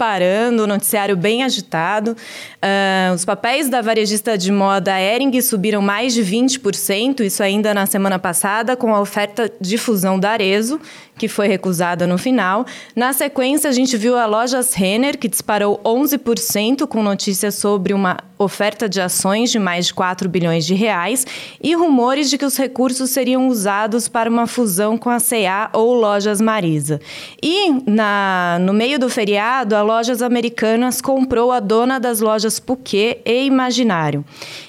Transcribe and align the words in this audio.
disparando, 0.00 0.66
noticiário 0.66 1.14
bem 1.14 1.44
agitado. 1.44 2.12
Uh, 2.12 3.14
os 3.14 3.22
papéis 3.22 3.68
da 3.68 3.82
varejista 3.82 4.36
de 4.38 4.50
moda 4.50 4.98
Ering 4.98 5.38
subiram 5.42 5.82
mais 5.82 6.14
de 6.14 6.22
20%, 6.22 7.20
isso 7.20 7.42
ainda 7.42 7.74
na 7.74 7.84
semana 7.84 8.18
passada, 8.18 8.74
com 8.76 8.94
a 8.94 9.00
oferta 9.00 9.52
de 9.60 9.76
fusão 9.76 10.18
da 10.18 10.30
Arezo, 10.30 10.80
que 11.20 11.28
foi 11.28 11.48
recusada 11.48 12.06
no 12.06 12.16
final. 12.16 12.64
Na 12.96 13.12
sequência, 13.12 13.68
a 13.68 13.72
gente 13.74 13.94
viu 13.94 14.16
a 14.16 14.24
Lojas 14.24 14.72
Renner, 14.72 15.18
que 15.18 15.28
disparou 15.28 15.78
11%, 15.84 16.86
com 16.86 17.02
notícias 17.02 17.56
sobre 17.56 17.92
uma 17.92 18.16
oferta 18.42 18.88
de 18.88 19.02
ações 19.02 19.50
de 19.50 19.58
mais 19.58 19.86
de 19.86 19.94
4 19.94 20.26
bilhões 20.26 20.64
de 20.64 20.74
reais 20.74 21.26
e 21.62 21.74
rumores 21.74 22.30
de 22.30 22.38
que 22.38 22.44
os 22.44 22.56
recursos 22.56 23.10
seriam 23.10 23.48
usados 23.48 24.08
para 24.08 24.30
uma 24.30 24.46
fusão 24.46 24.96
com 24.96 25.10
a 25.10 25.18
C&A 25.18 25.68
ou 25.74 25.92
Lojas 25.92 26.40
Marisa. 26.40 27.00
E 27.42 27.70
na, 27.86 28.58
no 28.62 28.72
meio 28.72 28.98
do 28.98 29.10
feriado, 29.10 29.76
a 29.76 29.82
Lojas 29.82 30.22
Americanas 30.22 31.02
comprou 31.02 31.52
a 31.52 31.60
dona 31.60 32.00
das 32.00 32.20
lojas 32.20 32.58
Puquê 32.58 33.20
e 33.26 33.44
Imaginário. 33.44 34.24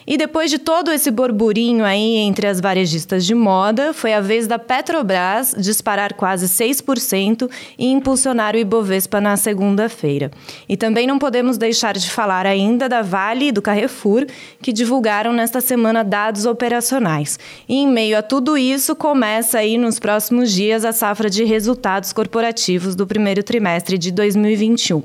E 0.05 0.17
depois 0.17 0.51
de 0.51 0.57
todo 0.57 0.91
esse 0.91 1.09
burburinho 1.09 1.85
aí 1.85 2.17
entre 2.17 2.47
as 2.47 2.59
varejistas 2.59 3.25
de 3.25 3.33
moda, 3.33 3.93
foi 3.93 4.13
a 4.13 4.19
vez 4.19 4.47
da 4.47 4.59
Petrobras 4.59 5.55
disparar 5.57 6.13
quase 6.13 6.40
6% 6.45 7.49
e 7.77 7.87
impulsionar 7.87 8.55
o 8.55 8.57
Ibovespa 8.57 9.21
na 9.21 9.37
segunda-feira. 9.37 10.31
E 10.67 10.77
também 10.77 11.07
não 11.07 11.19
podemos 11.19 11.57
deixar 11.57 11.95
de 11.95 12.09
falar 12.09 12.45
ainda 12.45 12.87
da 12.87 13.01
Vale 13.01 13.47
e 13.47 13.51
do 13.51 13.61
Carrefour, 13.61 14.25
que 14.61 14.73
divulgaram 14.73 15.33
nesta 15.33 15.61
semana 15.61 16.03
dados 16.03 16.45
operacionais. 16.45 17.39
E 17.67 17.75
em 17.75 17.87
meio 17.87 18.17
a 18.17 18.21
tudo 18.21 18.57
isso, 18.57 18.95
começa 18.95 19.59
aí 19.59 19.77
nos 19.77 19.99
próximos 19.99 20.51
dias 20.51 20.85
a 20.85 20.91
safra 20.91 21.29
de 21.29 21.43
resultados 21.43 22.13
corporativos 22.13 22.95
do 22.95 23.07
primeiro 23.07 23.43
trimestre 23.43 23.97
de 23.97 24.11
2021. 24.11 25.01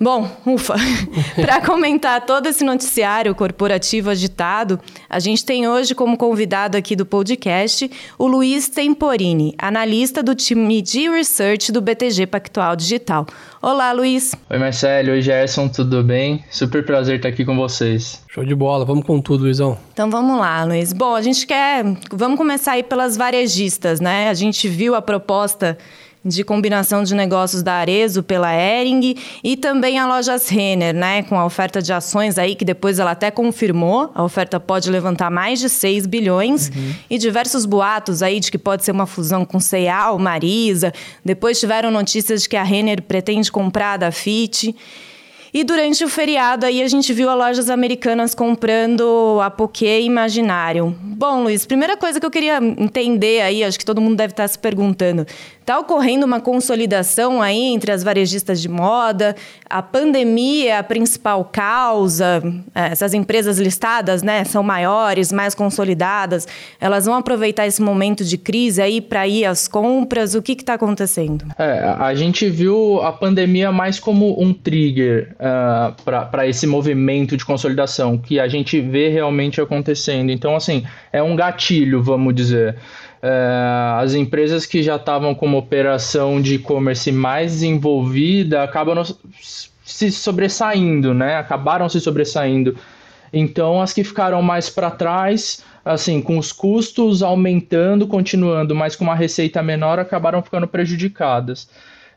Bom, 0.00 0.30
ufa, 0.46 0.76
para 1.34 1.60
comentar 1.60 2.24
todo 2.24 2.46
esse 2.46 2.62
noticiário 2.62 3.34
corporativo 3.34 4.10
agitado, 4.10 4.78
a 5.10 5.18
gente 5.18 5.44
tem 5.44 5.66
hoje 5.66 5.92
como 5.92 6.16
convidado 6.16 6.76
aqui 6.76 6.94
do 6.94 7.04
podcast 7.04 7.90
o 8.16 8.28
Luiz 8.28 8.68
Temporini, 8.68 9.56
analista 9.58 10.22
do 10.22 10.36
time 10.36 10.80
de 10.80 11.10
research 11.10 11.72
do 11.72 11.80
BTG 11.80 12.28
Pactual 12.28 12.76
Digital. 12.76 13.26
Olá, 13.60 13.90
Luiz. 13.90 14.36
Oi, 14.48 14.56
Marcelo. 14.56 15.10
Oi, 15.10 15.20
Gerson. 15.20 15.66
Tudo 15.66 16.04
bem? 16.04 16.44
Super 16.48 16.86
prazer 16.86 17.16
estar 17.16 17.30
aqui 17.30 17.44
com 17.44 17.56
vocês. 17.56 18.22
Show 18.28 18.44
de 18.44 18.54
bola. 18.54 18.84
Vamos 18.84 19.04
com 19.04 19.20
tudo, 19.20 19.42
Luizão. 19.42 19.76
Então 19.92 20.08
vamos 20.08 20.38
lá, 20.38 20.62
Luiz. 20.62 20.92
Bom, 20.92 21.16
a 21.16 21.22
gente 21.22 21.44
quer. 21.44 21.84
Vamos 22.12 22.38
começar 22.38 22.72
aí 22.72 22.84
pelas 22.84 23.16
varejistas, 23.16 23.98
né? 23.98 24.28
A 24.28 24.34
gente 24.34 24.68
viu 24.68 24.94
a 24.94 25.02
proposta 25.02 25.76
de 26.28 26.44
combinação 26.44 27.02
de 27.02 27.14
negócios 27.14 27.62
da 27.62 27.74
Arezo 27.74 28.22
pela 28.22 28.54
Ering 28.54 29.16
e 29.42 29.56
também 29.56 29.98
a 29.98 30.06
Lojas 30.06 30.48
Renner, 30.48 30.94
né, 30.94 31.22
com 31.22 31.38
a 31.38 31.44
oferta 31.44 31.82
de 31.82 31.92
ações 31.92 32.38
aí 32.38 32.54
que 32.54 32.64
depois 32.64 32.98
ela 32.98 33.12
até 33.12 33.30
confirmou, 33.30 34.10
a 34.14 34.22
oferta 34.22 34.60
pode 34.60 34.90
levantar 34.90 35.30
mais 35.30 35.58
de 35.58 35.68
6 35.68 36.06
bilhões 36.06 36.68
uhum. 36.68 36.94
e 37.10 37.18
diversos 37.18 37.64
boatos 37.64 38.22
aí 38.22 38.38
de 38.40 38.50
que 38.50 38.58
pode 38.58 38.84
ser 38.84 38.92
uma 38.92 39.06
fusão 39.06 39.44
com 39.44 39.58
ou 40.10 40.18
Marisa. 40.18 40.92
Depois 41.24 41.60
tiveram 41.60 41.90
notícias 41.90 42.42
de 42.42 42.48
que 42.48 42.56
a 42.56 42.62
Renner 42.62 43.02
pretende 43.02 43.50
comprar 43.50 43.96
da 43.96 44.10
Fit. 44.10 44.74
E 45.52 45.64
durante 45.64 46.04
o 46.04 46.08
feriado 46.08 46.66
aí 46.66 46.82
a 46.82 46.88
gente 46.88 47.12
viu 47.12 47.30
a 47.30 47.34
lojas 47.34 47.70
americanas 47.70 48.34
comprando 48.34 49.38
a 49.42 49.50
Poké 49.50 50.00
Imaginário. 50.00 50.94
Bom, 51.02 51.42
Luiz, 51.42 51.66
primeira 51.66 51.96
coisa 51.96 52.20
que 52.20 52.26
eu 52.26 52.30
queria 52.30 52.58
entender 52.58 53.40
aí, 53.40 53.64
acho 53.64 53.78
que 53.78 53.84
todo 53.84 54.00
mundo 54.00 54.16
deve 54.16 54.32
estar 54.32 54.46
se 54.46 54.58
perguntando. 54.58 55.26
Está 55.68 55.78
ocorrendo 55.78 56.24
uma 56.24 56.40
consolidação 56.40 57.42
aí 57.42 57.60
entre 57.74 57.92
as 57.92 58.02
varejistas 58.02 58.58
de 58.58 58.70
moda? 58.70 59.36
A 59.68 59.82
pandemia 59.82 60.70
é 60.70 60.78
a 60.78 60.82
principal 60.82 61.44
causa? 61.44 62.42
É, 62.74 62.86
essas 62.86 63.12
empresas 63.12 63.58
listadas, 63.58 64.22
né, 64.22 64.44
são 64.44 64.62
maiores, 64.62 65.30
mais 65.30 65.54
consolidadas. 65.54 66.48
Elas 66.80 67.04
vão 67.04 67.16
aproveitar 67.16 67.66
esse 67.66 67.82
momento 67.82 68.24
de 68.24 68.38
crise 68.38 68.80
aí 68.80 68.98
para 68.98 69.28
ir 69.28 69.44
às 69.44 69.68
compras? 69.68 70.34
O 70.34 70.40
que 70.40 70.52
está 70.52 70.72
acontecendo? 70.72 71.44
É, 71.58 71.80
a 71.98 72.14
gente 72.14 72.48
viu 72.48 73.02
a 73.02 73.12
pandemia 73.12 73.70
mais 73.70 74.00
como 74.00 74.42
um 74.42 74.54
trigger 74.54 75.36
uh, 75.48 75.94
para 76.04 76.46
esse 76.46 76.66
movimento 76.66 77.36
de 77.36 77.44
consolidação 77.44 78.18
que 78.18 78.38
a 78.38 78.46
gente 78.46 78.80
vê 78.80 79.08
realmente 79.08 79.60
acontecendo. 79.60 80.30
Então, 80.30 80.54
assim, 80.54 80.84
é 81.12 81.22
um 81.22 81.34
gatilho, 81.34 82.02
vamos 82.02 82.34
dizer. 82.34 82.76
É, 83.20 83.98
as 84.00 84.14
empresas 84.14 84.64
que 84.64 84.82
já 84.82 84.96
estavam 84.96 85.34
com 85.34 85.46
uma 85.46 85.58
operação 85.58 86.40
de 86.40 86.54
e-commerce 86.54 87.10
mais 87.10 87.52
desenvolvida 87.52 88.62
acabam 88.62 89.02
se 89.84 90.12
sobressaindo, 90.12 91.12
né? 91.12 91.36
Acabaram 91.36 91.88
se 91.88 92.00
sobressaindo. 92.00 92.76
Então, 93.32 93.82
as 93.82 93.92
que 93.92 94.04
ficaram 94.04 94.40
mais 94.40 94.70
para 94.70 94.90
trás, 94.90 95.64
assim, 95.84 96.22
com 96.22 96.38
os 96.38 96.52
custos 96.52 97.22
aumentando, 97.22 98.06
continuando, 98.06 98.74
mas 98.74 98.94
com 98.94 99.04
uma 99.04 99.14
receita 99.14 99.62
menor, 99.62 99.98
acabaram 99.98 100.42
ficando 100.42 100.68
prejudicadas. 100.68 101.68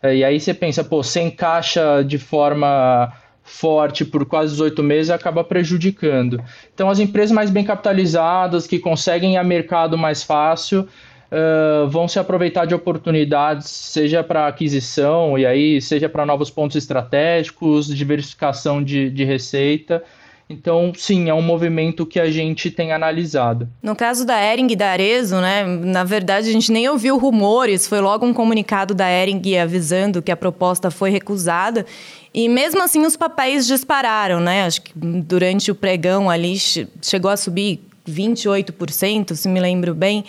É, 0.04 0.16
e 0.16 0.24
aí 0.24 0.40
você 0.40 0.54
pensa, 0.54 0.84
pô, 0.84 1.04
sem 1.04 1.30
caixa 1.30 2.04
de 2.04 2.18
forma 2.18 3.12
forte 3.52 4.06
por 4.06 4.26
quase 4.26 4.54
18 4.54 4.82
meses 4.82 5.10
acaba 5.10 5.44
prejudicando. 5.44 6.42
Então, 6.74 6.90
as 6.90 7.00
empresas 7.00 7.32
mais 7.32 7.50
bem 7.50 7.64
capitalizadas, 7.64 8.66
que 8.66 8.80
conseguem 8.80 9.34
ir 9.34 9.38
a 9.38 9.44
mercado 9.44 9.98
mais 9.98 10.24
fácil, 10.24 10.88
uh, 11.32 11.88
vão 11.90 12.08
se 12.08 12.18
aproveitar 12.18 12.66
de 12.66 12.74
oportunidades, 12.74 13.68
seja 13.70 14.24
para 14.24 14.48
aquisição, 14.48 15.38
e 15.38 15.46
aí 15.46 15.82
seja 15.82 16.08
para 16.08 16.26
novos 16.26 16.50
pontos 16.50 16.78
estratégicos, 16.78 17.88
diversificação 17.88 18.82
de, 18.82 19.10
de 19.10 19.24
receita. 19.24 20.04
Então, 20.52 20.92
sim, 20.96 21.30
é 21.30 21.34
um 21.34 21.42
movimento 21.42 22.06
que 22.06 22.20
a 22.20 22.30
gente 22.30 22.70
tem 22.70 22.92
analisado. 22.92 23.68
No 23.82 23.96
caso 23.96 24.26
da 24.26 24.40
Ering 24.42 24.68
e 24.72 24.76
da 24.76 24.90
Arezo, 24.90 25.38
né, 25.38 25.64
na 25.64 26.04
verdade 26.04 26.50
a 26.50 26.52
gente 26.52 26.72
nem 26.72 26.88
ouviu 26.90 27.18
rumores, 27.18 27.88
foi 27.88 28.02
logo 28.02 28.26
um 28.26 28.34
comunicado 28.34 28.94
da 28.94 29.10
Ering 29.10 29.58
avisando 29.58 30.22
que 30.22 30.32
a 30.32 30.38
proposta 30.38 30.92
foi 30.92 31.10
recusada. 31.10 31.86
E 32.34 32.48
mesmo 32.48 32.82
assim 32.82 33.06
os 33.06 33.16
papéis 33.16 33.66
dispararam, 33.66 34.40
né? 34.40 34.66
Acho 34.66 34.82
que 34.82 34.92
durante 34.96 35.72
o 35.72 35.76
pregão 35.76 36.30
ali 36.30 36.58
chegou 37.02 37.30
a 37.32 37.38
subir 37.38 37.82
28%, 38.08 39.36
se 39.36 39.48
me 39.48 39.60
lembro 39.60 39.94
bem. 39.94 40.24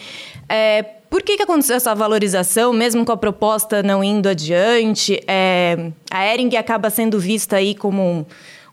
É, 0.48 0.82
por 1.12 1.22
que, 1.22 1.36
que 1.36 1.42
aconteceu 1.42 1.76
essa 1.76 1.94
valorização, 1.94 2.72
mesmo 2.72 3.04
com 3.04 3.12
a 3.12 3.16
proposta 3.16 3.82
não 3.82 4.02
indo 4.02 4.28
adiante? 4.28 5.22
É, 5.28 5.90
a 6.10 6.26
Ering 6.32 6.56
acaba 6.56 6.88
sendo 6.90 7.20
vista 7.20 7.56
aí 7.56 7.74
como 7.74 8.02
um, 8.02 8.24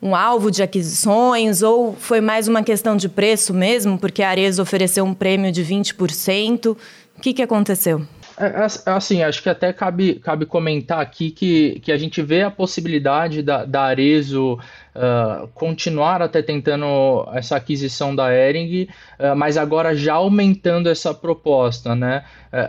um, 0.01 0.15
alvo 0.15 0.49
de 0.51 0.63
aquisições 0.63 1.61
ou 1.61 1.95
foi 1.95 2.21
mais 2.21 2.47
uma 2.47 2.63
questão 2.63 2.95
de 2.95 3.09
preço 3.09 3.53
mesmo, 3.53 3.97
porque 3.97 4.23
a 4.23 4.29
Ares 4.29 4.59
ofereceu 4.59 5.05
um 5.05 5.13
prêmio 5.13 5.51
de 5.51 5.63
20%? 5.63 6.77
O 7.17 7.21
que, 7.21 7.33
que 7.33 7.41
aconteceu? 7.41 8.05
É, 8.39 8.45
é, 8.45 8.61
é, 8.61 8.91
assim, 8.93 9.21
acho 9.21 9.43
que 9.43 9.49
até 9.49 9.73
cabe, 9.73 10.15
cabe 10.15 10.45
comentar 10.45 11.01
aqui 11.01 11.29
que, 11.29 11.81
que 11.81 11.91
a 11.91 11.97
gente 11.97 12.21
vê 12.21 12.43
a 12.43 12.49
possibilidade 12.49 13.43
da, 13.43 13.65
da 13.65 13.81
Arezo 13.81 14.53
uh, 14.53 15.47
continuar 15.49 16.21
até 16.21 16.41
tentando 16.41 17.27
essa 17.33 17.57
aquisição 17.57 18.15
da 18.15 18.33
Ering, 18.33 18.83
uh, 19.19 19.35
mas 19.35 19.57
agora 19.57 19.93
já 19.93 20.13
aumentando 20.13 20.87
essa 20.87 21.13
proposta, 21.13 21.93
né? 21.93 22.23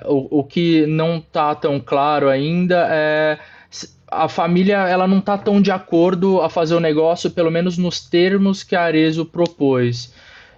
Uh, 0.04 0.12
o, 0.12 0.40
o 0.40 0.44
que 0.44 0.84
não 0.86 1.18
está 1.18 1.54
tão 1.54 1.78
claro 1.78 2.28
ainda 2.28 2.88
é 2.90 3.38
a 4.10 4.28
família 4.28 4.88
ela 4.88 5.06
não 5.06 5.18
está 5.18 5.38
tão 5.38 5.60
de 5.62 5.70
acordo 5.70 6.40
a 6.40 6.48
fazer 6.50 6.74
o 6.74 6.80
negócio, 6.80 7.30
pelo 7.30 7.50
menos 7.50 7.78
nos 7.78 8.00
termos 8.00 8.62
que 8.62 8.74
a 8.74 8.82
Arezo 8.82 9.24
propôs. 9.24 10.12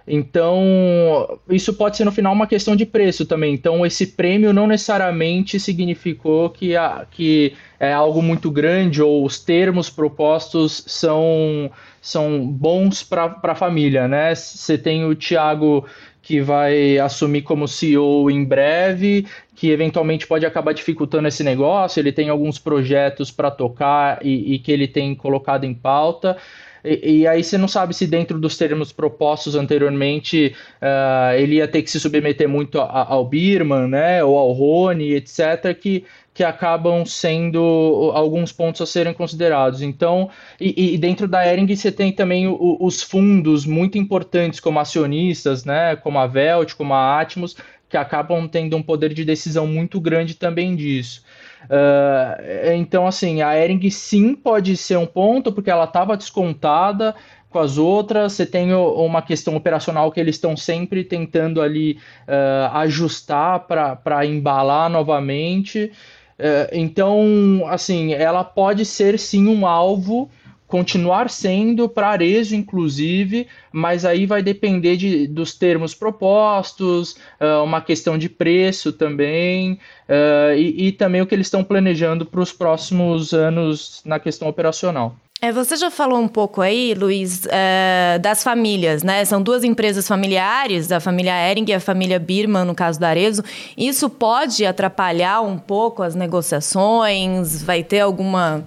Então, 0.05 1.39
isso 1.49 1.73
pode 1.73 1.95
ser 1.95 2.03
no 2.03 2.11
final 2.11 2.33
uma 2.33 2.47
questão 2.47 2.75
de 2.75 2.85
preço 2.85 3.25
também. 3.25 3.53
Então, 3.53 3.85
esse 3.85 4.07
prêmio 4.07 4.51
não 4.51 4.67
necessariamente 4.67 5.59
significou 5.59 6.49
que, 6.49 6.75
a, 6.75 7.05
que 7.09 7.53
é 7.79 7.93
algo 7.93 8.21
muito 8.21 8.51
grande 8.51 9.01
ou 9.01 9.25
os 9.25 9.39
termos 9.39 9.89
propostos 9.89 10.83
são, 10.87 11.71
são 12.01 12.45
bons 12.45 13.01
para 13.01 13.39
a 13.41 13.55
família, 13.55 14.07
né? 14.07 14.35
Você 14.35 14.77
tem 14.77 15.05
o 15.05 15.15
Thiago 15.15 15.85
que 16.23 16.39
vai 16.39 16.97
assumir 16.97 17.41
como 17.41 17.67
CEO 17.67 18.31
em 18.31 18.45
breve, 18.45 19.27
que 19.53 19.69
eventualmente 19.69 20.25
pode 20.25 20.45
acabar 20.45 20.73
dificultando 20.73 21.27
esse 21.27 21.43
negócio. 21.43 21.99
Ele 21.99 22.13
tem 22.13 22.29
alguns 22.29 22.57
projetos 22.57 23.29
para 23.29 23.51
tocar 23.51 24.25
e, 24.25 24.55
e 24.55 24.59
que 24.59 24.71
ele 24.71 24.87
tem 24.87 25.13
colocado 25.13 25.65
em 25.65 25.73
pauta. 25.73 26.37
E, 26.83 27.19
e, 27.19 27.27
aí 27.27 27.43
você 27.43 27.57
não 27.57 27.67
sabe 27.67 27.93
se 27.93 28.07
dentro 28.07 28.39
dos 28.39 28.57
termos 28.57 28.91
propostos 28.91 29.55
anteriormente 29.55 30.55
uh, 30.81 31.33
ele 31.35 31.55
ia 31.55 31.67
ter 31.67 31.81
que 31.81 31.91
se 31.91 31.99
submeter 31.99 32.47
muito 32.47 32.79
a, 32.79 33.05
ao 33.09 33.25
Birman, 33.25 33.87
né, 33.87 34.23
ou 34.23 34.37
ao 34.37 34.51
Rony, 34.51 35.13
etc., 35.13 35.73
que, 35.79 36.03
que 36.33 36.43
acabam 36.43 37.05
sendo 37.05 38.11
alguns 38.15 38.51
pontos 38.51 38.81
a 38.81 38.85
serem 38.85 39.13
considerados. 39.13 39.81
Então, 39.81 40.29
e, 40.59 40.95
e 40.95 40.97
dentro 40.97 41.27
da 41.27 41.45
Ering 41.45 41.75
você 41.75 41.91
tem 41.91 42.11
também 42.11 42.47
o, 42.47 42.77
os 42.79 43.03
fundos 43.03 43.65
muito 43.65 43.97
importantes 43.97 44.59
como 44.59 44.79
acionistas, 44.79 45.63
né, 45.63 45.95
como 45.95 46.17
a 46.17 46.25
Velt, 46.25 46.73
como 46.73 46.93
a 46.93 47.19
Atmos, 47.21 47.55
que 47.87 47.97
acabam 47.97 48.47
tendo 48.47 48.75
um 48.75 48.81
poder 48.81 49.13
de 49.13 49.23
decisão 49.23 49.67
muito 49.67 50.01
grande 50.01 50.33
também 50.33 50.75
disso. 50.75 51.23
Uh, 51.65 52.73
então, 52.75 53.05
assim, 53.05 53.41
a 53.41 53.55
Ering 53.55 53.89
sim 53.91 54.33
pode 54.33 54.75
ser 54.75 54.97
um 54.97 55.05
ponto, 55.05 55.51
porque 55.51 55.69
ela 55.69 55.85
estava 55.85 56.17
descontada 56.17 57.15
com 57.53 57.59
as 57.59 57.77
outras. 57.77 58.33
Você 58.33 58.45
tem 58.45 58.73
uma 58.73 59.21
questão 59.21 59.55
operacional 59.55 60.11
que 60.11 60.19
eles 60.19 60.35
estão 60.35 60.57
sempre 60.57 61.03
tentando 61.03 61.61
ali 61.61 61.99
uh, 62.27 62.75
ajustar 62.77 63.61
para 63.67 64.25
embalar 64.25 64.89
novamente. 64.89 65.91
Uh, 66.39 66.69
então, 66.71 67.63
assim, 67.67 68.13
ela 68.13 68.43
pode 68.43 68.85
ser 68.85 69.19
sim 69.19 69.47
um 69.47 69.65
alvo 69.65 70.29
continuar 70.73 71.29
sendo 71.29 71.87
para 71.87 72.09
Arezo, 72.09 72.55
inclusive, 72.55 73.45
mas 73.71 74.05
aí 74.05 74.25
vai 74.25 74.41
depender 74.41 74.97
de, 74.97 75.27
dos 75.27 75.53
termos 75.53 75.93
propostos, 75.93 77.11
uh, 77.39 77.63
uma 77.63 77.79
questão 77.79 78.17
de 78.17 78.27
preço 78.27 78.91
também, 78.91 79.73
uh, 80.09 80.57
e, 80.57 80.87
e, 80.87 80.91
também 80.91 81.21
o 81.21 81.27
que 81.27 81.35
eles 81.35 81.45
estão 81.45 81.63
planejando 81.63 82.25
para 82.25 82.41
os 82.41 82.51
próximos 82.51 83.33
anos 83.33 84.01
na 84.03 84.19
questão 84.19 84.47
operacional. 84.47 85.15
É, 85.43 85.51
você 85.51 85.75
já 85.75 85.91
falou 85.91 86.21
um 86.21 86.27
pouco 86.29 86.61
aí, 86.61 86.93
Luiz, 86.93 87.41
é, 87.51 88.17
das 88.21 88.41
famílias, 88.41 89.03
né? 89.03 89.25
São 89.25 89.41
duas 89.41 89.65
empresas 89.65 90.07
familiares, 90.07 90.89
a 90.89 91.01
família 91.01 91.33
Ering 91.51 91.65
e 91.67 91.73
a 91.73 91.81
família 91.81 92.17
Birman, 92.17 92.63
no 92.63 92.73
caso 92.73 92.97
da 92.97 93.09
Arezo. 93.09 93.43
Isso 93.77 94.09
pode 94.09 94.65
atrapalhar 94.65 95.41
um 95.41 95.57
pouco 95.57 96.01
as 96.01 96.15
negociações? 96.15 97.61
Vai 97.61 97.83
ter 97.83 97.99
alguma 97.99 98.65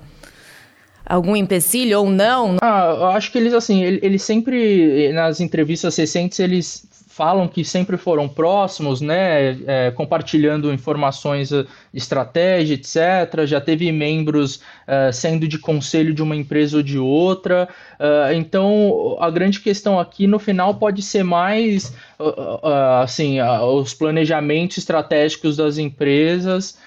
algum 1.06 1.34
empecilho 1.34 2.00
ou 2.00 2.11
não? 2.11 2.58
Ah, 2.61 2.94
eu 2.94 3.06
acho 3.06 3.32
que 3.32 3.38
eles, 3.38 3.55
assim, 3.55 3.82
eles 3.82 4.23
sempre, 4.23 5.11
nas 5.14 5.40
entrevistas 5.40 5.96
recentes, 5.96 6.38
eles 6.38 6.87
falam 7.17 7.49
que 7.49 7.65
sempre 7.65 7.97
foram 7.97 8.29
próximos, 8.29 9.01
né, 9.01 9.57
é, 9.67 9.91
compartilhando 9.91 10.71
informações, 10.71 11.51
eh, 11.51 11.65
estratégia, 11.95 12.75
etc. 12.75 13.47
Já 13.47 13.59
teve 13.59 13.91
membros 13.91 14.57
uh, 14.57 15.11
sendo 15.11 15.49
de 15.49 15.59
conselho 15.59 16.13
de 16.13 16.23
uma 16.23 16.37
empresa 16.37 16.77
ou 16.77 16.83
de 16.83 16.99
outra. 16.99 17.71
Uh, 17.99 18.35
então, 18.35 19.17
a 19.19 19.31
grande 19.31 19.61
questão 19.61 19.99
aqui 19.99 20.27
no 20.27 20.39
final 20.39 20.75
pode 20.75 21.01
ser 21.01 21.23
mais, 21.23 21.95
assim, 23.03 23.39
os 23.41 23.95
planejamentos 23.95 24.77
estratégicos 24.77 25.57
das 25.57 25.79
empresas 25.79 26.79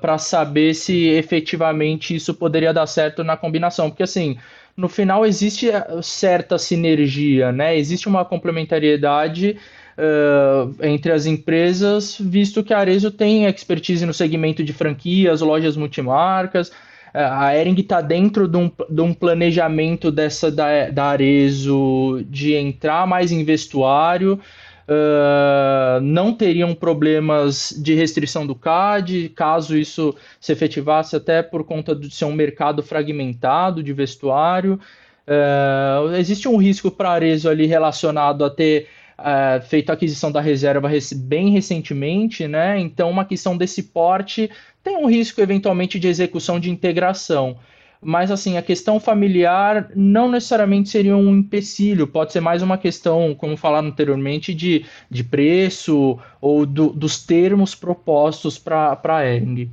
para 0.00 0.18
saber 0.18 0.74
se 0.74 1.06
efetivamente 1.06 2.14
isso 2.14 2.34
poderia 2.34 2.74
dar 2.74 2.86
certo 2.86 3.24
na 3.24 3.36
combinação. 3.36 3.88
Porque 3.88 4.02
assim, 4.02 4.36
no 4.78 4.88
final 4.88 5.26
existe 5.26 5.66
certa 6.04 6.56
sinergia, 6.56 7.50
né? 7.50 7.76
Existe 7.76 8.06
uma 8.06 8.24
complementariedade 8.24 9.58
uh, 9.98 10.72
entre 10.86 11.10
as 11.10 11.26
empresas, 11.26 12.16
visto 12.20 12.62
que 12.62 12.72
a 12.72 12.78
Arezo 12.78 13.10
tem 13.10 13.46
expertise 13.46 14.06
no 14.06 14.14
segmento 14.14 14.62
de 14.62 14.72
franquias, 14.72 15.40
lojas 15.40 15.76
multimarcas. 15.76 16.70
A 17.12 17.56
Ering 17.56 17.74
está 17.80 18.00
dentro 18.00 18.46
de 18.46 18.56
um, 18.56 18.70
de 18.88 19.00
um, 19.00 19.12
planejamento 19.12 20.12
dessa 20.12 20.48
da, 20.48 20.90
da 20.90 21.06
Arezo 21.06 22.24
de 22.28 22.54
entrar 22.54 23.04
mais 23.04 23.32
em 23.32 23.42
vestuário, 23.42 24.38
uh, 24.88 26.00
não 26.00 26.32
teriam 26.32 26.74
problemas 26.74 27.74
de 27.76 27.94
restrição 27.94 28.46
do 28.46 28.54
CAD, 28.54 29.30
caso 29.30 29.76
isso 29.76 30.14
se 30.40 30.52
efetivasse 30.52 31.14
até 31.14 31.42
por 31.42 31.64
conta 31.64 31.94
de 31.94 32.10
ser 32.10 32.24
um 32.24 32.32
mercado 32.32 32.82
fragmentado 32.82 33.82
de 33.82 33.92
vestuário. 33.92 34.80
Uh, 35.26 36.14
existe 36.16 36.48
um 36.48 36.56
risco 36.56 36.90
para 36.90 37.10
Arezo 37.10 37.50
ali 37.50 37.66
relacionado 37.66 38.44
a 38.44 38.50
ter 38.50 38.88
uh, 39.18 39.62
feito 39.66 39.90
a 39.90 39.92
aquisição 39.92 40.32
da 40.32 40.40
reserva 40.40 40.88
bem 41.16 41.50
recentemente, 41.50 42.48
né? 42.48 42.80
Então, 42.80 43.10
uma 43.10 43.26
questão 43.26 43.56
desse 43.56 43.82
porte 43.82 44.50
tem 44.82 44.96
um 44.96 45.06
risco 45.06 45.40
eventualmente 45.40 45.98
de 45.98 46.08
execução 46.08 46.58
de 46.58 46.70
integração 46.70 47.58
mas 48.00 48.30
assim, 48.30 48.56
a 48.56 48.62
questão 48.62 49.00
familiar 49.00 49.90
não 49.94 50.30
necessariamente 50.30 50.88
seria 50.88 51.16
um 51.16 51.36
empecilho, 51.36 52.06
pode 52.06 52.32
ser 52.32 52.40
mais 52.40 52.62
uma 52.62 52.78
questão, 52.78 53.34
como 53.34 53.56
falaram 53.56 53.88
anteriormente, 53.88 54.54
de, 54.54 54.84
de 55.10 55.24
preço 55.24 56.18
ou 56.40 56.64
do, 56.64 56.90
dos 56.90 57.24
termos 57.24 57.74
propostos 57.74 58.58
para 58.58 58.98
a 59.04 59.26
Ering. 59.26 59.70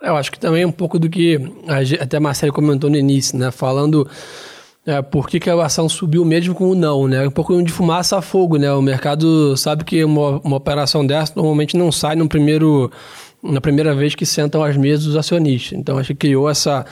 Eu 0.00 0.16
acho 0.16 0.30
que 0.30 0.38
também 0.38 0.64
um 0.64 0.72
pouco 0.72 0.98
do 0.98 1.08
que 1.08 1.38
a, 1.66 2.02
até 2.02 2.16
a 2.16 2.20
Marcelo 2.20 2.52
comentou 2.52 2.90
no 2.90 2.96
início, 2.96 3.38
né? 3.38 3.50
Falando 3.50 4.08
é, 4.86 5.00
por 5.00 5.28
que, 5.28 5.40
que, 5.40 5.48
a 5.48 5.64
ação 5.64 5.88
subiu 5.88 6.24
mesmo 6.26 6.54
com 6.54 6.68
o 6.68 6.74
não, 6.74 7.08
né? 7.08 7.26
Um 7.26 7.30
pouco 7.30 7.62
de 7.62 7.72
fumaça 7.72 8.18
a 8.18 8.22
fogo, 8.22 8.58
né? 8.58 8.70
O 8.72 8.82
mercado 8.82 9.56
sabe 9.56 9.82
que 9.82 10.04
uma, 10.04 10.40
uma 10.44 10.56
operação 10.56 11.06
dessa 11.06 11.32
normalmente 11.34 11.74
não 11.74 11.90
sai 11.90 12.16
no 12.16 12.28
primeiro 12.28 12.90
na 13.44 13.60
primeira 13.60 13.94
vez 13.94 14.14
que 14.14 14.24
sentam 14.24 14.64
às 14.64 14.74
mesas 14.74 15.06
os 15.06 15.16
acionistas. 15.16 15.78
Então, 15.78 15.98
acho 15.98 16.08
que 16.08 16.14
criou 16.14 16.48
essa, 16.48 16.86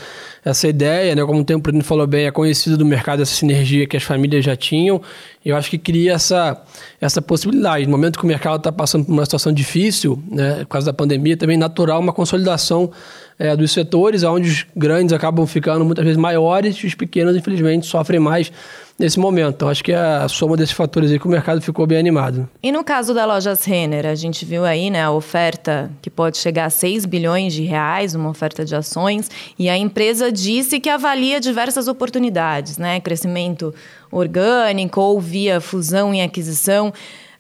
essa 0.45 0.69
ideia, 0.69 1.15
né? 1.15 1.25
como 1.25 1.41
o 1.41 1.45
Tempo 1.45 1.71
falou 1.83 2.07
bem, 2.07 2.27
é 2.27 2.31
conhecido 2.31 2.77
do 2.77 2.85
mercado 2.85 3.23
essa 3.23 3.35
sinergia 3.35 3.87
que 3.87 3.97
as 3.97 4.03
famílias 4.03 4.45
já 4.45 4.55
tinham, 4.55 5.01
e 5.43 5.49
eu 5.49 5.57
acho 5.57 5.71
que 5.71 5.79
cria 5.79 6.13
essa, 6.13 6.63
essa 7.01 7.23
possibilidade. 7.23 7.87
No 7.87 7.93
momento 7.93 8.19
que 8.19 8.25
o 8.25 8.29
mercado 8.29 8.59
está 8.59 8.71
passando 8.71 9.07
por 9.07 9.13
uma 9.13 9.25
situação 9.25 9.51
difícil, 9.51 10.23
né? 10.31 10.59
por 10.61 10.67
causa 10.67 10.87
da 10.87 10.93
pandemia, 10.93 11.39
também 11.39 11.57
natural 11.57 11.99
uma 11.99 12.13
consolidação 12.13 12.91
é, 13.39 13.57
dos 13.57 13.73
setores, 13.73 14.23
onde 14.23 14.49
os 14.51 14.67
grandes 14.77 15.15
acabam 15.15 15.47
ficando 15.47 15.85
muitas 15.87 16.05
vezes 16.05 16.19
maiores 16.19 16.77
e 16.77 16.87
os 16.87 16.95
pequenos, 16.95 17.35
infelizmente, 17.35 17.87
sofrem 17.87 18.21
mais 18.21 18.53
nesse 18.99 19.19
momento. 19.19 19.55
Então, 19.57 19.69
acho 19.69 19.83
que 19.83 19.93
a 19.93 20.29
soma 20.29 20.57
desses 20.57 20.75
fatores 20.75 21.11
aí 21.11 21.19
que 21.19 21.27
o 21.27 21.31
mercado 21.31 21.61
ficou 21.61 21.87
bem 21.87 21.99
animado. 21.99 22.49
E 22.63 22.71
no 22.71 22.85
caso 22.85 23.13
da 23.13 23.25
Lojas 23.25 23.65
Renner, 23.65 24.07
a 24.07 24.15
gente 24.15 24.45
viu 24.45 24.65
aí 24.65 24.91
né, 24.91 25.03
a 25.03 25.11
oferta 25.11 25.91
que 26.01 26.11
pode 26.11 26.39
chegar 26.39 26.67
a 26.67 26.71
6 26.71 27.07
bilhões 27.07 27.53
de 27.53 27.63
reais, 27.63 28.15
uma 28.15 28.31
oferta 28.31 28.65
de 28.65 28.75
ações, 28.75 29.31
e 29.59 29.69
a 29.69 29.77
empresa 29.77 30.31
disse 30.31 30.79
que 30.79 30.89
avalia 30.89 31.41
diversas 31.41 31.89
oportunidades, 31.89 32.79
né? 32.79 33.01
Crescimento 33.01 33.75
orgânico 34.11 35.01
ou 35.01 35.21
via 35.21 35.61
fusão 35.61 36.15
e 36.15 36.21
aquisição. 36.21 36.93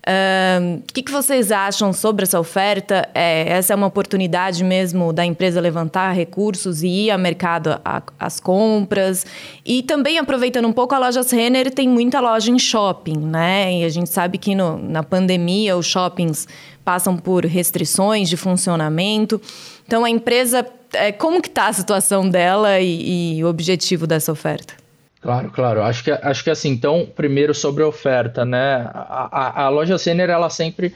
O 0.04 0.92
que, 0.92 1.00
que, 1.00 1.12
vocês 1.12 1.52
acham 1.52 1.92
sobre 1.92 2.24
essa 2.24 2.40
oferta? 2.40 3.08
É, 3.14 3.48
essa 3.50 3.72
é 3.72 3.76
uma 3.76 3.86
oportunidade 3.86 4.64
mesmo 4.64 5.12
da 5.12 5.24
empresa 5.24 5.60
levantar 5.60 6.12
recursos 6.12 6.82
e 6.82 6.88
ir 6.88 7.10
ao 7.12 7.18
mercado 7.18 7.80
às 8.18 8.40
compras? 8.40 9.24
E 9.64 9.80
também, 9.84 10.18
aproveitando 10.18 10.66
um 10.66 10.72
pouco, 10.72 10.92
a 10.92 10.98
Lojas 10.98 11.30
Renner 11.30 11.70
tem 11.70 11.88
muita 11.88 12.18
loja 12.20 12.50
em 12.50 12.58
shopping, 12.58 13.16
né? 13.16 13.78
E 13.78 13.84
a 13.84 13.88
gente 13.88 14.10
sabe 14.10 14.38
que 14.38 14.56
no, 14.56 14.76
na 14.76 15.04
pandemia 15.04 15.76
os 15.76 15.86
shoppings 15.86 16.48
passam 16.84 17.16
por 17.16 17.44
restrições 17.46 18.28
de 18.28 18.36
funcionamento. 18.36 19.40
Então, 19.86 20.04
a 20.04 20.10
empresa, 20.10 20.66
é, 20.94 21.12
como 21.12 21.40
que 21.40 21.48
está 21.48 21.68
a 21.68 21.72
situação 21.72 22.28
dela 22.28 22.80
e, 22.80 23.36
e 23.36 23.44
o 23.44 23.48
objetivo 23.48 24.04
dessa 24.04 24.32
oferta? 24.32 24.81
Claro, 25.22 25.50
claro. 25.52 25.82
Acho 25.82 26.02
que, 26.02 26.10
acho 26.10 26.42
que 26.42 26.50
assim, 26.50 26.70
então, 26.70 27.08
primeiro 27.14 27.54
sobre 27.54 27.84
a 27.84 27.86
oferta, 27.86 28.44
né? 28.44 28.90
A, 28.92 29.28
a, 29.30 29.64
a 29.66 29.68
loja 29.68 29.96
Senner, 29.96 30.28
ela 30.28 30.50
sempre, 30.50 30.92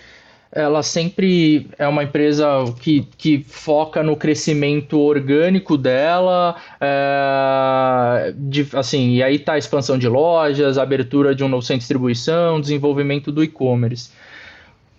ela 0.51 0.83
sempre 0.83 1.71
é 1.79 1.87
uma 1.87 2.03
empresa 2.03 2.47
que, 2.81 3.07
que 3.17 3.45
foca 3.49 4.03
no 4.03 4.17
crescimento 4.17 4.99
orgânico 4.99 5.79
dela, 5.79 6.57
é, 6.81 8.35
de, 8.37 8.67
assim, 8.73 9.13
e 9.13 9.23
aí 9.23 9.39
tá 9.39 9.53
a 9.53 9.59
expansão 9.59 9.97
de 9.97 10.09
lojas, 10.09 10.77
abertura 10.77 11.33
de 11.33 11.45
um 11.45 11.49
novo 11.49 11.63
centro 11.63 11.79
de 11.79 11.83
distribuição, 11.83 12.61
desenvolvimento 12.61 13.31
do 13.31 13.45
e-commerce. 13.45 14.11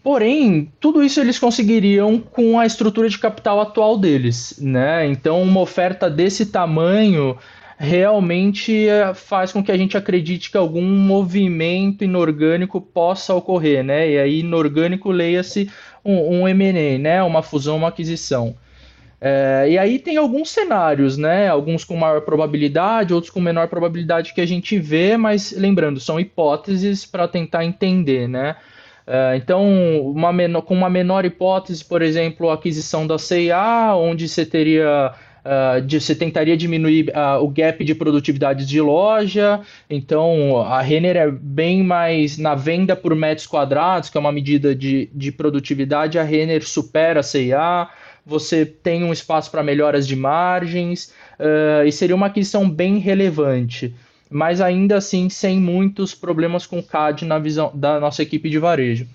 Porém, 0.01 0.71
tudo 0.79 1.03
isso 1.03 1.19
eles 1.19 1.37
conseguiriam 1.37 2.17
com 2.17 2.57
a 2.57 2.65
estrutura 2.65 3.09
de 3.09 3.19
capital 3.19 3.59
atual 3.59 3.97
deles, 3.97 4.57
né? 4.57 5.05
Então, 5.05 5.41
uma 5.41 5.59
oferta 5.59 6.09
desse 6.09 6.45
tamanho 6.45 7.37
realmente 7.77 8.87
eh, 8.87 9.13
faz 9.13 9.51
com 9.51 9.63
que 9.63 9.71
a 9.71 9.77
gente 9.77 9.95
acredite 9.95 10.49
que 10.49 10.57
algum 10.57 10.81
movimento 10.81 12.03
inorgânico 12.03 12.81
possa 12.81 13.33
ocorrer, 13.35 13.83
né? 13.83 14.09
E 14.09 14.17
aí, 14.17 14.39
inorgânico, 14.39 15.11
leia-se 15.11 15.69
um, 16.03 16.43
um 16.43 16.53
né? 16.99 17.21
Uma 17.21 17.43
fusão, 17.43 17.77
uma 17.77 17.89
aquisição. 17.89 18.55
É, 19.19 19.65
e 19.69 19.77
aí 19.77 19.97
tem 19.97 20.17
alguns 20.17 20.51
cenários, 20.51 21.17
né? 21.17 21.47
Alguns 21.47 21.83
com 21.83 21.95
maior 21.95 22.21
probabilidade, 22.21 23.13
outros 23.13 23.31
com 23.31 23.39
menor 23.39 23.67
probabilidade 23.67 24.33
que 24.33 24.41
a 24.41 24.45
gente 24.45 24.77
vê, 24.79 25.17
mas 25.17 25.51
lembrando, 25.51 25.99
são 25.99 26.19
hipóteses 26.19 27.05
para 27.05 27.27
tentar 27.27 27.65
entender, 27.65 28.27
né? 28.27 28.55
É, 29.05 29.35
então, 29.37 29.65
uma 30.01 30.33
menor, 30.33 30.61
com 30.61 30.73
uma 30.75 30.89
menor 30.89 31.25
hipótese, 31.25 31.83
por 31.83 32.01
exemplo, 32.01 32.49
a 32.49 32.55
aquisição 32.55 33.07
da 33.07 33.17
CIA, 33.17 33.95
onde 33.95 34.27
você 34.27 34.45
teria 34.45 35.13
Uh, 35.47 35.81
de, 35.81 36.01
você 36.01 36.13
tentaria 36.13 36.57
diminuir 36.57 37.09
uh, 37.09 37.41
o 37.41 37.47
gap 37.47 37.81
de 37.81 37.95
produtividade 37.95 38.65
de 38.65 38.81
loja. 38.81 39.61
Então, 39.89 40.61
a 40.61 40.81
Renner 40.81 41.15
é 41.15 41.31
bem 41.31 41.81
mais 41.81 42.37
na 42.37 42.53
venda 42.53 42.97
por 42.97 43.15
metros 43.15 43.47
quadrados, 43.47 44.09
que 44.09 44.17
é 44.17 44.19
uma 44.19 44.31
medida 44.31 44.75
de, 44.75 45.09
de 45.13 45.31
produtividade. 45.31 46.19
A 46.19 46.23
Renner 46.23 46.67
supera 46.67 47.21
a 47.21 47.23
CIA. 47.23 47.87
Você 48.25 48.65
tem 48.65 49.05
um 49.05 49.13
espaço 49.13 49.49
para 49.49 49.63
melhoras 49.63 50.05
de 50.05 50.17
margens 50.17 51.13
uh, 51.39 51.87
e 51.87 51.93
seria 51.93 52.15
uma 52.15 52.25
aquisição 52.25 52.69
bem 52.69 52.97
relevante. 52.97 53.95
Mas 54.29 54.59
ainda 54.59 54.97
assim, 54.97 55.29
sem 55.29 55.61
muitos 55.61 56.13
problemas 56.13 56.65
com 56.65 56.83
CAD 56.83 57.23
na 57.23 57.39
visão 57.39 57.71
da 57.73 58.01
nossa 58.01 58.21
equipe 58.21 58.49
de 58.49 58.59
varejo. 58.59 59.07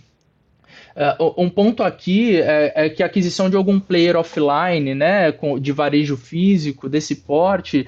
Uh, 0.94 1.42
um 1.42 1.48
ponto 1.48 1.82
aqui 1.82 2.36
é, 2.40 2.72
é, 2.74 2.88
que 2.90 3.02
a 3.02 3.06
aquisição 3.06 3.48
de 3.48 3.56
algum 3.56 3.80
player 3.80 4.16
offline, 4.16 4.94
né, 4.94 5.32
de 5.60 5.72
varejo 5.72 6.16
físico 6.16 6.88
desse 6.88 7.16
porte, 7.16 7.86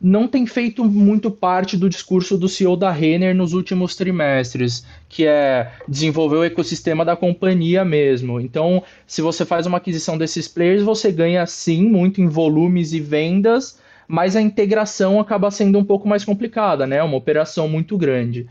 não 0.00 0.28
tem 0.28 0.46
feito 0.46 0.84
muito 0.84 1.30
parte 1.30 1.78
do 1.78 1.88
discurso 1.88 2.36
do 2.36 2.46
CEO 2.46 2.76
da 2.76 2.90
Renner 2.90 3.34
nos 3.34 3.54
últimos 3.54 3.96
trimestres, 3.96 4.84
que 5.08 5.24
é 5.24 5.72
desenvolver 5.88 6.36
o 6.36 6.44
ecossistema 6.44 7.06
da 7.06 7.16
companhia 7.16 7.84
mesmo. 7.86 8.38
Então, 8.38 8.82
se 9.06 9.22
você 9.22 9.46
faz 9.46 9.66
uma 9.66 9.78
aquisição 9.78 10.18
desses 10.18 10.46
players, 10.46 10.82
você 10.82 11.10
ganha 11.10 11.46
sim 11.46 11.84
muito 11.86 12.20
em 12.20 12.28
volumes 12.28 12.92
e 12.92 13.00
vendas, 13.00 13.78
mas 14.06 14.36
a 14.36 14.42
integração 14.42 15.18
acaba 15.18 15.50
sendo 15.50 15.78
um 15.78 15.84
pouco 15.84 16.06
mais 16.06 16.22
complicada, 16.22 16.86
né? 16.86 17.02
Uma 17.02 17.16
operação 17.16 17.66
muito 17.66 17.96
grande. 17.96 18.46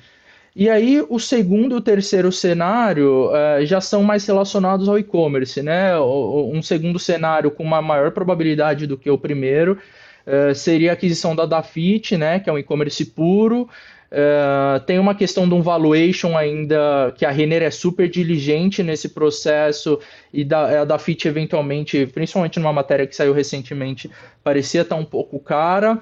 E 0.56 0.70
aí, 0.70 1.04
o 1.10 1.20
segundo 1.20 1.74
e 1.74 1.78
o 1.78 1.82
terceiro 1.82 2.32
cenário 2.32 3.32
uh, 3.32 3.66
já 3.66 3.82
são 3.82 4.04
mais 4.04 4.26
relacionados 4.28 4.88
ao 4.88 5.00
e-commerce, 5.00 5.64
né? 5.64 6.00
Um 6.00 6.62
segundo 6.62 7.00
cenário 7.00 7.50
com 7.50 7.64
uma 7.64 7.82
maior 7.82 8.12
probabilidade 8.12 8.86
do 8.86 8.96
que 8.96 9.10
o 9.10 9.18
primeiro 9.18 9.80
uh, 10.28 10.54
seria 10.54 10.92
a 10.92 10.94
aquisição 10.94 11.36
da 11.36 11.48
Dafit, 11.48 12.16
né, 12.18 12.40
que 12.40 12.50
é 12.52 12.54
um 12.54 12.60
e-commerce 12.60 13.04
puro. 13.04 13.68
Uh, 14.12 14.80
tem 14.86 15.00
uma 15.00 15.16
questão 15.16 15.50
de 15.50 15.56
um 15.56 15.62
valuation 15.64 16.38
ainda 16.38 17.12
que 17.18 17.26
a 17.26 17.32
Renner 17.32 17.64
é 17.64 17.72
super 17.72 18.08
diligente 18.08 18.84
nesse 18.84 19.10
processo 19.10 20.00
e 20.32 20.44
da, 20.44 20.82
a 20.82 20.86
Dafit 20.86 21.28
eventualmente, 21.28 22.06
principalmente 22.06 22.60
numa 22.60 22.72
matéria 22.72 23.08
que 23.08 23.16
saiu 23.16 23.34
recentemente, 23.34 24.12
parecia 24.44 24.82
estar 24.82 24.98
um 24.98 25.06
pouco 25.06 25.40
cara 25.40 26.00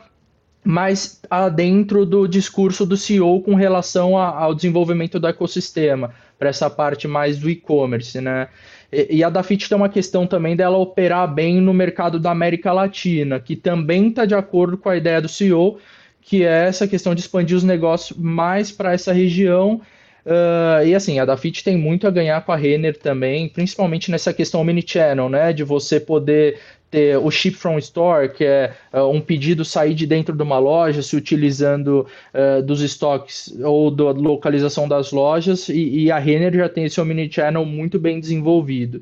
mas 0.64 1.22
dentro 1.56 2.06
do 2.06 2.28
discurso 2.28 2.86
do 2.86 2.96
CEO 2.96 3.42
com 3.42 3.56
relação 3.56 4.18
a, 4.18 4.28
ao 4.28 4.54
desenvolvimento 4.54 5.20
do 5.20 5.28
ecossistema, 5.28 6.14
para 6.38 6.50
essa 6.50 6.70
parte 6.70 7.08
mais 7.08 7.38
do 7.38 7.50
e-commerce, 7.50 8.20
né? 8.20 8.48
E, 8.92 9.24
a 9.24 9.30
Dafit 9.30 9.70
tem 9.70 9.78
uma 9.78 9.88
questão 9.88 10.28
também 10.28 10.56
dela 10.56 10.78
operar 10.78 11.34
bem 11.34 11.62
no 11.62 11.74
mercado 11.74 12.20
da 12.20 12.32
América 12.32 12.74
Latina, 12.74 13.40
que 13.40 13.56
também 13.56 14.10
está 14.10 14.26
de 14.26 14.36
acordo 14.36 14.78
com 14.78 14.90
a 14.90 14.98
ideia 14.98 15.22
do 15.22 15.30
CEO, 15.30 15.80
que 16.22 16.44
é 16.44 16.68
essa 16.68 16.88
questão 16.88 17.16
de 17.16 17.22
expandir 17.22 17.56
os 17.56 17.64
negócios 17.64 18.18
mais 18.18 18.70
para 18.70 18.92
essa 18.92 19.14
região. 19.14 19.82
Uh, 20.26 20.86
e 20.86 20.94
assim, 20.94 21.20
a 21.20 21.26
Dafit 21.26 21.64
tem 21.64 21.78
muito 21.78 22.06
a 22.06 22.12
ganhar 22.12 22.42
com 22.46 22.52
a 22.52 22.56
Renner 22.56 22.98
também, 22.98 23.48
principalmente 23.48 24.12
nessa 24.12 24.34
questão 24.34 24.60
omnichannel, 24.60 25.30
né? 25.30 25.54
De 25.54 25.64
você 25.64 26.00
poder 26.00 26.60
ter 26.92 27.18
o 27.18 27.32
ship 27.32 27.56
from 27.56 27.80
store, 27.80 28.30
que 28.30 28.44
é 28.44 28.74
uh, 28.94 29.08
um 29.08 29.22
pedido 29.22 29.64
sair 29.64 29.94
de 29.94 30.06
dentro 30.06 30.36
de 30.36 30.44
uma 30.44 30.60
loja, 30.60 31.02
se 31.02 31.16
utilizando 31.16 32.06
uh, 32.34 32.62
dos 32.62 32.82
estoques 32.82 33.52
ou 33.64 33.90
da 33.90 34.12
localização 34.12 34.88
das 34.88 35.12
lojas, 35.12 35.70
e, 35.70 36.04
e 36.04 36.12
a 36.12 36.20
Renner 36.20 36.54
já 36.54 36.68
tem 36.68 36.84
esse 36.84 37.00
omnichannel 37.00 37.66
muito 37.66 37.98
bem 37.98 38.20
desenvolvido. 38.20 39.02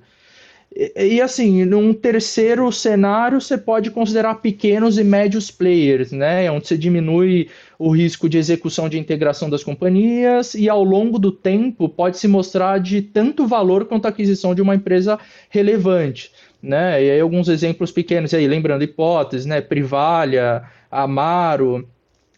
E, 0.76 1.16
e, 1.16 1.22
assim, 1.22 1.66
num 1.66 1.92
terceiro 1.92 2.72
cenário, 2.72 3.42
você 3.42 3.58
pode 3.58 3.90
considerar 3.90 4.36
pequenos 4.36 5.00
e 5.00 5.04
médios 5.04 5.50
players, 5.50 6.12
né? 6.12 6.50
Onde 6.52 6.68
você 6.68 6.78
diminui 6.78 7.50
o 7.80 7.90
risco 7.90 8.30
de 8.30 8.38
execução 8.38 8.88
de 8.88 9.00
integração 9.00 9.50
das 9.50 9.64
companhias 9.64 10.54
e 10.54 10.70
ao 10.70 10.84
longo 10.84 11.18
do 11.18 11.32
tempo 11.32 11.90
pode 11.90 12.20
se 12.20 12.28
mostrar 12.28 12.78
de 12.80 13.02
tanto 13.02 13.48
valor 13.48 13.86
quanto 13.86 14.06
a 14.06 14.10
aquisição 14.10 14.54
de 14.54 14.62
uma 14.62 14.76
empresa 14.76 15.18
relevante 15.50 16.32
né? 16.62 17.04
E 17.04 17.12
aí 17.12 17.20
alguns 17.20 17.48
exemplos 17.48 17.92
pequenos 17.92 18.34
aí, 18.34 18.48
lembrando 18.48 18.84
hipóteses, 18.84 19.46
né? 19.46 19.62
Privalha, 19.62 20.64
Amaro, 20.92 21.88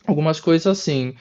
algumas 0.05 0.39
coisas 0.39 0.67
assim. 0.67 1.13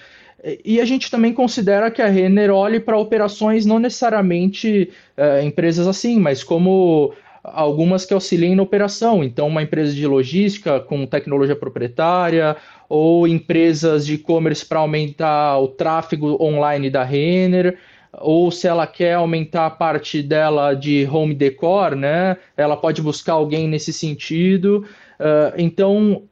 E 0.64 0.80
a 0.80 0.84
gente 0.84 1.10
também 1.10 1.34
considera 1.34 1.90
que 1.90 2.00
a 2.00 2.08
Renner 2.08 2.50
olhe 2.50 2.80
para 2.80 2.96
operações 2.96 3.66
não 3.66 3.78
necessariamente 3.78 4.90
uh, 5.16 5.44
empresas 5.44 5.86
assim, 5.86 6.18
mas 6.18 6.42
como 6.42 7.12
algumas 7.44 8.06
que 8.06 8.14
auxiliem 8.14 8.54
na 8.54 8.62
operação. 8.62 9.22
Então, 9.22 9.48
uma 9.48 9.62
empresa 9.62 9.94
de 9.94 10.06
logística 10.06 10.80
com 10.80 11.06
tecnologia 11.06 11.56
proprietária, 11.56 12.56
ou 12.88 13.26
empresas 13.26 14.06
de 14.06 14.14
e-commerce 14.14 14.64
para 14.64 14.80
aumentar 14.80 15.58
o 15.58 15.68
tráfego 15.68 16.42
online 16.42 16.90
da 16.90 17.04
Renner 17.04 17.78
ou 18.12 18.50
se 18.50 18.66
ela 18.66 18.86
quer 18.86 19.14
aumentar 19.14 19.66
a 19.66 19.70
parte 19.70 20.22
dela 20.22 20.74
de 20.74 21.06
home 21.06 21.34
decor, 21.34 21.94
né? 21.94 22.36
Ela 22.56 22.76
pode 22.76 23.00
buscar 23.00 23.34
alguém 23.34 23.68
nesse 23.68 23.92
sentido. 23.92 24.84
Uh, 25.18 25.54
então, 25.56 26.24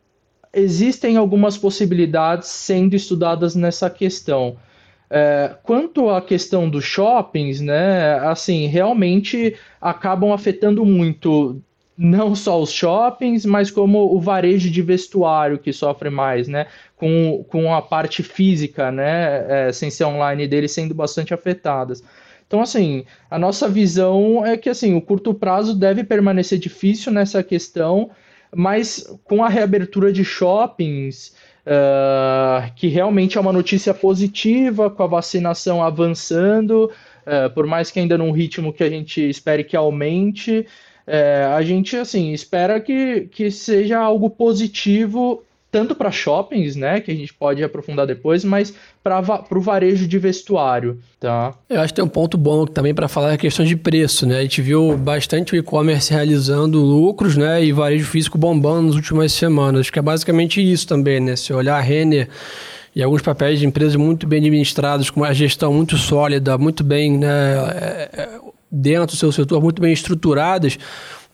existem 0.52 1.16
algumas 1.16 1.56
possibilidades 1.56 2.48
sendo 2.48 2.94
estudadas 2.94 3.54
nessa 3.54 3.88
questão. 3.88 4.56
Uh, 5.06 5.56
quanto 5.62 6.10
à 6.10 6.20
questão 6.20 6.68
dos 6.68 6.84
shoppings, 6.84 7.60
né? 7.60 8.18
Assim, 8.18 8.66
realmente 8.66 9.56
acabam 9.80 10.32
afetando 10.32 10.84
muito 10.84 11.62
não 11.98 12.32
só 12.32 12.62
os 12.62 12.70
shoppings, 12.70 13.44
mas 13.44 13.72
como 13.72 14.14
o 14.14 14.20
varejo 14.20 14.70
de 14.70 14.80
vestuário 14.80 15.58
que 15.58 15.72
sofre 15.72 16.08
mais, 16.08 16.46
né? 16.46 16.66
Com, 16.96 17.44
com 17.48 17.74
a 17.74 17.82
parte 17.82 18.22
física, 18.22 18.92
né? 18.92 19.66
É, 19.68 19.72
sem 19.72 19.90
ser 19.90 20.04
online 20.04 20.46
dele 20.46 20.68
sendo 20.68 20.94
bastante 20.94 21.34
afetadas. 21.34 22.04
Então, 22.46 22.62
assim, 22.62 23.04
a 23.28 23.36
nossa 23.36 23.68
visão 23.68 24.46
é 24.46 24.56
que 24.56 24.70
assim, 24.70 24.94
o 24.94 25.02
curto 25.02 25.34
prazo 25.34 25.74
deve 25.74 26.04
permanecer 26.04 26.58
difícil 26.58 27.12
nessa 27.12 27.42
questão, 27.42 28.10
mas 28.54 29.04
com 29.24 29.42
a 29.42 29.48
reabertura 29.48 30.12
de 30.12 30.24
shoppings, 30.24 31.34
uh, 31.66 32.72
que 32.76 32.86
realmente 32.86 33.36
é 33.36 33.40
uma 33.40 33.52
notícia 33.52 33.92
positiva, 33.92 34.88
com 34.88 35.02
a 35.02 35.06
vacinação 35.06 35.82
avançando, 35.82 36.90
uh, 37.26 37.52
por 37.52 37.66
mais 37.66 37.90
que 37.90 37.98
ainda 37.98 38.16
num 38.16 38.30
ritmo 38.30 38.72
que 38.72 38.84
a 38.84 38.88
gente 38.88 39.28
espere 39.28 39.64
que 39.64 39.76
aumente, 39.76 40.64
é, 41.08 41.44
a 41.44 41.62
gente 41.62 41.96
assim 41.96 42.32
espera 42.32 42.78
que, 42.80 43.28
que 43.32 43.50
seja 43.50 43.98
algo 43.98 44.28
positivo 44.28 45.42
tanto 45.70 45.94
para 45.94 46.10
shoppings, 46.10 46.76
né, 46.76 46.98
que 47.00 47.10
a 47.10 47.14
gente 47.14 47.32
pode 47.34 47.62
aprofundar 47.62 48.06
depois, 48.06 48.42
mas 48.42 48.72
para 49.02 49.44
o 49.50 49.60
varejo 49.60 50.08
de 50.08 50.18
vestuário, 50.18 50.98
tá? 51.20 51.54
Eu 51.68 51.80
acho 51.80 51.92
que 51.92 51.96
tem 51.96 52.04
um 52.04 52.08
ponto 52.08 52.38
bom 52.38 52.64
também 52.64 52.94
para 52.94 53.06
falar 53.06 53.34
a 53.34 53.36
questão 53.36 53.66
de 53.66 53.76
preço, 53.76 54.26
né? 54.26 54.38
A 54.38 54.42
gente 54.42 54.62
viu 54.62 54.96
bastante 54.96 55.52
o 55.52 55.56
e-commerce 55.56 56.10
realizando 56.12 56.80
lucros, 56.80 57.36
né, 57.36 57.62
e 57.62 57.70
varejo 57.70 58.06
físico 58.06 58.38
bombando 58.38 58.86
nas 58.86 58.94
últimas 58.94 59.32
semanas. 59.32 59.82
Acho 59.82 59.92
que 59.92 59.98
é 59.98 60.02
basicamente 60.02 60.60
isso 60.60 60.86
também, 60.86 61.20
né? 61.20 61.36
Se 61.36 61.52
olhar 61.52 61.76
a 61.76 61.80
Renner 61.80 62.28
e 62.96 63.02
alguns 63.02 63.22
papéis 63.22 63.60
de 63.60 63.66
empresas 63.66 63.94
muito 63.96 64.26
bem 64.26 64.38
administrados, 64.40 65.10
com 65.10 65.20
uma 65.20 65.34
gestão 65.34 65.72
muito 65.72 65.96
sólida, 65.96 66.56
muito 66.56 66.82
bem, 66.82 67.18
né, 67.18 67.28
é, 67.28 68.08
é, 68.12 68.28
dentro 68.70 69.14
do 69.14 69.16
seu 69.16 69.32
setor 69.32 69.62
muito 69.62 69.80
bem 69.80 69.92
estruturadas, 69.92 70.78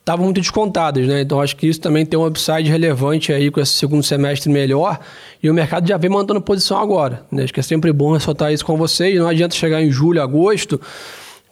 estavam 0.04 0.26
muito 0.26 0.40
descontadas, 0.40 1.06
né? 1.06 1.22
Então 1.22 1.40
acho 1.40 1.56
que 1.56 1.66
isso 1.66 1.80
também 1.80 2.04
tem 2.04 2.18
um 2.18 2.26
upside 2.26 2.68
relevante 2.68 3.32
aí 3.32 3.50
com 3.50 3.58
esse 3.60 3.72
segundo 3.72 4.02
semestre 4.02 4.52
melhor 4.52 5.00
e 5.42 5.48
o 5.48 5.54
mercado 5.54 5.88
já 5.88 5.96
vem 5.96 6.10
mantendo 6.10 6.40
posição 6.40 6.78
agora, 6.78 7.24
né? 7.32 7.44
Acho 7.44 7.54
que 7.54 7.60
é 7.60 7.62
sempre 7.62 7.92
bom 7.92 8.12
ressaltar 8.12 8.52
isso 8.52 8.64
com 8.64 8.76
vocês, 8.76 9.18
não 9.18 9.28
adianta 9.28 9.54
chegar 9.54 9.82
em 9.82 9.90
julho, 9.90 10.20
agosto, 10.20 10.78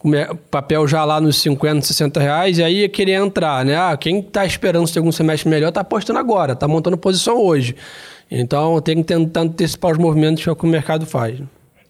o 0.05 0.37
papel 0.51 0.87
já 0.87 1.05
lá 1.05 1.21
nos 1.21 1.37
50, 1.41 1.87
60 1.87 2.21
reais, 2.21 2.59
e 2.59 2.63
aí 2.63 2.89
querer 2.89 3.13
entrar, 3.13 3.65
né? 3.65 3.77
Ah, 3.77 3.97
quem 3.97 4.19
está 4.19 4.45
esperando 4.45 4.85
o 4.85 4.89
segundo 4.89 5.13
semestre 5.13 5.49
melhor 5.49 5.69
está 5.69 5.81
apostando 5.81 6.19
agora, 6.19 6.53
está 6.53 6.67
montando 6.67 6.97
posição 6.97 7.39
hoje. 7.39 7.75
Então 8.31 8.81
tem 8.81 8.97
que 8.97 9.05
tentar 9.05 9.43
antecipar 9.43 9.93
os 9.93 9.99
movimentos 9.99 10.43
que, 10.43 10.49
é 10.49 10.53
o, 10.53 10.57
que 10.57 10.65
o 10.65 10.69
mercado 10.69 11.07
faz. 11.07 11.39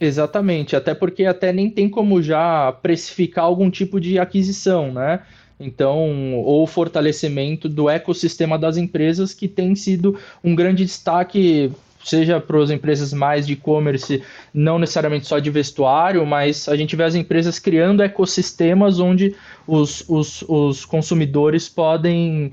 Exatamente, 0.05 0.75
até 0.75 0.95
porque 0.97 1.25
até 1.25 1.53
nem 1.53 1.71
tem 1.71 1.89
como 1.89 2.21
já 2.21 2.73
precificar 2.73 3.45
algum 3.45 3.71
tipo 3.71 4.01
de 4.01 4.19
aquisição, 4.19 4.93
né? 4.93 5.21
Então, 5.61 6.35
ou 6.41 6.67
fortalecimento 6.67 7.69
do 7.69 7.89
ecossistema 7.89 8.59
das 8.59 8.77
empresas, 8.77 9.33
que 9.33 9.47
tem 9.47 9.77
sido 9.77 10.19
um 10.43 10.57
grande 10.57 10.85
destaque, 10.85 11.71
seja 12.05 12.41
para 12.41 12.61
as 12.61 12.71
empresas 12.71 13.13
mais 13.13 13.47
de 13.47 13.53
e-commerce, 13.53 14.21
não 14.53 14.77
necessariamente 14.77 15.29
só 15.29 15.39
de 15.39 15.51
vestuário, 15.51 16.27
mas 16.27 16.69
a 16.69 16.75
gente 16.75 16.97
vê 16.97 17.05
as 17.05 17.15
empresas 17.15 17.61
criando 17.61 18.03
ecossistemas 18.03 18.99
onde 18.99 19.37
os, 19.69 20.05
os, 20.09 20.43
os 20.49 20.85
consumidores 20.85 21.69
podem 21.69 22.53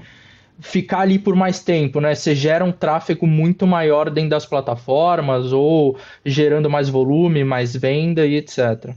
ficar 0.60 1.01
ali 1.01 1.18
por 1.18 1.36
mais 1.36 1.62
tempo, 1.62 2.00
né? 2.00 2.13
Você 2.13 2.36
gera 2.36 2.63
um 2.63 2.72
tráfego 2.72 3.25
muito 3.25 3.66
maior 3.66 4.10
dentro 4.10 4.32
das 4.32 4.46
plataformas 4.46 5.54
ou 5.54 5.98
gerando 6.25 6.70
mais 6.70 6.89
volume, 6.89 7.44
mais 7.44 7.75
venda 7.75 8.25
e 8.25 8.36
etc. 8.36 8.94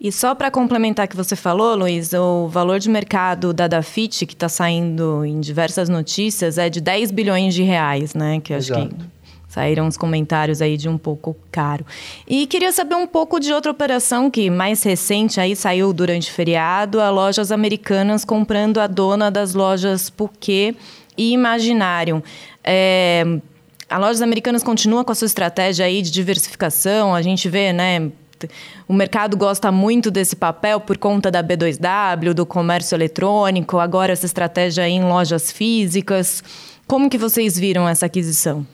E 0.00 0.12
só 0.12 0.34
para 0.34 0.50
complementar 0.50 1.06
o 1.06 1.08
que 1.08 1.16
você 1.16 1.34
falou, 1.34 1.74
Luiz, 1.76 2.12
o 2.12 2.46
valor 2.48 2.78
de 2.78 2.90
mercado 2.90 3.54
da 3.54 3.66
Dafit, 3.66 4.26
que 4.26 4.34
está 4.34 4.48
saindo 4.48 5.24
em 5.24 5.40
diversas 5.40 5.88
notícias, 5.88 6.58
é 6.58 6.68
de 6.68 6.80
10 6.80 7.10
bilhões 7.10 7.54
de 7.54 7.62
reais, 7.62 8.14
né? 8.14 8.40
Que 8.40 8.52
acho 8.52 8.72
Exato. 8.72 8.94
que 8.94 9.13
Saíram 9.54 9.86
os 9.86 9.96
comentários 9.96 10.60
aí 10.60 10.76
de 10.76 10.88
um 10.88 10.98
pouco 10.98 11.36
caro. 11.52 11.86
E 12.26 12.44
queria 12.44 12.72
saber 12.72 12.96
um 12.96 13.06
pouco 13.06 13.38
de 13.38 13.52
outra 13.52 13.70
operação 13.70 14.28
que 14.28 14.50
mais 14.50 14.82
recente 14.82 15.40
aí 15.40 15.54
saiu 15.54 15.92
durante 15.92 16.28
o 16.28 16.34
feriado, 16.34 17.00
a 17.00 17.08
Lojas 17.08 17.52
Americanas 17.52 18.24
comprando 18.24 18.80
a 18.80 18.88
dona 18.88 19.30
das 19.30 19.54
lojas 19.54 20.10
Puquê 20.10 20.74
e 21.16 21.30
Imaginário. 21.30 22.20
É, 22.64 23.24
a 23.88 23.96
Lojas 23.96 24.22
Americanas 24.22 24.64
continua 24.64 25.04
com 25.04 25.12
a 25.12 25.14
sua 25.14 25.26
estratégia 25.26 25.86
aí 25.86 26.02
de 26.02 26.10
diversificação. 26.10 27.14
A 27.14 27.22
gente 27.22 27.48
vê, 27.48 27.72
né, 27.72 28.10
o 28.88 28.92
mercado 28.92 29.36
gosta 29.36 29.70
muito 29.70 30.10
desse 30.10 30.34
papel 30.34 30.80
por 30.80 30.98
conta 30.98 31.30
da 31.30 31.44
B2W, 31.44 32.32
do 32.32 32.44
comércio 32.44 32.96
eletrônico, 32.96 33.78
agora 33.78 34.12
essa 34.12 34.26
estratégia 34.26 34.88
em 34.88 35.04
lojas 35.04 35.52
físicas. 35.52 36.42
Como 36.88 37.08
que 37.08 37.16
vocês 37.16 37.56
viram 37.56 37.88
essa 37.88 38.06
aquisição? 38.06 38.66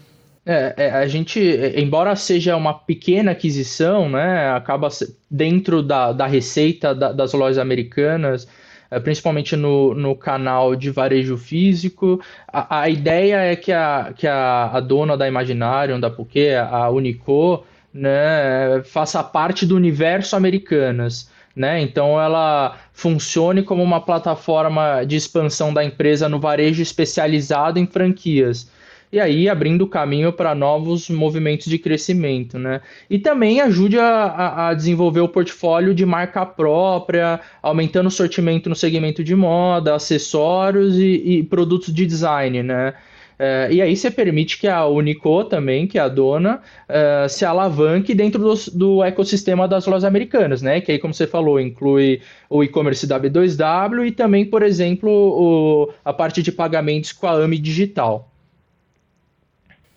É, 0.53 0.75
é, 0.77 0.91
a 0.91 1.07
gente, 1.07 1.39
embora 1.77 2.17
seja 2.17 2.57
uma 2.57 2.75
pequena 2.75 3.31
aquisição, 3.31 4.09
né, 4.09 4.51
acaba 4.51 4.89
dentro 5.31 5.81
da, 5.81 6.11
da 6.13 6.27
receita 6.27 6.93
da, 6.93 7.13
das 7.13 7.33
lojas 7.33 7.57
americanas, 7.57 8.49
é, 8.91 8.99
principalmente 8.99 9.55
no, 9.55 9.95
no 9.95 10.17
canal 10.17 10.75
de 10.75 10.91
varejo 10.91 11.37
físico. 11.37 12.21
A, 12.49 12.81
a 12.81 12.89
ideia 12.89 13.37
é 13.37 13.55
que 13.55 13.71
a, 13.71 14.13
que 14.17 14.27
a, 14.27 14.73
a 14.73 14.81
dona 14.81 15.17
da 15.17 15.29
Imaginarium, 15.29 16.01
da 16.01 16.11
Puquê, 16.11 16.57
a 16.61 16.91
Unico, 16.91 17.65
né, 17.95 18.83
faça 18.87 19.23
parte 19.23 19.65
do 19.65 19.77
universo 19.77 20.35
Americanas. 20.35 21.31
Né? 21.55 21.81
Então 21.81 22.21
ela 22.21 22.77
funcione 22.93 23.63
como 23.63 23.85
uma 23.85 24.01
plataforma 24.01 25.05
de 25.05 25.15
expansão 25.15 25.73
da 25.73 25.85
empresa 25.85 26.29
no 26.29 26.41
varejo 26.41 26.83
especializado 26.83 27.79
em 27.79 27.87
franquias 27.87 28.69
e 29.13 29.19
aí 29.19 29.49
abrindo 29.49 29.87
caminho 29.87 30.33
para 30.33 30.55
novos 30.55 31.09
movimentos 31.11 31.67
de 31.67 31.79
crescimento, 31.79 32.59
né? 32.59 32.81
E 33.09 33.19
também 33.19 33.61
ajude 33.61 33.99
a, 33.99 34.69
a, 34.69 34.75
desenvolver 34.75 35.21
o 35.21 35.29
portfólio 35.29 35.95
de 35.95 36.07
marca 36.07 36.47
própria, 36.47 37.41
aumentando 37.61 38.07
o 38.07 38.11
sortimento 38.11 38.69
no 38.69 38.77
segmento 38.77 39.25
de 39.25 39.35
moda, 39.35 39.95
acessórios 39.95 40.97
e, 40.97 41.39
e 41.39 41.43
produtos 41.43 41.93
de 41.93 42.07
design, 42.07 42.63
né? 42.63 42.95
É, 43.43 43.73
e 43.73 43.81
aí 43.81 43.97
você 43.97 44.11
permite 44.11 44.59
que 44.59 44.69
a 44.69 44.87
Unico 44.87 45.45
também, 45.45 45.87
que 45.87 45.99
é 45.99 46.03
a 46.03 46.09
dona, 46.09 46.61
é, 46.87 47.27
se 47.27 47.43
alavanque 47.43 48.15
dentro 48.15 48.39
do, 48.39 48.55
do, 48.75 49.03
ecossistema 49.03 49.67
das 49.67 49.87
lojas 49.87 50.05
americanas, 50.05 50.61
né? 50.61 50.79
Que 50.83 50.93
aí, 50.93 50.99
como 50.99 51.15
você 51.15 51.27
falou, 51.27 51.59
inclui 51.59 52.21
o 52.51 52.63
e-commerce 52.63 53.07
da 53.07 53.19
B2W 53.19 54.07
e 54.07 54.13
também, 54.13 54.45
por 54.45 54.63
exemplo, 54.63 55.11
o, 55.11 55.91
a 56.05 56.13
parte 56.13 56.43
de 56.43 56.53
pagamentos 56.53 57.13
com 57.13 57.27
a 57.27 57.33
AMI 57.33 57.59
Digital. 57.59 58.30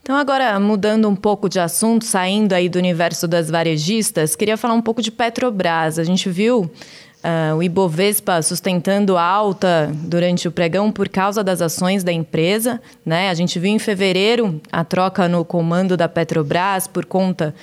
Então, 0.03 0.17
agora 0.17 0.59
mudando 0.59 1.07
um 1.07 1.15
pouco 1.15 1.47
de 1.47 1.61
assunto, 1.61 2.03
saindo 2.03 2.51
aí 2.51 2.67
do 2.67 2.77
universo 2.77 3.25
das 3.25 3.49
varejistas, 3.49 4.35
queria 4.35 4.57
falar 4.57 4.73
um 4.73 4.81
pouco 4.81 5.01
de 5.01 5.09
Petrobras. 5.09 5.97
A 5.97 6.03
gente 6.03 6.29
viu 6.29 6.69
uh, 7.23 7.55
o 7.55 7.63
Ibovespa 7.63 8.41
sustentando 8.41 9.17
alta 9.17 9.89
durante 10.03 10.45
o 10.45 10.51
pregão 10.51 10.91
por 10.91 11.07
causa 11.07 11.41
das 11.41 11.61
ações 11.61 12.03
da 12.03 12.11
empresa. 12.11 12.81
Né? 13.05 13.29
A 13.29 13.33
gente 13.33 13.57
viu 13.57 13.71
em 13.71 13.79
fevereiro 13.79 14.59
a 14.69 14.83
troca 14.83 15.29
no 15.29 15.45
comando 15.45 15.95
da 15.95 16.09
Petrobras 16.09 16.85
por 16.85 17.05
conta 17.05 17.55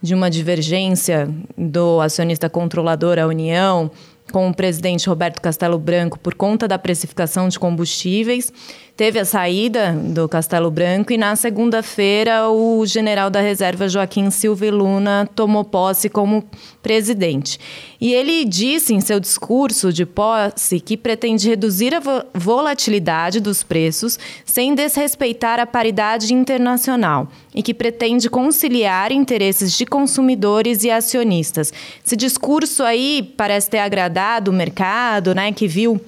de 0.00 0.14
uma 0.14 0.30
divergência 0.30 1.28
do 1.56 2.00
acionista 2.00 2.48
controlador, 2.48 3.18
a 3.18 3.26
União, 3.26 3.90
com 4.32 4.48
o 4.48 4.54
presidente 4.54 5.08
Roberto 5.08 5.40
Castelo 5.40 5.78
Branco 5.78 6.18
por 6.18 6.34
conta 6.34 6.68
da 6.68 6.78
precificação 6.78 7.48
de 7.48 7.58
combustíveis. 7.58 8.52
Teve 8.96 9.20
a 9.20 9.24
saída 9.24 9.92
do 9.92 10.28
Castelo 10.28 10.72
Branco 10.72 11.12
e 11.12 11.16
na 11.16 11.36
segunda-feira 11.36 12.50
o 12.50 12.84
general 12.84 13.30
da 13.30 13.40
reserva 13.40 13.88
Joaquim 13.88 14.28
Silva 14.28 14.68
Luna 14.72 15.28
tomou 15.36 15.62
posse 15.62 16.08
como 16.08 16.44
presidente. 16.82 17.60
E 18.00 18.12
ele 18.12 18.44
disse 18.44 18.92
em 18.92 19.00
seu 19.00 19.20
discurso 19.20 19.92
de 19.92 20.04
posse 20.04 20.80
que 20.80 20.96
pretende 20.96 21.48
reduzir 21.48 21.94
a 21.94 22.00
volatilidade 22.34 23.38
dos 23.38 23.62
preços 23.62 24.18
sem 24.44 24.74
desrespeitar 24.74 25.60
a 25.60 25.66
paridade 25.66 26.34
internacional 26.34 27.28
e 27.54 27.62
que 27.62 27.72
pretende 27.72 28.28
conciliar 28.28 29.12
interesses 29.12 29.78
de 29.78 29.86
consumidores 29.86 30.82
e 30.82 30.90
acionistas. 30.90 31.72
Esse 32.04 32.16
discurso 32.16 32.82
aí 32.82 33.22
parece 33.36 33.70
ter 33.70 33.78
agradado 33.78 34.17
o 34.48 34.52
mercado, 34.52 35.34
né, 35.34 35.52
que 35.52 35.66
viu 35.66 36.00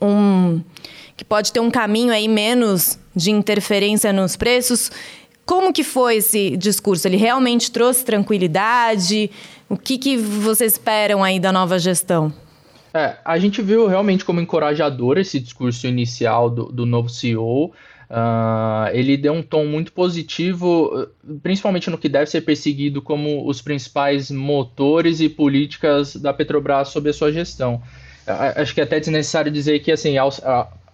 um 0.00 0.60
que 1.16 1.24
pode 1.24 1.52
ter 1.52 1.58
um 1.58 1.70
caminho 1.70 2.12
aí 2.12 2.28
menos 2.28 2.96
de 3.14 3.32
interferência 3.32 4.12
nos 4.12 4.36
preços. 4.36 4.90
Como 5.44 5.72
que 5.72 5.82
foi 5.82 6.18
esse 6.18 6.56
discurso? 6.56 7.08
Ele 7.08 7.16
realmente 7.16 7.72
trouxe 7.72 8.04
tranquilidade? 8.04 9.28
O 9.68 9.76
que, 9.76 9.98
que 9.98 10.16
vocês 10.16 10.74
esperam 10.74 11.24
aí 11.24 11.40
da 11.40 11.50
nova 11.50 11.76
gestão? 11.78 12.32
É, 12.94 13.16
a 13.24 13.38
gente 13.38 13.60
viu 13.60 13.86
realmente 13.86 14.24
como 14.24 14.40
encorajador 14.40 15.18
esse 15.18 15.40
discurso 15.40 15.86
inicial 15.86 16.48
do, 16.48 16.66
do 16.66 16.86
novo 16.86 17.08
CEO. 17.08 17.72
Uh, 18.10 18.88
ele 18.94 19.18
deu 19.18 19.34
um 19.34 19.42
tom 19.42 19.66
muito 19.66 19.92
positivo, 19.92 21.08
principalmente 21.42 21.90
no 21.90 21.98
que 21.98 22.08
deve 22.08 22.30
ser 22.30 22.40
perseguido 22.40 23.02
como 23.02 23.46
os 23.46 23.60
principais 23.60 24.30
motores 24.30 25.20
e 25.20 25.28
políticas 25.28 26.16
da 26.16 26.32
Petrobras 26.32 26.88
sob 26.88 27.10
a 27.10 27.12
sua 27.12 27.30
gestão. 27.30 27.82
Acho 28.26 28.74
que 28.74 28.80
é 28.80 28.84
até 28.84 28.98
desnecessário 28.98 29.52
dizer 29.52 29.80
que 29.80 29.92
assim, 29.92 30.16
ao, 30.16 30.30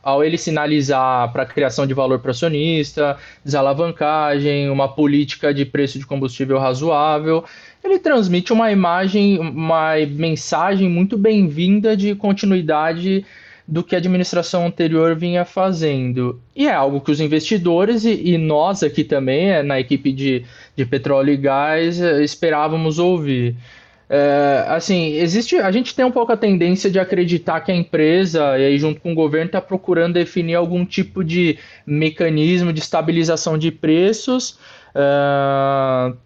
ao 0.02 0.24
ele 0.24 0.36
sinalizar 0.36 1.32
para 1.32 1.44
a 1.44 1.46
criação 1.46 1.86
de 1.86 1.94
valor 1.94 2.18
para 2.18 2.32
acionista, 2.32 3.16
desalavancagem, 3.44 4.68
uma 4.68 4.88
política 4.88 5.54
de 5.54 5.64
preço 5.64 5.98
de 5.98 6.06
combustível 6.06 6.58
razoável, 6.58 7.44
ele 7.82 7.98
transmite 7.98 8.52
uma 8.52 8.70
imagem, 8.72 9.38
uma 9.38 9.94
mensagem 10.10 10.88
muito 10.88 11.16
bem-vinda 11.16 11.96
de 11.96 12.14
continuidade 12.14 13.24
do 13.66 13.82
que 13.82 13.94
a 13.94 13.98
administração 13.98 14.66
anterior 14.66 15.14
vinha 15.16 15.44
fazendo. 15.44 16.40
E 16.54 16.66
é 16.66 16.74
algo 16.74 17.00
que 17.00 17.10
os 17.10 17.20
investidores 17.20 18.04
e, 18.04 18.34
e 18.34 18.38
nós 18.38 18.82
aqui 18.82 19.02
também, 19.02 19.50
é, 19.50 19.62
na 19.62 19.80
equipe 19.80 20.12
de, 20.12 20.44
de 20.76 20.84
petróleo 20.84 21.32
e 21.32 21.36
gás, 21.36 22.00
é, 22.00 22.22
esperávamos 22.22 22.98
ouvir. 22.98 23.56
É, 24.08 24.64
assim, 24.68 25.14
existe. 25.14 25.56
A 25.56 25.72
gente 25.72 25.94
tem 25.94 26.04
um 26.04 26.10
pouco 26.10 26.30
a 26.30 26.36
tendência 26.36 26.90
de 26.90 26.98
acreditar 26.98 27.60
que 27.62 27.72
a 27.72 27.74
empresa, 27.74 28.58
e 28.58 28.66
aí 28.66 28.78
junto 28.78 29.00
com 29.00 29.12
o 29.12 29.14
governo, 29.14 29.46
está 29.46 29.62
procurando 29.62 30.14
definir 30.14 30.54
algum 30.54 30.84
tipo 30.84 31.24
de 31.24 31.58
mecanismo 31.86 32.72
de 32.72 32.80
estabilização 32.80 33.56
de 33.56 33.70
preços. 33.70 34.58
Uh, 34.94 36.16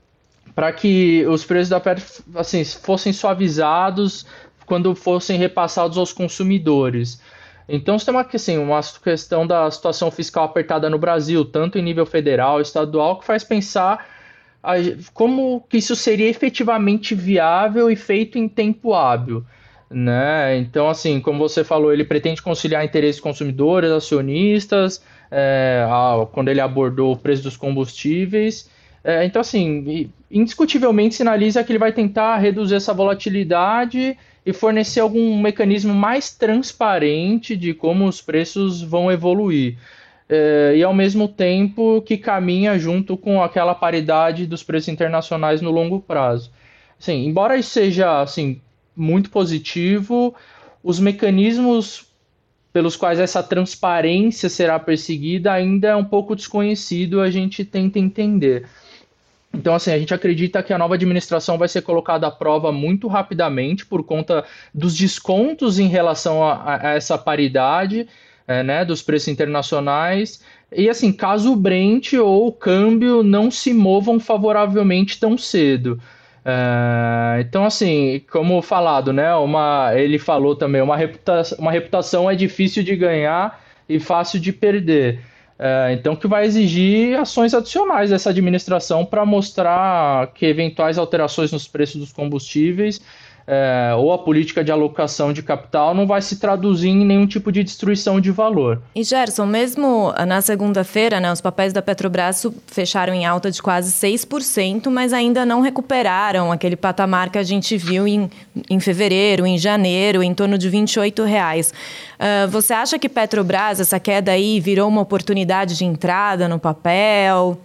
para 0.55 0.73
que 0.73 1.25
os 1.29 1.45
preços 1.45 1.69
da 1.69 1.79
Petro 1.79 2.05
assim, 2.35 2.65
fossem 2.65 3.13
suavizados 3.13 4.27
quando 4.69 4.95
fossem 4.95 5.39
repassados 5.39 5.97
aos 5.97 6.13
consumidores. 6.13 7.21
Então, 7.69 7.99
você 7.99 8.05
tem 8.05 8.15
uma, 8.15 8.27
assim, 8.33 8.59
uma 8.59 8.81
questão 9.03 9.47
da 9.47 9.71
situação 9.71 10.11
fiscal 10.11 10.45
apertada 10.45 10.89
no 10.89 10.99
Brasil, 10.99 11.45
tanto 11.45 11.79
em 11.79 11.83
nível 11.83 12.07
federal, 12.07 12.61
estadual, 12.61 13.19
que 13.19 13.25
faz 13.27 13.43
pensar 13.43 14.07
como 15.15 15.65
que 15.69 15.79
isso 15.79 15.97
seria 15.97 16.29
efetivamente 16.29 17.15
viável 17.15 17.91
e 17.91 17.97
feito 17.97 18.39
em 18.39 18.49
tempo 18.49 18.95
hábil. 18.95 19.45
Né? 19.91 20.59
Então, 20.59 20.89
assim, 20.89 21.21
como 21.21 21.39
você 21.39 21.65
falou, 21.65 21.93
ele 21.93 22.05
pretende 22.05 22.43
conciliar 22.43 22.85
interesses 22.85 23.21
consumidores, 23.21 23.91
acionistas, 23.91 25.03
é, 25.31 25.87
quando 26.33 26.49
ele 26.49 26.61
abordou 26.61 27.13
o 27.13 27.17
preço 27.17 27.43
dos 27.43 27.57
combustíveis. 27.57 28.71
É, 29.03 29.25
então, 29.25 29.41
assim, 29.41 30.11
indiscutivelmente 30.31 31.15
sinaliza 31.15 31.63
que 31.65 31.73
ele 31.73 31.79
vai 31.79 31.93
tentar 31.93 32.37
reduzir 32.37 32.75
essa 32.75 32.93
volatilidade 32.93 34.17
e 34.49 34.53
fornecer 34.55 35.01
algum 35.01 35.39
mecanismo 35.39 35.93
mais 35.93 36.33
transparente 36.33 37.55
de 37.55 37.75
como 37.75 38.07
os 38.07 38.23
preços 38.23 38.81
vão 38.81 39.13
evoluir 39.13 39.77
é, 40.27 40.73
e 40.75 40.83
ao 40.83 40.95
mesmo 40.95 41.29
tempo 41.29 42.01
que 42.01 42.17
caminha 42.17 42.79
junto 42.79 43.15
com 43.15 43.43
aquela 43.43 43.75
paridade 43.75 44.47
dos 44.47 44.63
preços 44.63 44.89
internacionais 44.89 45.61
no 45.61 45.71
longo 45.71 46.01
prazo. 46.01 46.51
Assim, 46.99 47.27
embora 47.27 47.59
isso 47.59 47.69
seja 47.69 48.23
assim, 48.23 48.59
muito 48.97 49.29
positivo, 49.29 50.35
os 50.83 50.99
mecanismos 50.99 52.07
pelos 52.73 52.97
quais 52.97 53.21
essa 53.21 53.43
transparência 53.43 54.49
será 54.49 54.79
perseguida 54.79 55.53
ainda 55.53 55.89
é 55.89 55.97
um 55.97 56.05
pouco 56.05 56.35
desconhecido, 56.35 57.21
a 57.21 57.31
gente 57.31 57.67
tenta 57.67 57.99
entender. 57.99 58.67
Então, 59.53 59.75
assim, 59.75 59.91
a 59.93 59.99
gente 59.99 60.13
acredita 60.13 60.63
que 60.63 60.73
a 60.73 60.79
nova 60.79 60.95
administração 60.95 61.57
vai 61.57 61.69
ser 61.69 61.83
colocada 61.83 62.27
à 62.27 62.31
prova 62.31 62.71
muito 62.71 63.09
rapidamente 63.09 63.87
por 63.87 64.05
conta 64.05 64.45
dos 64.75 64.95
descontos 64.97 65.79
em 65.79 65.89
relação 65.89 66.45
a, 66.45 66.81
a 66.83 66.95
essa 66.95 67.17
paridade 67.17 68.07
é, 68.47 68.63
né, 68.63 68.85
dos 68.85 69.03
preços 69.03 69.29
internacionais. 69.29 70.43
E 70.71 70.89
assim, 70.89 71.13
caso 71.13 71.53
o 71.53 71.57
Brent 71.57 72.13
ou 72.15 72.49
o 72.49 72.53
câmbio 72.53 73.23
não 73.23 73.51
se 73.51 73.73
movam 73.73 74.21
favoravelmente 74.21 75.19
tão 75.19 75.37
cedo. 75.39 76.01
É, 76.45 77.41
então, 77.41 77.65
assim, 77.65 78.23
como 78.31 78.63
falado, 78.63 79.13
né, 79.13 79.35
uma, 79.35 79.93
ele 79.95 80.19
falou 80.19 80.57
também, 80.57 80.81
uma 80.81 80.97
reputação, 80.97 81.59
uma 81.59 81.71
reputação 81.71 82.31
é 82.31 82.35
difícil 82.35 82.83
de 82.83 82.97
ganhar 82.97 83.63
e 83.89 83.99
fácil 83.99 84.39
de 84.41 84.53
perder. 84.53 85.21
É, 85.59 85.93
então, 85.93 86.15
que 86.15 86.29
vai 86.29 86.45
exigir 86.45 87.19
ações 87.19 87.53
adicionais 87.53 88.11
dessa 88.11 88.31
administração 88.31 89.05
para 89.05 89.27
mostrar 89.27 90.29
que 90.33 90.47
eventuais 90.47 90.99
alterações 90.99 91.51
nos 91.51 91.67
preços 91.67 92.01
dos 92.01 92.13
combustíveis 92.13 93.01
é, 93.51 93.95
ou 93.97 94.13
a 94.13 94.19
política 94.19 94.63
de 94.63 94.71
alocação 94.71 95.33
de 95.33 95.43
capital 95.43 95.95
não 95.95 96.07
vai 96.07 96.21
se 96.21 96.39
traduzir 96.39 96.91
em 96.91 97.03
nenhum 97.03 97.27
tipo 97.27 97.51
de 97.51 97.65
destruição 97.65 98.21
de 98.21 98.31
valor. 98.31 98.83
E 98.95 99.03
Gerson, 99.03 99.47
mesmo 99.47 100.13
na 100.27 100.43
segunda-feira, 100.43 101.19
né, 101.19 101.33
os 101.33 101.41
papéis 101.41 101.73
da 101.73 101.81
Petrobras 101.81 102.47
fecharam 102.67 103.15
em 103.15 103.25
alta 103.25 103.51
de 103.51 103.63
quase 103.63 103.91
6%, 103.91 104.91
mas 104.91 105.15
ainda 105.15 105.47
não 105.47 105.63
recuperaram 105.63 106.53
aquele 106.53 106.77
patamar 106.77 107.31
que 107.31 107.39
a 107.39 107.43
gente 107.43 107.75
viu 107.79 108.07
em, 108.07 108.31
em 108.69 108.79
fevereiro, 108.79 109.47
em 109.47 109.57
janeiro, 109.57 110.23
em 110.23 110.35
torno 110.35 110.59
de 110.59 110.69
28 110.69 111.25
reais. 111.25 111.73
Uh, 112.19 112.49
você 112.49 112.75
acha 112.75 112.99
que 112.99 113.09
Petrobras, 113.09 113.81
essa 113.81 113.99
queda 113.99 114.33
aí, 114.33 114.61
virou 114.61 114.87
uma 114.89 115.01
oportunidade 115.01 115.75
de 115.75 115.87
entrada 115.87 116.47
no 116.47 116.59
papel? 116.59 117.59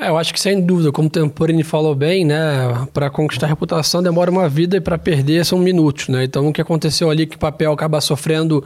É, 0.00 0.08
eu 0.08 0.16
acho 0.16 0.32
que 0.32 0.38
sem 0.38 0.60
dúvida, 0.60 0.92
como 0.92 1.08
o 1.08 1.10
Temporini 1.10 1.64
falou 1.64 1.92
bem, 1.92 2.24
né, 2.24 2.86
para 2.94 3.10
conquistar 3.10 3.48
reputação 3.48 4.00
demora 4.00 4.30
uma 4.30 4.48
vida 4.48 4.76
e 4.76 4.80
para 4.80 4.96
perder 4.96 5.44
são 5.44 5.58
minutos, 5.58 6.06
né? 6.06 6.22
Então 6.22 6.46
o 6.46 6.52
que 6.52 6.60
aconteceu 6.60 7.10
ali 7.10 7.26
que 7.26 7.34
o 7.34 7.38
papel 7.38 7.72
acaba 7.72 8.00
sofrendo 8.00 8.62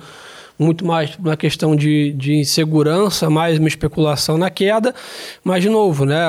muito 0.58 0.84
mais 0.84 1.16
na 1.18 1.34
questão 1.34 1.74
de, 1.74 2.12
de 2.12 2.34
insegurança, 2.34 3.30
mais 3.30 3.58
uma 3.58 3.66
especulação 3.66 4.36
na 4.36 4.50
queda, 4.50 4.94
mas 5.42 5.62
de 5.62 5.70
novo, 5.70 6.04
né, 6.04 6.22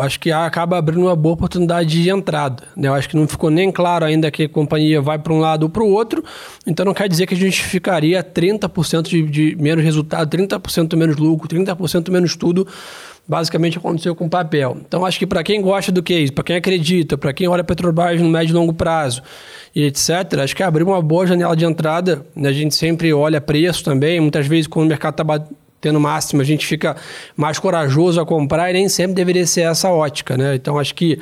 acho 0.00 0.20
que 0.20 0.30
acaba 0.30 0.78
abrindo 0.78 1.02
uma 1.02 1.16
boa 1.16 1.34
oportunidade 1.34 1.88
de 1.88 2.08
entrada, 2.08 2.62
né? 2.76 2.86
Eu 2.86 2.94
acho 2.94 3.08
que 3.08 3.16
não 3.16 3.26
ficou 3.26 3.50
nem 3.50 3.72
claro 3.72 4.04
ainda 4.04 4.30
que 4.30 4.44
a 4.44 4.48
companhia 4.48 5.02
vai 5.02 5.18
para 5.18 5.32
um 5.32 5.40
lado 5.40 5.64
ou 5.64 5.68
para 5.68 5.82
o 5.82 5.90
outro, 5.90 6.24
então 6.64 6.86
não 6.86 6.94
quer 6.94 7.08
dizer 7.08 7.26
que 7.26 7.34
a 7.34 7.36
gente 7.36 7.60
ficaria 7.60 8.22
30% 8.22 9.08
de, 9.08 9.22
de 9.22 9.56
menos 9.56 9.84
resultado, 9.84 10.30
30% 10.30 10.96
menos 10.96 11.16
lucro, 11.16 11.48
30% 11.48 12.08
menos 12.12 12.36
tudo 12.36 12.68
basicamente 13.26 13.78
aconteceu 13.78 14.14
com 14.14 14.28
papel. 14.28 14.76
Então 14.86 15.04
acho 15.04 15.18
que 15.18 15.26
para 15.26 15.42
quem 15.42 15.60
gosta 15.60 15.90
do 15.90 16.02
case, 16.02 16.30
para 16.30 16.44
quem 16.44 16.56
acredita, 16.56 17.16
para 17.16 17.32
quem 17.32 17.48
olha 17.48 17.64
Petrobras 17.64 18.20
no 18.20 18.28
médio 18.28 18.52
e 18.52 18.54
longo 18.54 18.72
prazo 18.72 19.22
e 19.74 19.84
etc, 19.84 20.40
acho 20.42 20.54
que 20.54 20.62
abriu 20.62 20.86
uma 20.86 21.00
boa 21.00 21.26
janela 21.26 21.56
de 21.56 21.64
entrada. 21.64 22.24
Né? 22.36 22.48
A 22.48 22.52
gente 22.52 22.74
sempre 22.74 23.12
olha 23.12 23.40
preço 23.40 23.82
também, 23.82 24.20
muitas 24.20 24.46
vezes 24.46 24.66
quando 24.66 24.86
o 24.86 24.88
mercado 24.88 25.14
está 25.14 25.24
tendo 25.84 26.00
máximo, 26.00 26.40
a 26.40 26.44
gente 26.44 26.66
fica 26.66 26.96
mais 27.36 27.58
corajoso 27.58 28.18
a 28.18 28.24
comprar 28.24 28.70
e 28.70 28.72
nem 28.72 28.88
sempre 28.88 29.14
deveria 29.14 29.46
ser 29.46 29.62
essa 29.62 29.90
ótica, 29.90 30.34
né? 30.34 30.54
Então 30.54 30.78
acho 30.78 30.94
que 30.94 31.18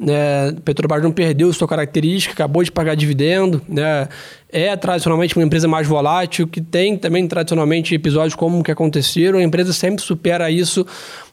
né, 0.00 0.54
Petrobras 0.64 1.02
não 1.02 1.12
perdeu 1.12 1.52
sua 1.52 1.68
característica, 1.68 2.32
acabou 2.32 2.64
de 2.64 2.72
pagar 2.72 2.94
dividendo, 2.94 3.60
né? 3.68 4.08
É 4.50 4.74
tradicionalmente 4.74 5.36
uma 5.36 5.44
empresa 5.44 5.68
mais 5.68 5.86
volátil, 5.86 6.48
que 6.48 6.62
tem 6.62 6.96
também 6.96 7.28
tradicionalmente 7.28 7.94
episódios 7.94 8.34
como 8.34 8.60
o 8.60 8.62
que 8.62 8.70
aconteceram, 8.70 9.38
a 9.38 9.42
empresa 9.42 9.74
sempre 9.74 10.02
supera 10.02 10.50
isso 10.50 10.86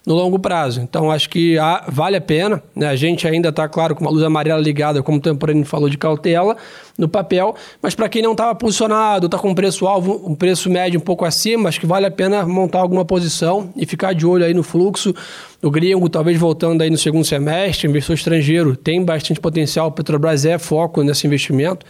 no 0.06 0.14
longo 0.14 0.38
prazo. 0.38 0.82
Então, 0.82 1.10
acho 1.10 1.30
que 1.30 1.58
há, 1.58 1.86
vale 1.88 2.18
a 2.18 2.22
pena. 2.22 2.62
Né? 2.76 2.88
A 2.88 2.96
gente 2.96 3.28
ainda 3.28 3.50
está, 3.50 3.68
claro, 3.70 3.96
com 3.96 4.02
uma 4.02 4.12
luz 4.12 4.24
amarela 4.24 4.62
ligada, 4.62 5.02
como 5.02 5.18
o 5.18 5.22
Temporani 5.22 5.64
falou, 5.64 5.90
de 5.90 5.98
cautela 5.98 6.58
no 6.98 7.08
papel, 7.08 7.56
mas 7.82 7.96
para 7.96 8.08
quem 8.08 8.22
não 8.22 8.34
estava 8.34 8.54
posicionado, 8.54 9.26
está 9.26 9.40
com 9.40 9.50
um 9.50 9.56
preço-alvo, 9.56 10.22
um 10.28 10.36
preço 10.36 10.70
médio 10.70 11.00
um 11.00 11.04
pouco 11.04 11.26
acima, 11.26 11.68
acho 11.68 11.80
que 11.80 11.88
vale 11.88 12.06
a 12.06 12.12
pena 12.12 12.46
montar 12.46 12.80
alguma 12.80 13.04
posição 13.04 13.72
e 13.76 13.86
ficar 13.86 14.14
de 14.14 14.28
olho 14.28 14.46
aí 14.46 14.54
no 14.54 14.62
fluxo. 14.62 15.14
O 15.62 15.72
gringo, 15.72 16.08
talvez 16.08 16.38
voltando 16.38 16.82
aí 16.82 16.90
no 16.90 16.98
segundo 16.98 17.26
semestre, 17.26 17.88
investidor 17.88 18.16
estrangeiro 18.16 18.76
tem 18.76 19.04
bastante 19.04 19.40
potencial, 19.40 19.92
Petrobras 19.92 20.46
é 20.46 20.60
foco 20.60 21.02
nesse 21.02 21.26
investimento. 21.26 21.84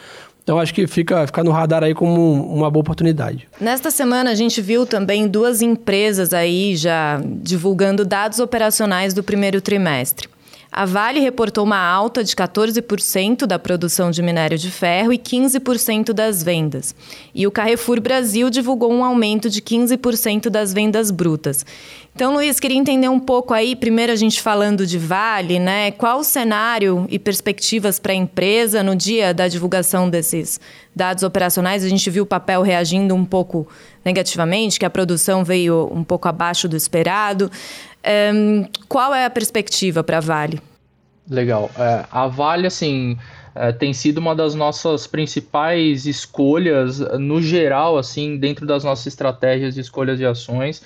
Então 0.44 0.60
acho 0.60 0.74
que 0.74 0.86
fica, 0.88 1.26
fica 1.26 1.44
no 1.44 1.52
radar 1.52 1.84
aí 1.84 1.94
como 1.94 2.34
uma 2.54 2.70
boa 2.70 2.82
oportunidade. 2.82 3.48
Nesta 3.60 3.90
semana 3.90 4.32
a 4.32 4.36
gente 4.36 4.62
viu 4.62 4.86
também 4.86 5.28
duas 5.28 5.62
empresas 5.62 6.34
aí 6.34 6.76
já 6.76 7.22
divulgando 7.26 8.04
dados 8.04 8.40
operacionais 8.40 9.14
do 9.14 9.24
primeiro 9.24 9.62
trimestre. 9.62 10.28
A 10.76 10.86
Vale 10.86 11.20
reportou 11.20 11.64
uma 11.64 11.78
alta 11.78 12.24
de 12.24 12.36
14% 12.36 13.46
da 13.46 13.60
produção 13.60 14.10
de 14.10 14.24
minério 14.24 14.58
de 14.58 14.72
ferro 14.72 15.14
e 15.14 15.20
15% 15.20 16.14
das 16.14 16.42
vendas. 16.42 16.96
E 17.34 17.46
o 17.46 17.52
Carrefour 17.52 18.02
Brasil 18.02 18.50
divulgou 18.50 18.92
um 18.92 19.04
aumento 19.04 19.52
de 19.52 19.62
15% 19.62 20.50
das 20.50 20.74
vendas 20.74 21.12
brutas. 21.12 21.64
Então, 22.16 22.32
Luiz, 22.32 22.60
queria 22.60 22.78
entender 22.78 23.10
um 23.10 23.20
pouco 23.20 23.56
aí, 23.56 23.76
primeiro 23.76 24.12
a 24.12 24.16
gente 24.16 24.40
falando 24.40 24.86
de 24.86 25.00
Vale, 25.00 25.58
né? 25.58 25.90
Qual 25.90 26.20
o 26.20 26.24
cenário 26.24 27.08
e 27.10 27.18
perspectivas 27.18 27.98
para 27.98 28.12
a 28.12 28.16
empresa 28.16 28.84
no 28.84 28.96
dia 28.96 29.34
da 29.34 29.48
divulgação 29.48 30.08
desses 30.08 30.60
dados 30.96 31.24
operacionais? 31.24 31.84
A 31.84 31.90
gente 31.90 32.08
viu 32.12 32.24
o 32.24 32.28
papel 32.28 32.62
reagindo 32.62 33.16
um 33.16 33.26
pouco 33.26 33.68
negativamente, 34.06 34.78
que 34.78 34.86
a 34.86 34.92
produção 34.92 35.44
veio 35.44 35.90
um 35.92 36.04
pouco 36.04 36.28
abaixo 36.28 36.68
do 36.68 36.78
esperado. 36.78 37.50
Um, 38.06 38.68
qual 38.88 39.16
é 39.16 39.26
a 39.26 39.30
perspectiva 39.30 40.04
para 40.04 40.18
a 40.18 40.22
Vale? 40.22 40.62
Legal. 41.28 41.72
É, 41.76 42.06
a 42.12 42.28
Vale, 42.28 42.68
assim, 42.68 43.18
é, 43.56 43.72
tem 43.72 43.92
sido 43.92 44.20
uma 44.20 44.36
das 44.36 44.54
nossas 44.54 45.08
principais 45.08 46.06
escolhas, 46.06 47.00
no 47.00 47.42
geral, 47.42 47.98
assim, 47.98 48.38
dentro 48.38 48.68
das 48.68 48.84
nossas 48.84 49.08
estratégias 49.08 49.74
de 49.74 49.82
escolhas 49.82 50.20
de 50.20 50.26
ações. 50.28 50.84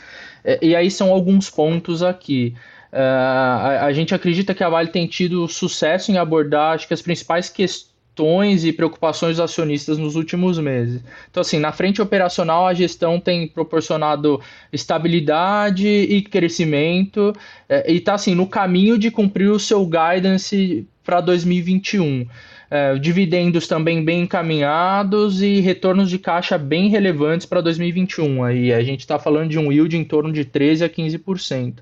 É, 0.47 0.57
e 0.61 0.73
aí 0.73 0.89
são 0.89 1.11
alguns 1.11 1.49
pontos 1.49 2.01
aqui. 2.01 2.55
É, 2.89 3.01
a, 3.01 3.85
a, 3.85 3.93
gente 3.93 4.15
acredita 4.15 4.53
que 4.53 4.63
a 4.63 4.69
Vale 4.69 4.87
tem 4.87 5.05
tido 5.05 5.45
sucesso 5.49 6.09
em 6.09 6.17
abordar, 6.17 6.73
acho 6.73 6.87
que 6.87 6.93
as 6.93 7.01
principais 7.01 7.49
questões 7.49 8.63
e 8.63 8.71
preocupações 8.71 9.35
dos 9.35 9.41
acionistas 9.41 9.97
nos 9.97 10.15
últimos 10.15 10.57
meses. 10.57 11.03
Então, 11.29 11.41
assim, 11.41 11.59
na 11.59 11.73
frente 11.73 12.01
operacional, 12.01 12.65
a 12.65 12.73
gestão 12.73 13.19
tem 13.19 13.45
proporcionado 13.45 14.41
estabilidade 14.71 15.85
e 15.85 16.21
crescimento 16.21 17.35
é, 17.67 17.91
e 17.91 17.97
está, 17.97 18.13
assim, 18.13 18.33
no 18.33 18.47
caminho 18.47 18.97
de 18.97 19.11
cumprir 19.11 19.51
o 19.51 19.59
seu 19.59 19.85
guidance 19.85 20.87
para 21.03 21.19
2021. 21.19 22.25
É, 22.69 22.97
dividendos 22.97 23.65
também 23.65 24.03
bem 24.03 24.23
encaminhados 24.23 25.41
e 25.41 25.61
retornos 25.61 26.09
de 26.09 26.19
caixa 26.19 26.57
bem 26.57 26.89
relevantes 26.89 27.45
para 27.45 27.61
2021. 27.61 28.43
Aí 28.43 28.73
a 28.73 28.83
gente 28.83 28.99
está 28.99 29.17
falando 29.17 29.49
de 29.49 29.57
um 29.57 29.71
yield 29.71 29.95
em 29.95 30.03
torno 30.03 30.33
de 30.33 30.43
13 30.43 30.83
a 30.83 30.89
15%. 30.89 31.75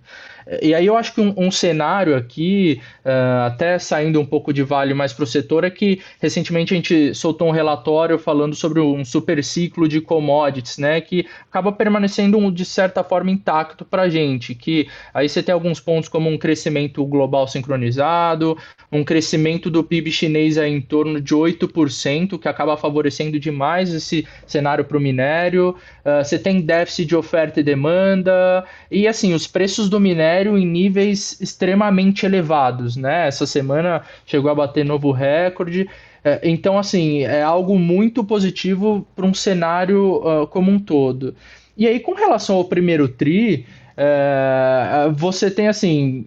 E 0.61 0.75
aí 0.75 0.85
eu 0.85 0.95
acho 0.95 1.13
que 1.13 1.21
um, 1.21 1.33
um 1.35 1.49
cenário 1.49 2.15
aqui, 2.15 2.79
uh, 3.03 3.47
até 3.47 3.79
saindo 3.79 4.19
um 4.19 4.25
pouco 4.25 4.53
de 4.53 4.61
vale 4.61 4.93
mais 4.93 5.11
para 5.11 5.23
o 5.23 5.27
setor, 5.27 5.63
é 5.63 5.71
que 5.71 6.01
recentemente 6.21 6.73
a 6.73 6.77
gente 6.77 7.15
soltou 7.15 7.47
um 7.47 7.51
relatório 7.51 8.19
falando 8.19 8.55
sobre 8.55 8.79
um 8.79 9.03
super 9.03 9.43
ciclo 9.43 9.87
de 9.87 9.99
commodities, 9.99 10.77
né? 10.77 11.01
Que 11.01 11.25
acaba 11.49 11.71
permanecendo 11.71 12.51
de 12.51 12.63
certa 12.63 13.03
forma 13.03 13.31
intacto 13.31 13.83
para 13.83 14.03
a 14.03 14.09
gente. 14.09 14.53
Que 14.53 14.87
aí 15.13 15.27
você 15.27 15.41
tem 15.41 15.53
alguns 15.53 15.79
pontos 15.79 16.07
como 16.07 16.29
um 16.29 16.37
crescimento 16.37 17.03
global 17.05 17.47
sincronizado, 17.47 18.55
um 18.91 19.03
crescimento 19.03 19.69
do 19.69 19.83
PIB 19.83 20.11
chinês 20.11 20.57
em 20.57 20.79
torno 20.79 21.19
de 21.19 21.33
8%, 21.33 22.37
que 22.37 22.47
acaba 22.47 22.77
favorecendo 22.77 23.39
demais 23.39 23.91
esse 23.91 24.27
cenário 24.45 24.85
para 24.85 24.97
o 24.97 25.01
minério. 25.01 25.75
Uh, 26.05 26.23
você 26.23 26.37
tem 26.37 26.61
déficit 26.61 27.07
de 27.07 27.15
oferta 27.15 27.59
e 27.59 27.63
demanda, 27.63 28.63
e 28.91 29.07
assim, 29.07 29.33
os 29.33 29.47
preços 29.47 29.89
do 29.89 29.99
minério 29.99 30.34
minério 30.35 30.57
em 30.57 30.65
níveis 30.65 31.39
extremamente 31.39 32.25
elevados, 32.25 32.95
né? 32.95 33.27
Essa 33.27 33.45
semana 33.45 34.01
chegou 34.25 34.51
a 34.51 34.55
bater 34.55 34.83
novo 34.83 35.11
recorde. 35.11 35.89
É, 36.23 36.41
então, 36.43 36.77
assim, 36.77 37.21
é 37.21 37.41
algo 37.41 37.77
muito 37.77 38.23
positivo 38.23 39.07
para 39.15 39.25
um 39.25 39.33
cenário 39.33 40.17
uh, 40.17 40.47
como 40.47 40.71
um 40.71 40.79
todo. 40.79 41.35
E 41.77 41.87
aí, 41.87 41.99
com 41.99 42.13
relação 42.13 42.57
ao 42.57 42.65
primeiro 42.65 43.07
TRI, 43.07 43.65
é, 43.97 45.09
você 45.13 45.49
tem 45.49 45.67
assim, 45.67 46.25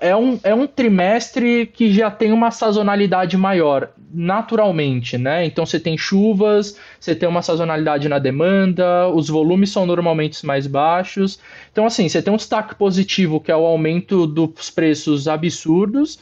é 0.00 0.16
um, 0.16 0.38
é 0.42 0.54
um 0.54 0.66
trimestre 0.66 1.66
que 1.66 1.92
já 1.92 2.10
tem 2.10 2.32
uma 2.32 2.50
sazonalidade 2.50 3.36
maior, 3.36 3.90
naturalmente, 4.12 5.18
né? 5.18 5.44
Então 5.44 5.66
você 5.66 5.78
tem 5.78 5.96
chuvas, 5.96 6.76
você 6.98 7.14
tem 7.14 7.28
uma 7.28 7.42
sazonalidade 7.42 8.08
na 8.08 8.18
demanda, 8.18 9.08
os 9.08 9.28
volumes 9.28 9.70
são 9.70 9.86
normalmente 9.86 10.44
mais 10.46 10.66
baixos. 10.66 11.38
Então, 11.70 11.86
assim, 11.86 12.08
você 12.08 12.22
tem 12.22 12.32
um 12.32 12.36
destaque 12.36 12.74
positivo 12.74 13.40
que 13.40 13.50
é 13.50 13.56
o 13.56 13.66
aumento 13.66 14.26
dos 14.26 14.70
preços 14.70 15.28
absurdos 15.28 16.18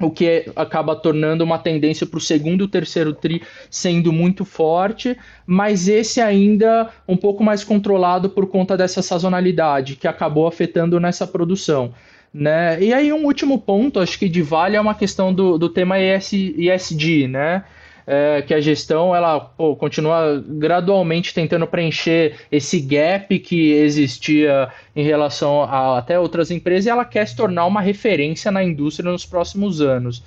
o 0.00 0.10
que 0.10 0.50
acaba 0.54 0.94
tornando 0.94 1.42
uma 1.42 1.58
tendência 1.58 2.06
para 2.06 2.18
o 2.18 2.20
segundo 2.20 2.64
e 2.64 2.68
terceiro 2.68 3.12
tri 3.12 3.42
sendo 3.70 4.12
muito 4.12 4.44
forte, 4.44 5.16
mas 5.46 5.88
esse 5.88 6.20
ainda 6.20 6.88
um 7.06 7.16
pouco 7.16 7.42
mais 7.42 7.64
controlado 7.64 8.30
por 8.30 8.46
conta 8.46 8.76
dessa 8.76 9.02
sazonalidade 9.02 9.96
que 9.96 10.06
acabou 10.06 10.46
afetando 10.46 11.00
nessa 11.00 11.26
produção. 11.26 11.92
Né? 12.38 12.80
E 12.80 12.94
aí 12.94 13.12
um 13.12 13.24
último 13.24 13.58
ponto, 13.58 13.98
acho 13.98 14.16
que 14.16 14.28
de 14.28 14.42
vale 14.42 14.76
é 14.76 14.80
uma 14.80 14.94
questão 14.94 15.34
do, 15.34 15.58
do 15.58 15.68
tema 15.68 15.98
ES, 15.98 16.32
ESG, 16.32 17.26
né? 17.26 17.64
é, 18.10 18.40
que 18.40 18.54
a 18.54 18.60
gestão 18.60 19.14
ela 19.14 19.38
pô, 19.38 19.76
continua 19.76 20.42
gradualmente 20.46 21.34
tentando 21.34 21.66
preencher 21.66 22.36
esse 22.50 22.80
gap 22.80 23.38
que 23.38 23.72
existia 23.72 24.70
em 24.96 25.04
relação 25.04 25.62
a 25.62 25.98
até 25.98 26.18
outras 26.18 26.50
empresas 26.50 26.86
e 26.86 26.88
ela 26.88 27.04
quer 27.04 27.28
se 27.28 27.36
tornar 27.36 27.66
uma 27.66 27.82
referência 27.82 28.50
na 28.50 28.64
indústria 28.64 29.12
nos 29.12 29.26
próximos 29.26 29.82
anos. 29.82 30.20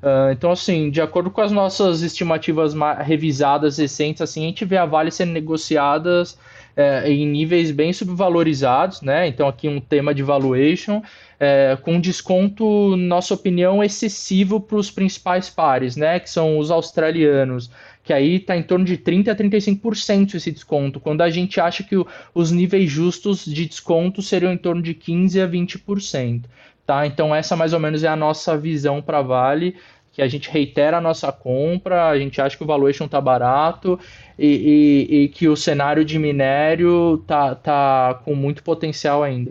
Uh, 0.00 0.30
então, 0.30 0.52
assim, 0.52 0.90
de 0.90 1.00
acordo 1.00 1.28
com 1.28 1.40
as 1.40 1.50
nossas 1.50 2.02
estimativas 2.02 2.72
revisadas 3.00 3.78
recentes, 3.78 4.22
assim, 4.22 4.44
a 4.44 4.48
gente 4.48 4.64
vê 4.64 4.76
a 4.76 4.84
Vale 4.84 5.10
sendo 5.10 5.32
negociadas 5.32 6.38
é, 6.76 7.10
em 7.10 7.26
níveis 7.26 7.70
bem 7.70 7.92
subvalorizados, 7.92 9.00
né? 9.00 9.26
Então 9.26 9.48
aqui 9.48 9.68
um 9.68 9.80
tema 9.80 10.14
de 10.14 10.22
valuation, 10.22 11.02
é, 11.38 11.76
com 11.82 12.00
desconto, 12.00 12.96
nossa 12.96 13.34
opinião, 13.34 13.82
excessivo 13.82 14.60
para 14.60 14.76
os 14.76 14.90
principais 14.90 15.50
pares, 15.50 15.96
né? 15.96 16.20
Que 16.20 16.30
são 16.30 16.58
os 16.58 16.70
australianos, 16.70 17.70
que 18.02 18.12
aí 18.12 18.36
está 18.36 18.56
em 18.56 18.62
torno 18.62 18.84
de 18.84 18.98
30% 18.98 19.28
a 19.28 19.34
35% 19.34 20.34
esse 20.34 20.52
desconto, 20.52 21.00
quando 21.00 21.22
a 21.22 21.30
gente 21.30 21.60
acha 21.60 21.82
que 21.82 21.96
o, 21.96 22.06
os 22.34 22.50
níveis 22.50 22.90
justos 22.90 23.44
de 23.44 23.66
desconto 23.66 24.22
seriam 24.22 24.52
em 24.52 24.58
torno 24.58 24.82
de 24.82 24.94
15% 24.94 25.42
a 25.42 25.48
20%. 25.48 26.42
Tá? 26.86 27.06
Então 27.06 27.34
essa 27.34 27.56
mais 27.56 27.72
ou 27.72 27.80
menos 27.80 28.04
é 28.04 28.08
a 28.08 28.16
nossa 28.16 28.58
visão 28.58 29.00
para 29.00 29.22
Vale, 29.22 29.74
que 30.12 30.22
a 30.22 30.28
gente 30.28 30.48
reitera 30.48 30.98
a 30.98 31.00
nossa 31.00 31.32
compra, 31.32 32.08
a 32.08 32.18
gente 32.18 32.40
acha 32.40 32.56
que 32.56 32.62
o 32.62 32.66
valuation 32.66 33.06
está 33.06 33.20
barato 33.20 33.98
e, 34.38 35.08
e, 35.10 35.16
e, 35.16 35.28
que 35.28 35.48
o 35.48 35.56
cenário 35.56 36.04
de 36.04 36.18
minério 36.18 37.24
tá, 37.26 37.54
tá 37.54 38.20
com 38.24 38.34
muito 38.34 38.62
potencial 38.62 39.24
ainda. 39.24 39.50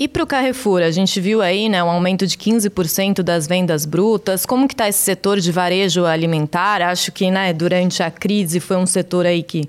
E 0.00 0.08
para 0.08 0.22
o 0.22 0.26
Carrefour, 0.26 0.80
a 0.80 0.90
gente 0.90 1.20
viu 1.20 1.42
aí 1.42 1.68
né, 1.68 1.84
um 1.84 1.90
aumento 1.90 2.26
de 2.26 2.34
15% 2.34 3.22
das 3.22 3.46
vendas 3.46 3.84
brutas. 3.84 4.46
Como 4.46 4.66
que 4.66 4.72
está 4.72 4.88
esse 4.88 5.00
setor 5.00 5.38
de 5.38 5.52
varejo 5.52 6.06
alimentar? 6.06 6.80
Acho 6.80 7.12
que 7.12 7.30
né, 7.30 7.52
durante 7.52 8.02
a 8.02 8.10
crise 8.10 8.60
foi 8.60 8.78
um 8.78 8.86
setor 8.86 9.26
aí 9.26 9.42
que, 9.42 9.68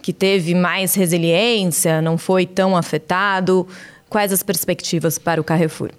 que 0.00 0.12
teve 0.12 0.54
mais 0.54 0.94
resiliência, 0.94 2.00
não 2.00 2.16
foi 2.16 2.46
tão 2.46 2.76
afetado. 2.76 3.66
Quais 4.08 4.32
as 4.32 4.40
perspectivas 4.40 5.18
para 5.18 5.40
o 5.40 5.44
Carrefour? 5.44 5.90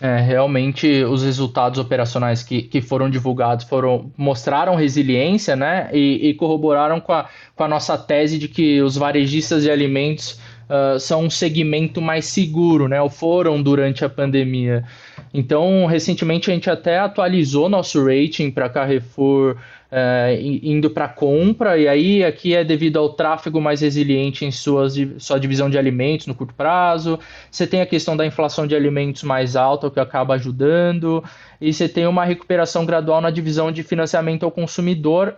É, 0.00 0.20
realmente 0.20 1.02
os 1.02 1.24
resultados 1.24 1.80
operacionais 1.80 2.44
que, 2.44 2.62
que 2.62 2.80
foram 2.80 3.10
divulgados 3.10 3.64
foram 3.64 4.12
mostraram 4.16 4.76
resiliência 4.76 5.56
né, 5.56 5.90
e, 5.92 6.28
e 6.28 6.34
corroboraram 6.34 7.00
com 7.00 7.12
a, 7.12 7.28
com 7.56 7.64
a 7.64 7.68
nossa 7.68 7.98
tese 7.98 8.38
de 8.38 8.46
que 8.46 8.80
os 8.80 8.94
varejistas 8.94 9.64
de 9.64 9.70
alimentos 9.72 10.38
uh, 10.68 10.98
são 10.98 11.24
um 11.24 11.30
segmento 11.30 12.00
mais 12.00 12.26
seguro, 12.26 12.88
né, 12.88 13.00
ou 13.00 13.10
foram 13.10 13.62
durante 13.62 14.04
a 14.04 14.08
pandemia. 14.08 14.84
Então, 15.32 15.86
recentemente 15.86 16.50
a 16.50 16.54
gente 16.54 16.70
até 16.70 16.98
atualizou 16.98 17.68
nosso 17.68 18.04
rating 18.04 18.50
para 18.50 18.68
Carrefour 18.68 19.56
é, 19.90 20.38
indo 20.42 20.90
para 20.90 21.08
compra, 21.08 21.78
e 21.78 21.88
aí 21.88 22.22
aqui 22.22 22.54
é 22.54 22.62
devido 22.62 22.98
ao 22.98 23.10
tráfego 23.10 23.60
mais 23.60 23.80
resiliente 23.80 24.44
em 24.44 24.50
suas, 24.50 24.94
sua 25.18 25.40
divisão 25.40 25.70
de 25.70 25.78
alimentos 25.78 26.26
no 26.26 26.34
curto 26.34 26.54
prazo, 26.54 27.18
você 27.50 27.66
tem 27.66 27.80
a 27.80 27.86
questão 27.86 28.16
da 28.16 28.26
inflação 28.26 28.66
de 28.66 28.76
alimentos 28.76 29.22
mais 29.22 29.56
alta, 29.56 29.86
o 29.86 29.90
que 29.90 29.98
acaba 29.98 30.34
ajudando, 30.34 31.24
e 31.60 31.72
você 31.72 31.88
tem 31.88 32.06
uma 32.06 32.24
recuperação 32.24 32.84
gradual 32.84 33.20
na 33.20 33.30
divisão 33.30 33.72
de 33.72 33.82
financiamento 33.82 34.44
ao 34.44 34.50
consumidor, 34.50 35.34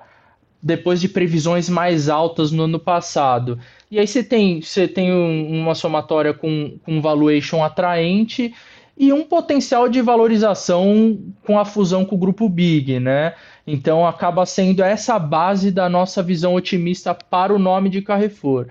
depois 0.62 1.00
de 1.00 1.08
previsões 1.08 1.68
mais 1.68 2.08
altas 2.08 2.50
no 2.50 2.64
ano 2.64 2.78
passado. 2.78 3.58
E 3.90 3.98
aí 3.98 4.06
você 4.06 4.22
tem, 4.22 4.62
você 4.62 4.86
tem 4.86 5.12
um, 5.12 5.62
uma 5.62 5.74
somatória 5.74 6.32
com, 6.32 6.78
com 6.84 7.00
valuation 7.00 7.64
atraente 7.64 8.54
e 8.96 9.12
um 9.12 9.24
potencial 9.24 9.88
de 9.88 10.00
valorização 10.00 11.18
com 11.44 11.58
a 11.58 11.64
fusão 11.64 12.04
com 12.04 12.14
o 12.14 12.18
grupo 12.18 12.48
Big, 12.48 13.00
né? 13.00 13.34
Então 13.66 14.06
acaba 14.06 14.46
sendo 14.46 14.82
essa 14.82 15.18
base 15.18 15.70
da 15.70 15.88
nossa 15.88 16.22
visão 16.22 16.54
otimista 16.54 17.14
para 17.14 17.52
o 17.52 17.58
nome 17.58 17.88
de 17.88 18.02
Carrefour. 18.02 18.66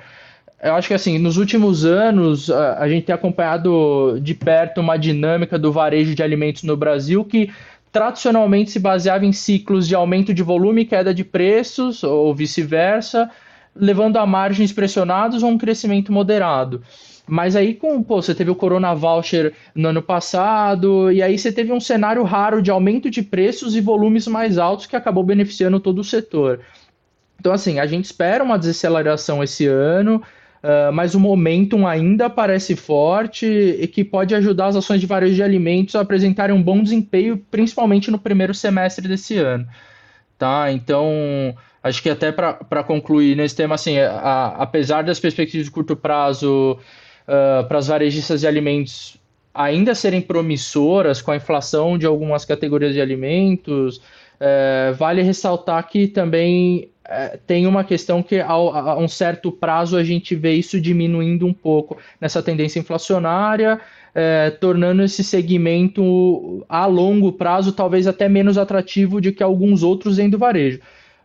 Eu 0.61 0.75
acho 0.75 0.87
que 0.87 0.93
assim, 0.93 1.17
nos 1.17 1.37
últimos 1.37 1.83
anos 1.85 2.49
a, 2.51 2.87
gente 2.87 3.05
tem 3.05 3.15
acompanhado 3.15 4.19
de 4.21 4.33
perto 4.33 4.81
uma 4.81 4.97
dinâmica 4.97 5.57
do 5.57 5.71
varejo 5.71 6.13
de 6.13 6.21
alimentos 6.21 6.63
no 6.63 6.77
Brasil 6.77 7.25
que 7.25 7.49
tradicionalmente 7.91 8.69
se 8.69 8.79
baseava 8.79 9.25
em 9.25 9.31
ciclos 9.31 9.87
de 9.87 9.95
aumento 9.95 10.33
de 10.33 10.43
volume 10.43 10.81
e 10.81 10.85
queda 10.85 11.13
de 11.13 11.23
preços, 11.23 12.03
ou 12.03 12.35
vice-versa, 12.35 13.31
levando 13.79 14.17
a 14.17 14.25
margens 14.25 14.71
pressionados 14.71 15.41
ou 15.41 15.49
um 15.49 15.57
crescimento 15.57 16.11
moderado. 16.11 16.81
Mas 17.29 17.55
aí, 17.55 17.75
com, 17.75 18.01
pô, 18.01 18.21
você 18.21 18.33
teve 18.33 18.49
o 18.49 18.55
Corona 18.55 18.93
Voucher 18.95 19.53
no 19.75 19.89
ano 19.89 20.01
passado, 20.01 21.11
e 21.11 21.21
aí 21.21 21.37
você 21.37 21.51
teve 21.51 21.71
um 21.71 21.79
cenário 21.79 22.23
raro 22.23 22.59
de 22.59 22.71
aumento 22.71 23.09
de 23.09 23.21
preços 23.21 23.75
e 23.75 23.81
volumes 23.81 24.25
mais 24.27 24.57
altos 24.57 24.87
que 24.87 24.95
acabou 24.95 25.23
beneficiando 25.23 25.79
todo 25.79 25.99
o 25.99 26.03
setor. 26.03 26.61
Então, 27.39 27.53
assim, 27.53 27.79
a 27.79 27.85
gente 27.85 28.05
espera 28.05 28.43
uma 28.43 28.57
desaceleração 28.57 29.43
esse 29.43 29.67
ano, 29.67 30.15
uh, 30.63 30.91
mas 30.91 31.13
o 31.13 31.19
momentum 31.19 31.87
ainda 31.87 32.31
parece 32.31 32.75
forte 32.75 33.45
e 33.45 33.87
que 33.87 34.03
pode 34.03 34.33
ajudar 34.33 34.67
as 34.67 34.75
ações 34.75 34.99
de 34.99 35.05
varejo 35.05 35.35
de 35.35 35.43
alimentos 35.43 35.95
a 35.95 36.01
apresentarem 36.01 36.55
um 36.55 36.63
bom 36.63 36.81
desempenho, 36.81 37.37
principalmente 37.51 38.09
no 38.09 38.17
primeiro 38.17 38.55
semestre 38.55 39.07
desse 39.07 39.37
ano. 39.37 39.67
Tá? 40.37 40.71
Então, 40.71 41.55
acho 41.83 42.01
que 42.01 42.09
até 42.09 42.31
para 42.31 42.83
concluir 42.83 43.35
nesse 43.35 43.55
tema, 43.55 43.75
assim, 43.75 43.97
a, 43.99 44.55
apesar 44.57 45.03
das 45.03 45.19
perspectivas 45.19 45.65
de 45.65 45.71
curto 45.71 45.95
prazo 45.95 46.77
uh, 47.27 47.67
para 47.67 47.77
as 47.77 47.87
varejistas 47.87 48.41
de 48.41 48.47
alimentos 48.47 49.17
ainda 49.53 49.95
serem 49.95 50.21
promissoras 50.21 51.21
com 51.21 51.31
a 51.31 51.35
inflação 51.35 51.97
de 51.97 52.05
algumas 52.05 52.45
categorias 52.45 52.93
de 52.93 53.01
alimentos, 53.01 53.97
uh, 53.97 54.93
vale 54.97 55.21
ressaltar 55.21 55.87
que 55.89 56.07
também 56.07 56.89
uh, 57.05 57.37
tem 57.47 57.65
uma 57.65 57.83
questão 57.83 58.21
que 58.21 58.39
a, 58.39 58.51
a, 58.51 58.97
um 58.97 59.07
certo 59.07 59.51
prazo 59.51 59.97
a 59.97 60.03
gente 60.03 60.35
vê 60.35 60.53
isso 60.53 60.79
diminuindo 60.79 61.45
um 61.45 61.53
pouco 61.53 61.97
nessa 62.21 62.41
tendência 62.43 62.79
inflacionária, 62.79 63.79
é, 64.13 64.49
tornando 64.49 65.03
esse 65.03 65.23
segmento 65.23 66.65
a 66.67 66.85
longo 66.87 67.31
prazo 67.31 67.71
talvez 67.71 68.07
até 68.07 68.27
menos 68.27 68.57
atrativo 68.57 69.21
do 69.21 69.31
que 69.31 69.43
alguns 69.43 69.83
outros 69.83 70.15
dentro 70.17 70.31
do 70.31 70.37
varejo. 70.39 70.79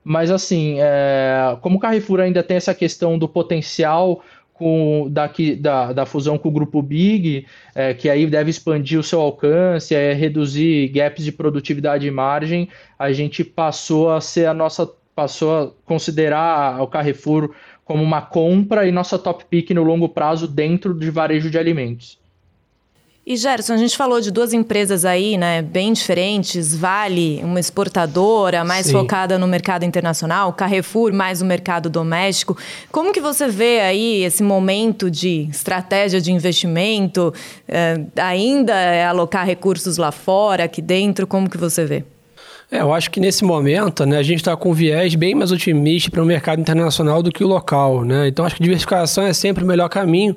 Mas 0.04 0.30
assim, 0.30 0.76
é, 0.78 1.56
como 1.62 1.78
o 1.78 1.80
Carrefour 1.80 2.20
ainda 2.20 2.42
tem 2.42 2.58
essa 2.58 2.74
questão 2.74 3.18
do 3.18 3.26
potencial 3.26 4.22
com, 4.52 5.08
daqui, 5.10 5.56
da, 5.56 5.92
da 5.92 6.06
fusão 6.06 6.38
com 6.38 6.48
o 6.48 6.52
grupo 6.52 6.82
Big, 6.82 7.46
é, 7.74 7.94
que 7.94 8.08
aí 8.08 8.26
deve 8.26 8.50
expandir 8.50 8.98
o 8.98 9.02
seu 9.02 9.20
alcance, 9.20 9.94
é, 9.94 10.12
reduzir 10.12 10.88
gaps 10.88 11.24
de 11.24 11.32
produtividade 11.32 12.06
e 12.06 12.10
margem, 12.10 12.68
a 12.98 13.12
gente 13.12 13.42
passou 13.42 14.10
a 14.10 14.20
ser 14.20 14.46
a 14.46 14.54
nossa, 14.54 14.88
passou 15.14 15.56
a 15.56 15.70
considerar 15.84 16.80
o 16.82 16.86
Carrefour 16.86 17.54
como 17.84 18.02
uma 18.02 18.22
compra 18.22 18.86
e 18.86 18.92
nossa 18.92 19.18
top 19.18 19.44
pick 19.46 19.70
no 19.70 19.82
longo 19.82 20.08
prazo 20.08 20.46
dentro 20.46 20.94
de 20.94 21.10
varejo 21.10 21.50
de 21.50 21.58
alimentos. 21.58 22.18
E 23.26 23.38
Gerson, 23.38 23.72
a 23.72 23.76
gente 23.78 23.96
falou 23.96 24.20
de 24.20 24.30
duas 24.30 24.52
empresas 24.52 25.02
aí, 25.02 25.38
né, 25.38 25.62
bem 25.62 25.94
diferentes. 25.94 26.76
Vale, 26.76 27.40
uma 27.42 27.58
exportadora 27.58 28.62
mais 28.64 28.84
Sim. 28.84 28.92
focada 28.92 29.38
no 29.38 29.46
mercado 29.46 29.82
internacional, 29.82 30.52
Carrefour 30.52 31.10
mais 31.10 31.40
no 31.40 31.46
mercado 31.46 31.88
doméstico. 31.88 32.54
Como 32.92 33.14
que 33.14 33.22
você 33.22 33.48
vê 33.48 33.80
aí 33.80 34.22
esse 34.22 34.42
momento 34.42 35.10
de 35.10 35.48
estratégia 35.50 36.20
de 36.20 36.30
investimento? 36.32 37.32
É, 37.66 37.98
ainda 38.16 38.74
é 38.74 39.06
alocar 39.06 39.46
recursos 39.46 39.96
lá 39.96 40.12
fora, 40.12 40.64
aqui 40.64 40.82
dentro? 40.82 41.26
Como 41.26 41.48
que 41.48 41.56
você 41.56 41.86
vê? 41.86 42.04
É, 42.70 42.82
eu 42.82 42.92
acho 42.92 43.10
que 43.10 43.20
nesse 43.20 43.42
momento, 43.42 44.04
né, 44.04 44.18
a 44.18 44.22
gente 44.22 44.40
está 44.40 44.54
com 44.54 44.70
um 44.70 44.74
viés 44.74 45.14
bem 45.14 45.34
mais 45.34 45.50
otimista 45.50 46.10
para 46.10 46.22
o 46.22 46.26
mercado 46.26 46.60
internacional 46.60 47.22
do 47.22 47.32
que 47.32 47.42
o 47.42 47.46
local, 47.46 48.04
né? 48.04 48.28
Então 48.28 48.44
acho 48.44 48.56
que 48.56 48.62
diversificação 48.62 49.24
é 49.24 49.32
sempre 49.32 49.64
o 49.64 49.66
melhor 49.66 49.88
caminho. 49.88 50.36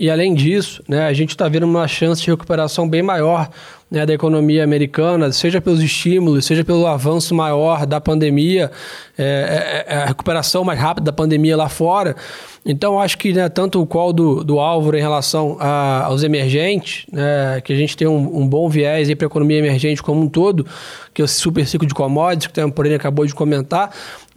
E 0.00 0.08
além 0.08 0.32
disso, 0.32 0.82
né, 0.88 1.04
a 1.04 1.12
gente 1.12 1.28
está 1.28 1.46
vendo 1.46 1.64
uma 1.64 1.86
chance 1.86 2.22
de 2.22 2.30
recuperação 2.30 2.88
bem 2.88 3.02
maior 3.02 3.50
né, 3.90 4.06
da 4.06 4.14
economia 4.14 4.64
americana, 4.64 5.30
seja 5.30 5.60
pelos 5.60 5.82
estímulos, 5.82 6.46
seja 6.46 6.64
pelo 6.64 6.86
avanço 6.86 7.34
maior 7.34 7.84
da 7.84 8.00
pandemia, 8.00 8.70
é, 9.18 9.84
é, 9.86 9.94
é 9.94 9.96
a 9.98 10.06
recuperação 10.06 10.64
mais 10.64 10.80
rápida 10.80 11.04
da 11.04 11.12
pandemia 11.12 11.54
lá 11.54 11.68
fora. 11.68 12.16
Então, 12.64 12.98
acho 12.98 13.18
que 13.18 13.34
né, 13.34 13.48
tanto 13.50 13.78
o 13.78 13.86
call 13.86 14.14
do, 14.14 14.42
do 14.42 14.58
Álvaro 14.58 14.96
em 14.96 15.00
relação 15.02 15.58
a, 15.60 16.04
aos 16.04 16.22
emergentes, 16.22 17.04
né, 17.12 17.60
que 17.62 17.70
a 17.70 17.76
gente 17.76 17.94
tem 17.94 18.08
um, 18.08 18.38
um 18.40 18.48
bom 18.48 18.70
viés 18.70 19.12
para 19.14 19.26
a 19.26 19.28
economia 19.28 19.58
emergente 19.58 20.02
como 20.02 20.22
um 20.22 20.28
todo, 20.30 20.66
que 21.12 21.20
é 21.20 21.24
o 21.24 21.28
super 21.28 21.66
ciclo 21.66 21.86
de 21.86 21.92
commodities, 21.92 22.46
que 22.46 22.58
o 22.58 22.64
Temporene 22.64 22.94
acabou 22.94 23.26
de 23.26 23.34
comentar, 23.34 23.90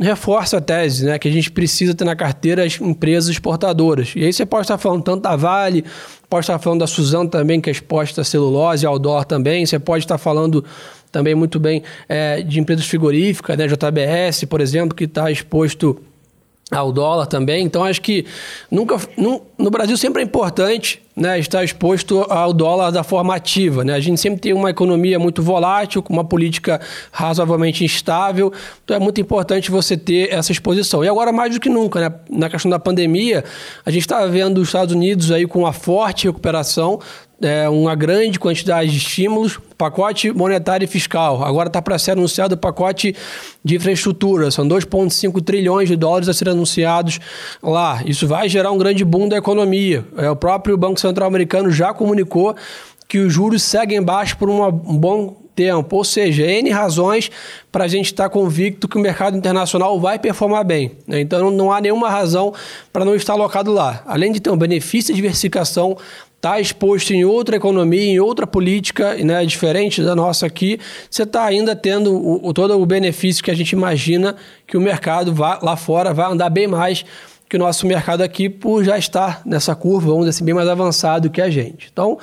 reforça 0.03 0.57
a 0.57 0.61
tese 0.61 1.05
né, 1.05 1.17
que 1.17 1.27
a 1.27 1.31
gente 1.31 1.51
precisa 1.51 1.93
ter 1.93 2.05
na 2.05 2.15
carteira 2.15 2.63
as 2.63 2.79
empresas 2.79 3.29
exportadoras. 3.29 4.13
E 4.15 4.25
aí 4.25 4.33
você 4.33 4.45
pode 4.45 4.65
estar 4.65 4.77
falando 4.77 5.03
tanto 5.03 5.21
da 5.21 5.35
Vale, 5.35 5.83
pode 6.29 6.43
estar 6.43 6.59
falando 6.59 6.81
da 6.81 6.87
Suzano 6.87 7.29
também, 7.29 7.61
que 7.61 7.69
é 7.69 7.71
exposta 7.71 8.21
a 8.21 8.23
celulose, 8.23 8.85
outdoor 8.85 9.25
também, 9.25 9.65
você 9.65 9.79
pode 9.79 10.03
estar 10.03 10.17
falando 10.17 10.63
também 11.11 11.35
muito 11.35 11.59
bem 11.59 11.83
é, 12.09 12.41
de 12.41 12.59
empresas 12.59 12.85
frigoríficas, 12.87 13.57
né, 13.57 13.67
JBS, 13.67 14.45
por 14.45 14.59
exemplo, 14.59 14.95
que 14.95 15.03
está 15.03 15.29
exposto 15.29 16.01
ao 16.73 16.91
dólar 16.91 17.25
também. 17.27 17.63
Então, 17.63 17.83
acho 17.83 18.01
que 18.01 18.25
nunca 18.69 18.97
no, 19.17 19.41
no 19.57 19.69
Brasil 19.69 19.97
sempre 19.97 20.21
é 20.21 20.25
importante 20.25 21.03
né, 21.15 21.37
está 21.37 21.63
exposto 21.63 22.25
ao 22.29 22.51
dólar 22.51 22.91
da 22.91 23.03
forma 23.03 23.35
ativa. 23.35 23.83
Né? 23.83 23.93
A 23.93 23.99
gente 23.99 24.19
sempre 24.19 24.39
tem 24.39 24.53
uma 24.53 24.69
economia 24.69 25.19
muito 25.19 25.41
volátil, 25.41 26.01
com 26.01 26.11
uma 26.11 26.23
política 26.23 26.81
razoavelmente 27.11 27.83
instável, 27.83 28.51
então 28.83 28.97
é 28.97 28.99
muito 28.99 29.21
importante 29.21 29.69
você 29.69 29.95
ter 29.95 30.33
essa 30.33 30.51
exposição. 30.51 31.03
E 31.03 31.07
agora, 31.07 31.31
mais 31.31 31.53
do 31.53 31.59
que 31.59 31.69
nunca, 31.69 32.09
né? 32.09 32.15
na 32.29 32.49
questão 32.49 32.69
da 32.69 32.79
pandemia, 32.79 33.43
a 33.85 33.91
gente 33.91 34.01
está 34.01 34.25
vendo 34.25 34.59
os 34.59 34.69
Estados 34.69 34.93
Unidos 34.93 35.31
aí 35.31 35.45
com 35.45 35.59
uma 35.59 35.73
forte 35.73 36.27
recuperação, 36.27 36.99
é, 37.43 37.67
uma 37.69 37.93
grande 37.93 38.39
quantidade 38.39 38.89
de 38.89 38.97
estímulos, 38.97 39.59
pacote 39.77 40.31
monetário 40.31 40.85
e 40.85 40.87
fiscal. 40.87 41.43
Agora 41.43 41.67
está 41.67 41.81
para 41.81 41.99
ser 41.99 42.11
anunciado 42.11 42.55
o 42.55 42.57
pacote 42.57 43.15
de 43.63 43.75
infraestrutura, 43.75 44.49
são 44.49 44.67
2,5 44.67 45.43
trilhões 45.43 45.89
de 45.89 45.95
dólares 45.95 46.29
a 46.29 46.33
serem 46.33 46.53
anunciados 46.53 47.19
lá. 47.61 48.01
Isso 48.05 48.27
vai 48.27 48.47
gerar 48.47 48.71
um 48.71 48.77
grande 48.77 49.03
boom 49.03 49.27
da 49.27 49.37
economia. 49.37 50.05
É, 50.17 50.29
o 50.29 50.35
próprio 50.35 50.77
Banco 50.77 50.99
Central 50.99 51.27
americano 51.27 51.69
já 51.69 51.93
comunicou 51.93 52.55
que 53.07 53.19
os 53.19 53.31
juros 53.31 53.61
seguem 53.61 54.01
baixos 54.01 54.35
por 54.35 54.49
um 54.49 54.97
bom 54.97 55.43
tempo. 55.55 55.95
Ou 55.95 56.03
seja, 56.03 56.45
N 56.45 56.69
razões 56.69 57.29
para 57.71 57.85
a 57.85 57.87
gente 57.87 58.07
estar 58.07 58.23
tá 58.23 58.29
convicto 58.29 58.87
que 58.87 58.97
o 58.97 59.01
mercado 59.01 59.37
internacional 59.37 59.99
vai 59.99 60.19
performar 60.19 60.63
bem. 60.63 60.91
Né? 61.07 61.21
Então 61.21 61.51
não 61.51 61.71
há 61.71 61.79
nenhuma 61.79 62.09
razão 62.09 62.53
para 62.91 63.05
não 63.05 63.15
estar 63.15 63.33
alocado 63.33 63.71
lá. 63.71 64.03
Além 64.05 64.31
de 64.31 64.39
ter 64.39 64.49
um 64.49 64.57
benefício 64.57 65.13
de 65.13 65.21
diversificação 65.21 65.97
está 66.43 66.59
exposto 66.59 67.13
em 67.13 67.23
outra 67.23 67.55
economia, 67.55 68.03
em 68.03 68.19
outra 68.19 68.45
política, 68.45 69.15
né, 69.15 69.45
diferente 69.45 70.03
da 70.03 70.13
nossa 70.13 70.45
aqui, 70.45 70.77
você 71.09 71.23
está 71.23 71.45
ainda 71.45 71.73
tendo 71.73 72.13
o, 72.13 72.49
o, 72.49 72.53
todo 72.53 72.77
o 72.77 72.85
benefício 72.85 73.41
que 73.41 73.49
a 73.49 73.53
gente 73.53 73.71
imagina 73.71 74.35
que 74.67 74.75
o 74.75 74.81
mercado 74.81 75.33
vá, 75.33 75.57
lá 75.61 75.77
fora 75.77 76.13
vai 76.13 76.29
andar 76.29 76.49
bem 76.49 76.67
mais 76.67 77.05
que 77.47 77.55
o 77.55 77.59
nosso 77.59 77.87
mercado 77.87 78.23
aqui, 78.23 78.49
por 78.49 78.83
já 78.83 78.97
estar 78.97 79.41
nessa 79.45 79.73
curva, 79.73 80.07
vamos 80.07 80.25
dizer 80.25 80.31
assim, 80.31 80.43
bem 80.43 80.53
mais 80.53 80.67
avançado 80.67 81.29
que 81.29 81.41
a 81.41 81.49
gente. 81.49 81.89
Então, 81.93 82.17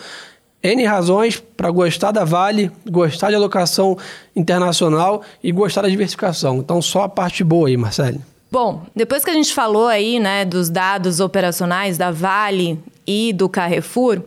N 0.62 0.84
razões 0.84 1.42
para 1.56 1.70
gostar 1.70 2.10
da 2.10 2.22
Vale, 2.22 2.70
gostar 2.90 3.30
de 3.30 3.36
alocação 3.36 3.96
internacional 4.36 5.22
e 5.42 5.50
gostar 5.50 5.80
da 5.80 5.88
diversificação. 5.88 6.58
Então, 6.58 6.82
só 6.82 7.04
a 7.04 7.08
parte 7.08 7.42
boa 7.42 7.68
aí, 7.68 7.76
Marcelo. 7.76 8.20
Bom, 8.50 8.84
depois 8.96 9.24
que 9.24 9.30
a 9.30 9.34
gente 9.34 9.54
falou 9.54 9.86
aí, 9.86 10.18
né, 10.18 10.44
dos 10.44 10.68
dados 10.68 11.20
operacionais 11.20 11.96
da 11.96 12.10
Vale 12.10 12.82
e 13.06 13.32
do 13.32 13.48
Carrefour, 13.48 14.22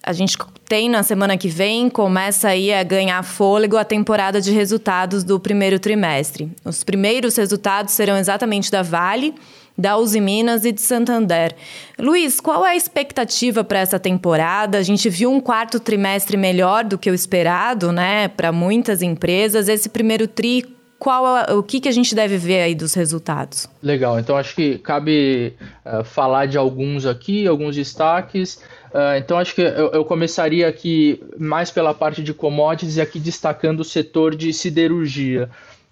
a 0.00 0.12
gente 0.12 0.36
tem 0.68 0.88
na 0.88 1.02
semana 1.02 1.36
que 1.36 1.48
vem, 1.48 1.90
começa 1.90 2.48
aí 2.48 2.72
a 2.72 2.84
ganhar 2.84 3.22
fôlego 3.24 3.76
a 3.76 3.84
temporada 3.84 4.40
de 4.40 4.52
resultados 4.52 5.24
do 5.24 5.40
primeiro 5.40 5.80
trimestre. 5.80 6.50
Os 6.64 6.84
primeiros 6.84 7.36
resultados 7.36 7.94
serão 7.94 8.16
exatamente 8.16 8.70
da 8.70 8.82
Vale, 8.82 9.34
da 9.76 9.96
Uzi 9.96 10.20
Minas 10.20 10.64
e 10.64 10.70
de 10.70 10.80
Santander. 10.80 11.54
Luiz, 11.98 12.38
qual 12.38 12.64
é 12.64 12.70
a 12.70 12.76
expectativa 12.76 13.64
para 13.64 13.80
essa 13.80 13.98
temporada? 13.98 14.78
A 14.78 14.82
gente 14.82 15.08
viu 15.10 15.32
um 15.32 15.40
quarto 15.40 15.80
trimestre 15.80 16.36
melhor 16.36 16.84
do 16.84 16.96
que 16.96 17.10
o 17.10 17.14
esperado, 17.14 17.90
né, 17.90 18.28
para 18.28 18.52
muitas 18.52 19.02
empresas. 19.02 19.68
Esse 19.68 19.88
primeiro 19.88 20.28
tri 20.28 20.73
qual 20.98 21.56
o 21.56 21.62
que, 21.62 21.80
que 21.80 21.88
a 21.88 21.92
gente 21.92 22.14
deve 22.14 22.36
ver 22.36 22.62
aí 22.62 22.74
dos 22.74 22.94
resultados? 22.94 23.68
Legal, 23.82 24.18
então 24.18 24.36
acho 24.36 24.54
que 24.54 24.78
cabe 24.78 25.54
uh, 25.84 26.04
falar 26.04 26.46
de 26.46 26.56
alguns 26.56 27.06
aqui, 27.06 27.46
alguns 27.46 27.76
destaques. 27.76 28.56
Uh, 28.92 29.18
então 29.18 29.38
acho 29.38 29.54
que 29.54 29.60
eu, 29.60 29.90
eu, 29.92 30.04
começaria 30.04 30.68
aqui 30.68 31.22
mais 31.38 31.70
pela 31.70 31.92
parte 31.92 32.22
de 32.22 32.32
commodities 32.32 32.96
e 32.96 33.00
aqui 33.00 33.18
destacando 33.18 33.80
o 33.80 33.84
setor 33.84 34.34
de 34.34 34.52
siderurgia. 34.52 35.50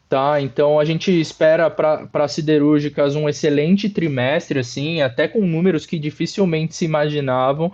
Tá, 0.09 0.43
então 0.43 0.79
a 0.79 0.85
gente 0.85 1.11
espera 1.19 1.71
para 1.71 2.29
siderúrgicas 2.29 3.17
um 3.17 3.31
excelente 3.31 3.89
trimestre, 3.89 4.59
assim, 4.59 5.01
até 5.01 5.27
com 5.27 5.41
números 5.41 5.87
que 5.87 5.99
dificilmente 5.99 6.77
se 6.77 6.85
imaginavam. 6.85 7.73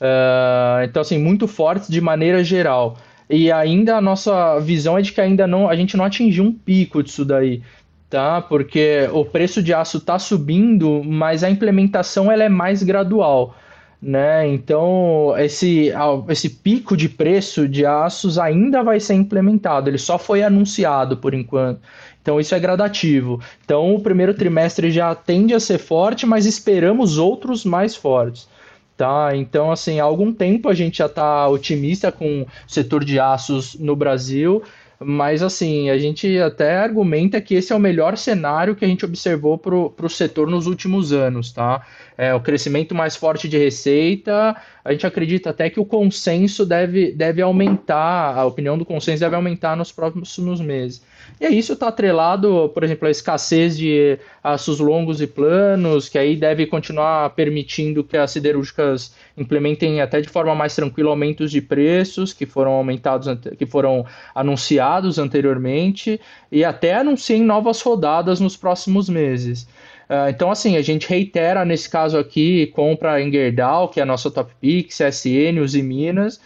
Uh, 0.00 0.82
então, 0.84 1.00
assim, 1.00 1.16
muito 1.16 1.46
fortes 1.46 1.88
de 1.88 2.00
maneira 2.00 2.42
geral. 2.42 2.98
E 3.28 3.50
ainda 3.50 3.96
a 3.96 4.00
nossa 4.00 4.58
visão 4.60 4.96
é 4.96 5.02
de 5.02 5.12
que 5.12 5.20
ainda 5.20 5.46
não 5.46 5.68
a 5.68 5.74
gente 5.74 5.96
não 5.96 6.04
atingiu 6.04 6.44
um 6.44 6.52
pico 6.52 7.02
disso 7.02 7.24
daí, 7.24 7.60
tá? 8.08 8.40
Porque 8.40 9.08
o 9.12 9.24
preço 9.24 9.62
de 9.62 9.74
aço 9.74 9.98
está 9.98 10.18
subindo, 10.18 11.02
mas 11.04 11.42
a 11.42 11.50
implementação 11.50 12.30
ela 12.30 12.44
é 12.44 12.48
mais 12.48 12.84
gradual, 12.84 13.56
né? 14.00 14.46
Então 14.46 15.34
esse, 15.38 15.92
esse 16.28 16.48
pico 16.50 16.96
de 16.96 17.08
preço 17.08 17.66
de 17.68 17.84
aços 17.84 18.38
ainda 18.38 18.82
vai 18.84 19.00
ser 19.00 19.14
implementado, 19.14 19.90
ele 19.90 19.98
só 19.98 20.18
foi 20.18 20.44
anunciado 20.44 21.16
por 21.16 21.34
enquanto. 21.34 21.80
Então 22.22 22.38
isso 22.38 22.54
é 22.54 22.60
gradativo. 22.60 23.40
Então 23.64 23.92
o 23.92 24.00
primeiro 24.00 24.34
trimestre 24.34 24.90
já 24.92 25.12
tende 25.16 25.52
a 25.52 25.60
ser 25.60 25.78
forte, 25.78 26.24
mas 26.26 26.46
esperamos 26.46 27.18
outros 27.18 27.64
mais 27.64 27.96
fortes. 27.96 28.48
Tá, 28.96 29.36
então 29.36 29.70
assim, 29.70 30.00
há 30.00 30.04
algum 30.04 30.32
tempo 30.32 30.70
a 30.70 30.74
gente 30.74 30.98
já 30.98 31.06
está 31.06 31.46
otimista 31.48 32.10
com 32.10 32.42
o 32.42 32.46
setor 32.66 33.04
de 33.04 33.20
aços 33.20 33.74
no 33.74 33.94
Brasil, 33.94 34.62
mas 34.98 35.42
assim, 35.42 35.90
a 35.90 35.98
gente 35.98 36.38
até 36.38 36.76
argumenta 36.78 37.40
que 37.40 37.54
esse 37.54 37.72
é 37.72 37.76
o 37.76 37.80
melhor 37.80 38.16
cenário 38.16 38.74
que 38.74 38.84
a 38.84 38.88
gente 38.88 39.04
observou 39.04 39.58
para 39.58 39.74
o 39.74 40.08
setor 40.08 40.48
nos 40.48 40.66
últimos 40.66 41.12
anos, 41.12 41.52
tá? 41.52 41.86
É, 42.16 42.34
o 42.34 42.40
crescimento 42.40 42.94
mais 42.94 43.14
forte 43.14 43.48
de 43.48 43.58
receita, 43.58 44.56
a 44.82 44.92
gente 44.92 45.06
acredita 45.06 45.50
até 45.50 45.68
que 45.68 45.78
o 45.78 45.84
consenso 45.84 46.64
deve, 46.64 47.12
deve 47.12 47.42
aumentar, 47.42 48.36
a 48.36 48.44
opinião 48.46 48.78
do 48.78 48.84
consenso 48.86 49.20
deve 49.20 49.36
aumentar 49.36 49.76
nos 49.76 49.92
próximos 49.92 50.60
meses. 50.60 51.02
E 51.40 51.46
isso 51.46 51.74
está 51.74 51.88
atrelado, 51.88 52.70
por 52.72 52.82
exemplo, 52.82 53.06
à 53.06 53.10
escassez 53.10 53.76
de 53.76 54.18
aços 54.42 54.80
longos 54.80 55.20
e 55.20 55.26
planos, 55.26 56.08
que 56.08 56.18
aí 56.18 56.36
deve 56.36 56.66
continuar 56.66 57.30
permitindo 57.30 58.02
que 58.02 58.16
as 58.16 58.30
siderúrgicas 58.30 59.14
implementem 59.36 60.00
até 60.00 60.20
de 60.20 60.28
forma 60.28 60.54
mais 60.54 60.74
tranquila 60.74 61.10
aumentos 61.10 61.50
de 61.50 61.60
preços 61.60 62.32
que 62.32 62.46
foram 62.46 62.72
aumentados, 62.72 63.28
que 63.58 63.66
foram 63.66 64.04
anunciados 64.34 65.18
anteriormente, 65.18 66.20
e 66.50 66.64
até 66.64 66.94
anunciem 66.94 67.42
novas 67.42 67.80
rodadas 67.82 68.40
nos 68.40 68.56
próximos 68.56 69.08
meses. 69.08 69.68
Uh, 70.08 70.30
então, 70.30 70.50
assim, 70.50 70.76
a 70.76 70.82
gente 70.82 71.08
reitera 71.08 71.64
nesse 71.64 71.90
caso 71.90 72.16
aqui, 72.16 72.68
compra 72.68 73.20
em 73.20 73.30
Gerdau, 73.30 73.88
que 73.88 73.98
é 73.98 74.04
a 74.04 74.06
nossa 74.06 74.30
top 74.30 74.52
pick, 74.60 74.88
CSN, 74.88 75.60
os 75.60 75.74
Minas, 75.74 76.40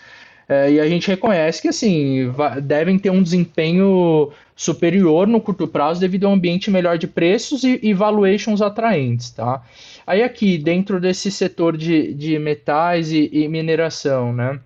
uh, 0.51 0.71
e 0.71 0.81
a 0.81 0.89
gente 0.89 1.09
reconhece 1.09 1.63
que, 1.63 1.69
assim, 1.69 2.33
devem 2.63 2.99
ter 2.99 3.11
um 3.11 3.23
desempenho 3.23 4.31
superior 4.61 5.27
no 5.27 5.41
curto 5.41 5.67
prazo 5.67 6.01
devido 6.01 6.27
a 6.27 6.29
um 6.29 6.35
ambiente 6.35 6.71
melhor 6.71 6.99
de 6.99 7.07
preços 7.07 7.65
e, 7.65 7.81
e 7.83 7.95
valuations 7.95 8.61
atraentes, 8.61 9.31
tá? 9.31 9.63
Aí 10.07 10.23
aqui, 10.23 10.59
dentro 10.59 11.01
desse 11.01 11.31
setor 11.31 11.77
de, 11.77 12.13
de 12.13 12.39
metais 12.39 13.11
e, 13.11 13.31
e 13.33 13.49
mineração, 13.49 14.35
né? 14.35 14.61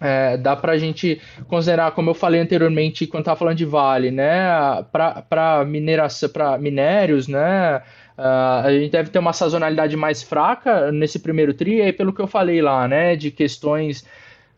É, 0.00 0.36
dá 0.36 0.54
para 0.54 0.72
a 0.72 0.78
gente 0.78 1.20
considerar, 1.48 1.90
como 1.92 2.10
eu 2.10 2.14
falei 2.14 2.40
anteriormente, 2.40 3.06
quando 3.06 3.22
estava 3.22 3.38
falando 3.38 3.56
de 3.56 3.64
Vale, 3.64 4.10
né? 4.10 4.84
Para 4.92 5.64
mineração, 5.66 6.28
para 6.28 6.58
minérios, 6.58 7.26
né? 7.26 7.82
Uh, 8.16 8.64
a 8.64 8.70
gente 8.70 8.92
deve 8.92 9.10
ter 9.10 9.18
uma 9.18 9.32
sazonalidade 9.32 9.96
mais 9.96 10.22
fraca 10.22 10.90
nesse 10.92 11.18
primeiro 11.18 11.52
tri, 11.52 11.82
aí 11.82 11.92
pelo 11.92 12.12
que 12.12 12.20
eu 12.20 12.26
falei 12.26 12.62
lá, 12.62 12.86
né? 12.86 13.16
De 13.16 13.30
questões 13.30 14.04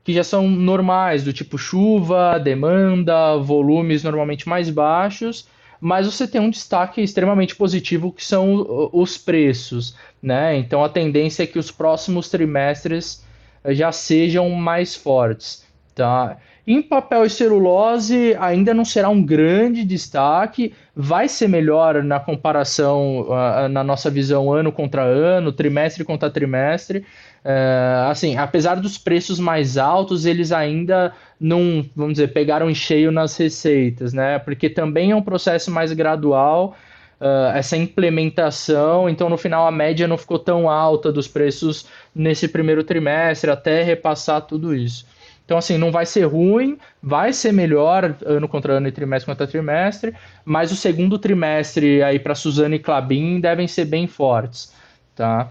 que 0.08 0.14
já 0.14 0.24
são 0.24 0.48
normais, 0.48 1.22
do 1.22 1.34
tipo 1.34 1.58
chuva, 1.58 2.38
demanda, 2.38 3.36
volumes 3.36 4.02
normalmente 4.02 4.48
mais 4.48 4.70
baixos, 4.70 5.46
mas 5.78 6.06
você 6.06 6.26
tem 6.26 6.40
um 6.40 6.48
destaque 6.48 7.02
extremamente 7.02 7.54
positivo 7.54 8.10
que 8.10 8.24
são 8.24 8.88
os 8.90 9.18
preços, 9.18 9.94
né? 10.22 10.56
Então 10.56 10.82
a 10.82 10.88
tendência 10.88 11.42
é 11.42 11.46
que 11.46 11.58
os 11.58 11.70
próximos 11.70 12.30
trimestres 12.30 13.22
já 13.66 13.92
sejam 13.92 14.48
mais 14.48 14.94
fortes, 14.94 15.62
tá? 15.94 16.38
Em 16.66 16.80
papel 16.80 17.26
e 17.26 17.30
celulose 17.30 18.34
ainda 18.40 18.72
não 18.72 18.86
será 18.86 19.10
um 19.10 19.22
grande 19.22 19.84
destaque, 19.84 20.74
vai 20.96 21.28
ser 21.28 21.48
melhor 21.48 22.02
na 22.02 22.18
comparação, 22.18 23.26
uh, 23.28 23.68
na 23.70 23.84
nossa 23.84 24.10
visão 24.10 24.52
ano 24.52 24.72
contra 24.72 25.02
ano, 25.02 25.52
trimestre 25.52 26.02
contra 26.02 26.30
trimestre, 26.30 27.04
Uh, 27.44 28.10
assim, 28.10 28.36
apesar 28.36 28.76
dos 28.76 28.98
preços 28.98 29.38
mais 29.38 29.78
altos, 29.78 30.26
eles 30.26 30.52
ainda 30.52 31.14
não, 31.40 31.84
vamos 31.94 32.14
dizer, 32.14 32.32
pegaram 32.32 32.68
em 32.68 32.74
cheio 32.74 33.10
nas 33.12 33.36
receitas, 33.36 34.12
né? 34.12 34.38
Porque 34.38 34.68
também 34.68 35.12
é 35.12 35.16
um 35.16 35.22
processo 35.22 35.70
mais 35.70 35.92
gradual, 35.92 36.76
uh, 37.20 37.56
essa 37.56 37.76
implementação, 37.76 39.08
então 39.08 39.28
no 39.28 39.38
final 39.38 39.66
a 39.66 39.70
média 39.70 40.08
não 40.08 40.18
ficou 40.18 40.38
tão 40.38 40.68
alta 40.68 41.12
dos 41.12 41.28
preços 41.28 41.86
nesse 42.14 42.48
primeiro 42.48 42.82
trimestre, 42.82 43.50
até 43.50 43.82
repassar 43.82 44.42
tudo 44.42 44.74
isso. 44.74 45.06
Então, 45.44 45.56
assim, 45.56 45.78
não 45.78 45.90
vai 45.90 46.04
ser 46.04 46.24
ruim, 46.24 46.76
vai 47.02 47.32
ser 47.32 47.52
melhor 47.52 48.14
ano 48.26 48.46
contra 48.46 48.74
ano 48.74 48.86
e 48.86 48.92
trimestre 48.92 49.32
contra 49.32 49.46
trimestre, 49.46 50.14
mas 50.44 50.70
o 50.70 50.76
segundo 50.76 51.18
trimestre 51.18 52.02
aí 52.02 52.18
para 52.18 52.34
Suzano 52.34 52.74
e 52.74 52.78
Clabin 52.78 53.40
devem 53.40 53.66
ser 53.66 53.86
bem 53.86 54.06
fortes, 54.06 54.74
tá? 55.16 55.48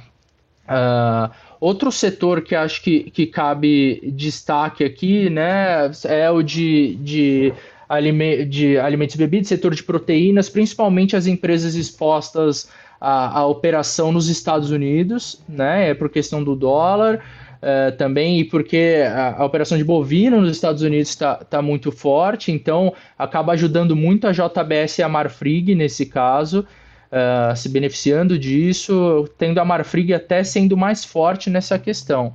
Uh, 0.67 1.34
Outro 1.60 1.91
setor 1.91 2.41
que 2.41 2.56
acho 2.56 2.82
que, 2.82 3.10
que 3.10 3.26
cabe 3.26 4.02
destaque 4.13 4.84
aqui, 4.84 5.30
né, 5.30 5.89
é 6.06 6.30
o 6.30 6.43
de, 6.43 6.96
de, 6.96 7.54
alime, 7.89 8.46
de 8.46 8.78
alimentos 8.78 9.15
e 9.15 9.17
bebidas, 9.17 9.48
setor 9.48 9.74
de 9.74 9.84
proteínas, 9.84 10.50
principalmente 10.50 11.15
as 11.15 11.26
empresas 11.26 11.74
expostas 11.76 12.70
à, 13.02 13.39
à 13.39 13.46
operação 13.48 14.12
nos 14.12 14.30
Estados 14.30 14.70
Unidos, 14.70 15.41
né, 15.50 15.89
é 15.89 15.93
por 15.93 16.10
questão 16.10 16.43
do 16.43 16.56
dólar. 16.56 17.24
uh, 17.58 17.96
também, 17.98 18.39
e 18.39 18.43
porque 18.43 19.04
a, 19.08 19.38
a, 19.38 19.46
operação 19.46 19.80
de 19.80 19.84
bovino 19.84 20.39
nos 20.39 20.52
Estados 20.52 20.84
Unidos 20.84 21.10
está 21.10 21.36
tá 21.36 21.60
muito 21.60 21.91
forte, 21.91 22.52
então 22.52 22.93
acaba 23.17 23.54
ajudando 23.54 23.96
muito 23.96 24.28
a 24.28 24.32
JBS 24.32 25.00
e 25.00 25.04
a 25.04 25.10
Marfrig 25.10 25.74
nesse 25.74 26.06
caso, 26.06 26.67
uh, 27.12 27.56
se 27.56 27.70
beneficiando 27.70 28.38
disso, 28.38 29.29
tendo 29.38 29.60
a 29.60 29.65
Marfrig 29.65 30.13
até 30.13 30.44
sendo 30.44 30.75
mais 30.75 31.04
forte 31.04 31.50
nessa 31.50 31.77
questão. 31.77 32.34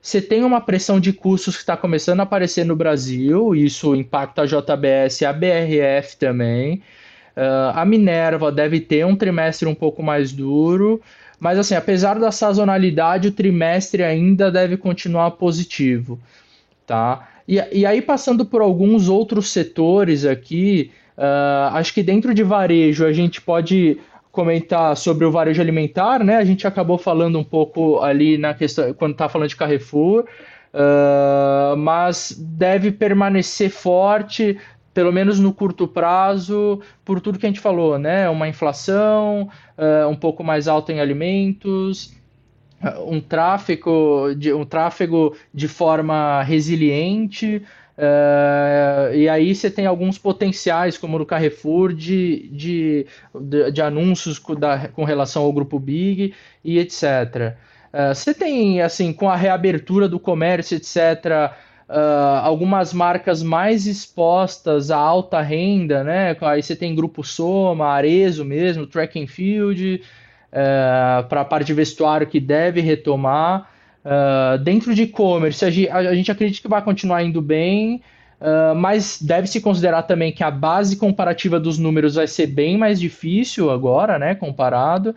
Você 0.00 0.20
tem 0.20 0.44
uma 0.44 0.60
pressão 0.60 1.00
de 1.00 1.12
custos 1.12 1.56
que 1.56 1.62
está 1.62 1.76
começando 1.76 2.20
a 2.20 2.24
aparecer 2.24 2.64
no 2.64 2.76
Brasil, 2.76 3.54
isso 3.54 3.94
impacta 3.94 4.42
a 4.42 4.46
JBS 4.46 5.22
a 5.22 5.32
BRF 5.32 6.16
também. 6.18 6.82
Uh, 7.36 7.72
a 7.74 7.84
Minerva 7.84 8.52
deve 8.52 8.80
ter 8.80 9.04
um 9.06 9.16
trimestre 9.16 9.66
um 9.66 9.74
pouco 9.74 10.02
mais 10.02 10.30
duro. 10.30 11.00
Mas 11.40 11.58
assim, 11.58 11.74
apesar 11.74 12.18
da 12.18 12.30
sazonalidade, 12.30 13.28
o 13.28 13.32
trimestre 13.32 14.02
ainda 14.02 14.50
deve 14.50 14.76
continuar 14.76 15.32
positivo, 15.32 16.18
tá? 16.86 17.28
E, 17.46 17.62
e 17.72 17.84
aí 17.84 18.00
passando 18.00 18.46
por 18.46 18.62
alguns 18.62 19.08
outros 19.08 19.50
setores 19.50 20.24
aqui, 20.24 20.90
uh, 21.18 21.74
acho 21.74 21.92
que 21.92 22.02
dentro 22.02 22.32
de 22.32 22.42
varejo 22.42 23.04
a 23.04 23.12
gente 23.12 23.40
pode 23.40 23.98
comentar 24.34 24.96
sobre 24.96 25.24
o 25.24 25.30
varejo 25.30 25.62
alimentar, 25.62 26.24
né? 26.24 26.36
A 26.36 26.44
gente 26.44 26.66
acabou 26.66 26.98
falando 26.98 27.38
um 27.38 27.44
pouco 27.44 28.00
ali 28.00 28.36
na 28.36 28.52
questão 28.52 28.92
quando 28.94 29.12
está 29.12 29.28
falando 29.28 29.48
de 29.48 29.56
Carrefour, 29.56 30.24
uh, 30.74 31.76
mas 31.76 32.36
deve 32.36 32.90
permanecer 32.90 33.70
forte 33.70 34.58
pelo 34.92 35.12
menos 35.12 35.40
no 35.40 35.52
curto 35.52 35.88
prazo, 35.88 36.80
por 37.04 37.20
tudo 37.20 37.38
que 37.38 37.46
a 37.46 37.48
gente 37.48 37.60
falou, 37.60 37.98
né? 37.98 38.28
Uma 38.28 38.48
inflação 38.48 39.48
uh, 39.76 40.08
um 40.08 40.16
pouco 40.16 40.44
mais 40.44 40.68
alta 40.68 40.92
em 40.92 41.00
alimentos, 41.00 42.14
uh, 42.82 43.08
um 43.08 43.20
tráfego 43.20 44.34
de, 44.36 44.52
um 44.52 44.64
tráfego 44.64 45.36
de 45.52 45.68
forma 45.68 46.42
resiliente. 46.42 47.62
Uh, 47.96 49.14
e 49.14 49.28
aí 49.28 49.54
você 49.54 49.70
tem 49.70 49.86
alguns 49.86 50.18
potenciais, 50.18 50.98
como 50.98 51.18
no 51.18 51.26
Carrefour, 51.26 51.92
de, 51.92 52.48
de, 52.50 53.06
de, 53.40 53.70
de 53.70 53.82
anúncios 53.82 54.38
com, 54.38 54.54
da, 54.54 54.88
com 54.88 55.04
relação 55.04 55.42
ao 55.44 55.52
grupo 55.52 55.78
Big 55.78 56.34
e 56.64 56.78
etc. 56.78 57.56
você 58.14 58.34
tem, 58.34 58.82
assim, 58.82 59.12
com 59.12 59.28
a 59.28 59.36
reabertura 59.36 60.08
do 60.08 60.18
comércio, 60.18 60.76
etc., 60.76 61.54
Uh, 61.86 62.40
algumas 62.42 62.94
marcas 62.94 63.42
mais 63.42 63.86
expostas 63.86 64.90
à 64.90 64.96
alta 64.96 65.42
renda, 65.42 66.02
né? 66.02 66.34
Aí 66.40 66.62
você 66.62 66.74
tem 66.74 66.94
Grupo 66.94 67.22
Soma, 67.22 67.88
Arezo 67.88 68.42
mesmo, 68.42 68.86
Track 68.86 69.22
and 69.22 69.26
Field, 69.26 70.00
uh, 70.50 71.28
para 71.28 71.42
a 71.42 71.44
parte 71.44 71.66
de 71.66 71.74
vestuário 71.74 72.26
que 72.26 72.40
deve 72.40 72.80
retomar. 72.80 73.70
Uh, 74.04 74.58
dentro 74.58 74.94
de 74.94 75.02
e-commerce, 75.02 75.64
a, 75.64 75.96
a, 75.96 76.14
gente 76.14 76.30
acredita 76.30 76.60
que 76.62 76.68
vai 76.68 76.82
continuar 76.82 77.22
indo 77.22 77.40
bem, 77.40 78.02
mas 78.76 79.22
deve 79.22 79.46
se 79.46 79.58
considerar 79.58 80.02
também 80.02 80.30
que 80.30 80.44
a 80.44 80.50
base 80.50 80.96
comparativa 80.96 81.58
dos 81.58 81.78
números 81.78 82.16
vai 82.16 82.26
ser 82.26 82.46
bem 82.46 82.76
mais 82.76 83.00
difícil 83.00 83.70
agora, 83.70 84.18
né? 84.18 84.34
Comparado. 84.34 85.14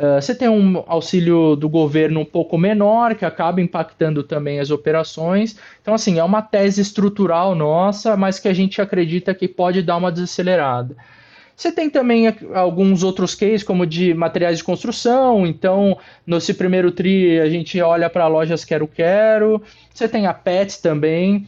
Ah, 0.00 0.18
você 0.18 0.34
tem 0.34 0.48
um 0.48 0.82
auxílio 0.86 1.54
do 1.54 1.68
governo 1.68 2.20
um 2.20 2.24
pouco 2.24 2.56
menor, 2.56 3.14
que 3.14 3.24
acaba 3.24 3.60
impactando 3.60 4.22
também 4.22 4.58
as 4.58 4.70
operações. 4.70 5.56
Então, 5.82 5.92
assim, 5.92 6.18
é 6.18 6.24
uma 6.24 6.40
tese 6.40 6.80
estrutural 6.80 7.54
nossa, 7.54 8.16
mas 8.16 8.38
que 8.38 8.48
a 8.48 8.54
gente 8.54 8.80
acredita 8.80 9.34
que 9.34 9.46
pode 9.46 9.82
dar 9.82 9.98
uma 9.98 10.10
desacelerada. 10.10 10.96
Você 11.60 11.70
tem 11.70 11.90
também 11.90 12.24
alguns 12.54 13.02
outros 13.02 13.34
cases, 13.34 13.62
como 13.62 13.84
de 13.84 14.14
materiais 14.14 14.56
de 14.56 14.64
construção. 14.64 15.46
Então, 15.46 15.98
nesse 16.26 16.54
primeiro 16.54 16.90
TRI, 16.90 17.38
a 17.38 17.50
gente 17.50 17.78
olha 17.82 18.08
para 18.08 18.26
lojas 18.28 18.64
Quero 18.64 18.88
Quero. 18.88 19.62
Você 19.92 20.08
tem 20.08 20.26
a 20.26 20.32
Pets 20.32 20.78
também, 20.78 21.46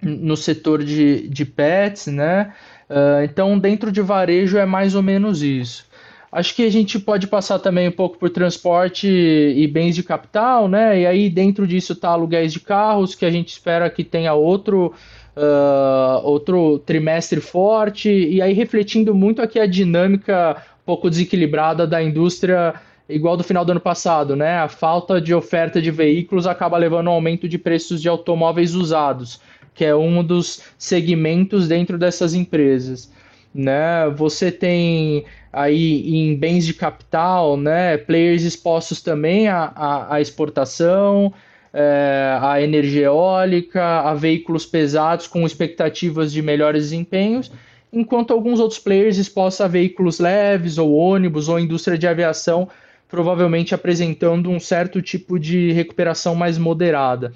no 0.00 0.38
setor 0.38 0.82
de, 0.82 1.28
de 1.28 1.44
pets, 1.44 2.06
né? 2.06 2.54
Uh, 2.88 3.24
então, 3.24 3.58
dentro 3.58 3.92
de 3.92 4.00
varejo 4.00 4.56
é 4.56 4.64
mais 4.64 4.94
ou 4.94 5.02
menos 5.02 5.42
isso. 5.42 5.84
Acho 6.32 6.56
que 6.56 6.64
a 6.64 6.70
gente 6.70 6.98
pode 6.98 7.26
passar 7.26 7.58
também 7.58 7.88
um 7.88 7.92
pouco 7.92 8.16
por 8.16 8.30
transporte 8.30 9.06
e 9.06 9.68
bens 9.68 9.94
de 9.94 10.02
capital, 10.02 10.66
né? 10.66 11.00
E 11.00 11.06
aí 11.06 11.28
dentro 11.28 11.66
disso 11.66 11.92
está 11.92 12.08
aluguéis 12.08 12.54
de 12.54 12.60
carros, 12.60 13.14
que 13.14 13.26
a 13.26 13.30
gente 13.30 13.50
espera 13.50 13.90
que 13.90 14.02
tenha 14.02 14.32
outro, 14.32 14.94
uh, 15.36 16.24
outro 16.24 16.78
trimestre 16.80 17.40
forte. 17.40 18.10
E 18.10 18.40
aí 18.40 18.52
refletindo 18.52 19.14
muito 19.14 19.42
aqui 19.42 19.58
a 19.58 19.66
dinâmica 19.66 20.56
um 20.82 20.86
pouco 20.86 21.08
desequilibrada 21.08 21.86
da 21.86 22.02
indústria, 22.02 22.74
igual 23.08 23.36
do 23.36 23.44
final 23.44 23.64
do 23.64 23.72
ano 23.72 23.80
passado, 23.80 24.34
né? 24.34 24.58
A 24.58 24.68
falta 24.68 25.20
de 25.20 25.34
oferta 25.34 25.80
de 25.80 25.90
veículos 25.90 26.46
acaba 26.46 26.76
levando 26.76 27.08
ao 27.08 27.14
aumento 27.14 27.48
de 27.48 27.58
preços 27.58 28.00
de 28.00 28.08
automóveis 28.08 28.74
usados, 28.74 29.40
que 29.74 29.84
é 29.84 29.94
um 29.94 30.22
dos 30.22 30.62
segmentos 30.76 31.68
dentro 31.68 31.98
dessas 31.98 32.34
empresas. 32.34 33.10
Né? 33.54 34.08
Você 34.16 34.50
tem 34.50 35.24
aí 35.52 36.16
em 36.16 36.34
bens 36.34 36.64
de 36.64 36.72
capital, 36.72 37.58
né, 37.58 37.98
players 37.98 38.42
expostos 38.42 39.02
também 39.02 39.48
à, 39.48 39.70
à, 39.76 40.14
à 40.14 40.20
exportação, 40.20 41.32
é, 41.72 42.38
à 42.40 42.60
energia 42.60 43.06
eólica, 43.06 44.00
a 44.00 44.14
veículos 44.14 44.66
pesados 44.66 45.26
com 45.26 45.46
expectativas 45.46 46.32
de 46.32 46.42
melhores 46.42 46.84
desempenhos, 46.84 47.50
enquanto 47.92 48.32
alguns 48.32 48.60
outros 48.60 48.78
players 48.78 49.16
expostos 49.16 49.60
a 49.60 49.68
veículos 49.68 50.18
leves 50.18 50.78
ou 50.78 50.92
ônibus 50.92 51.48
ou 51.48 51.58
indústria 51.58 51.96
de 51.96 52.06
aviação, 52.06 52.68
provavelmente 53.08 53.74
apresentando 53.74 54.50
um 54.50 54.60
certo 54.60 55.02
tipo 55.02 55.38
de 55.38 55.72
recuperação 55.72 56.34
mais 56.34 56.56
moderada. 56.56 57.32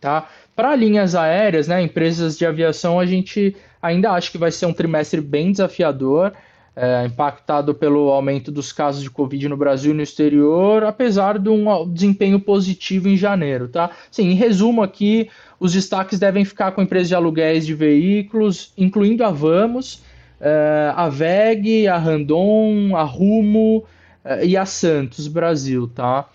Tá? 0.00 0.28
Para 0.54 0.76
linhas 0.76 1.14
aéreas, 1.14 1.68
né, 1.68 1.82
empresas 1.82 2.36
de 2.36 2.44
aviação, 2.44 2.98
a 2.98 3.06
gente 3.06 3.56
ainda 3.80 4.10
acha 4.12 4.30
que 4.30 4.38
vai 4.38 4.50
ser 4.50 4.66
um 4.66 4.72
trimestre 4.72 5.20
bem 5.20 5.50
desafiador 5.50 6.32
é, 6.74 7.04
impactado 7.04 7.74
pelo 7.74 8.10
aumento 8.10 8.50
dos 8.50 8.72
casos 8.72 9.02
de 9.02 9.10
Covid 9.10 9.48
no 9.48 9.56
Brasil 9.56 9.92
e 9.92 9.94
no 9.94 10.02
exterior, 10.02 10.84
apesar 10.84 11.38
de 11.38 11.48
um 11.48 11.88
desempenho 11.92 12.40
positivo 12.40 13.08
em 13.08 13.16
janeiro, 13.16 13.68
tá? 13.68 13.90
Sim, 14.10 14.30
em 14.30 14.34
resumo 14.34 14.82
aqui, 14.82 15.28
os 15.60 15.72
destaques 15.72 16.18
devem 16.18 16.44
ficar 16.44 16.72
com 16.72 16.82
empresas 16.82 17.08
de 17.08 17.14
aluguéis 17.14 17.66
de 17.66 17.74
veículos, 17.74 18.72
incluindo 18.76 19.22
a 19.24 19.30
Vamos, 19.30 20.02
é, 20.40 20.92
a 20.96 21.08
VEG, 21.08 21.86
a 21.86 21.98
Randon, 21.98 22.96
a 22.96 23.02
Rumo 23.02 23.84
é, 24.24 24.46
e 24.46 24.56
a 24.56 24.64
Santos 24.64 25.28
Brasil, 25.28 25.86
tá? 25.88 26.28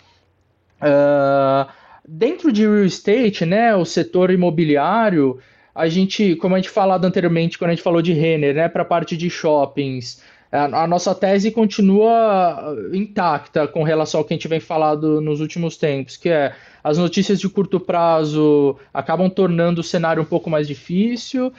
É, 0.80 1.66
dentro 2.06 2.52
de 2.52 2.62
real 2.62 2.84
estate, 2.84 3.44
né, 3.44 3.74
o 3.74 3.84
setor 3.84 4.30
imobiliário, 4.30 5.38
a 5.74 5.88
gente, 5.88 6.34
como 6.36 6.54
a 6.54 6.58
gente 6.58 6.70
falado 6.70 7.04
anteriormente, 7.04 7.58
quando 7.58 7.70
a 7.70 7.74
gente 7.74 7.82
falou 7.82 8.02
de 8.02 8.12
Renner, 8.12 8.54
né, 8.54 8.68
para 8.68 8.82
a 8.82 8.86
parte 8.86 9.16
de 9.16 9.30
shoppings, 9.30 10.22
a, 10.50 10.84
a, 10.84 10.86
nossa 10.86 11.14
tese 11.14 11.50
continua 11.50 12.74
intacta 12.92 13.68
com 13.68 13.82
relação 13.82 14.20
ao 14.20 14.24
que 14.24 14.32
a 14.32 14.36
gente 14.36 14.48
vem 14.48 14.60
falado 14.60 15.20
nos 15.20 15.40
últimos 15.40 15.76
tempos, 15.76 16.16
que 16.16 16.30
é 16.30 16.54
as 16.82 16.96
notícias 16.96 17.38
de 17.38 17.48
curto 17.48 17.78
prazo 17.78 18.76
acabam 18.94 19.28
tornando 19.28 19.82
o 19.82 19.84
cenário 19.84 20.22
um 20.22 20.26
pouco 20.26 20.48
mais 20.48 20.66
difícil. 20.66 21.52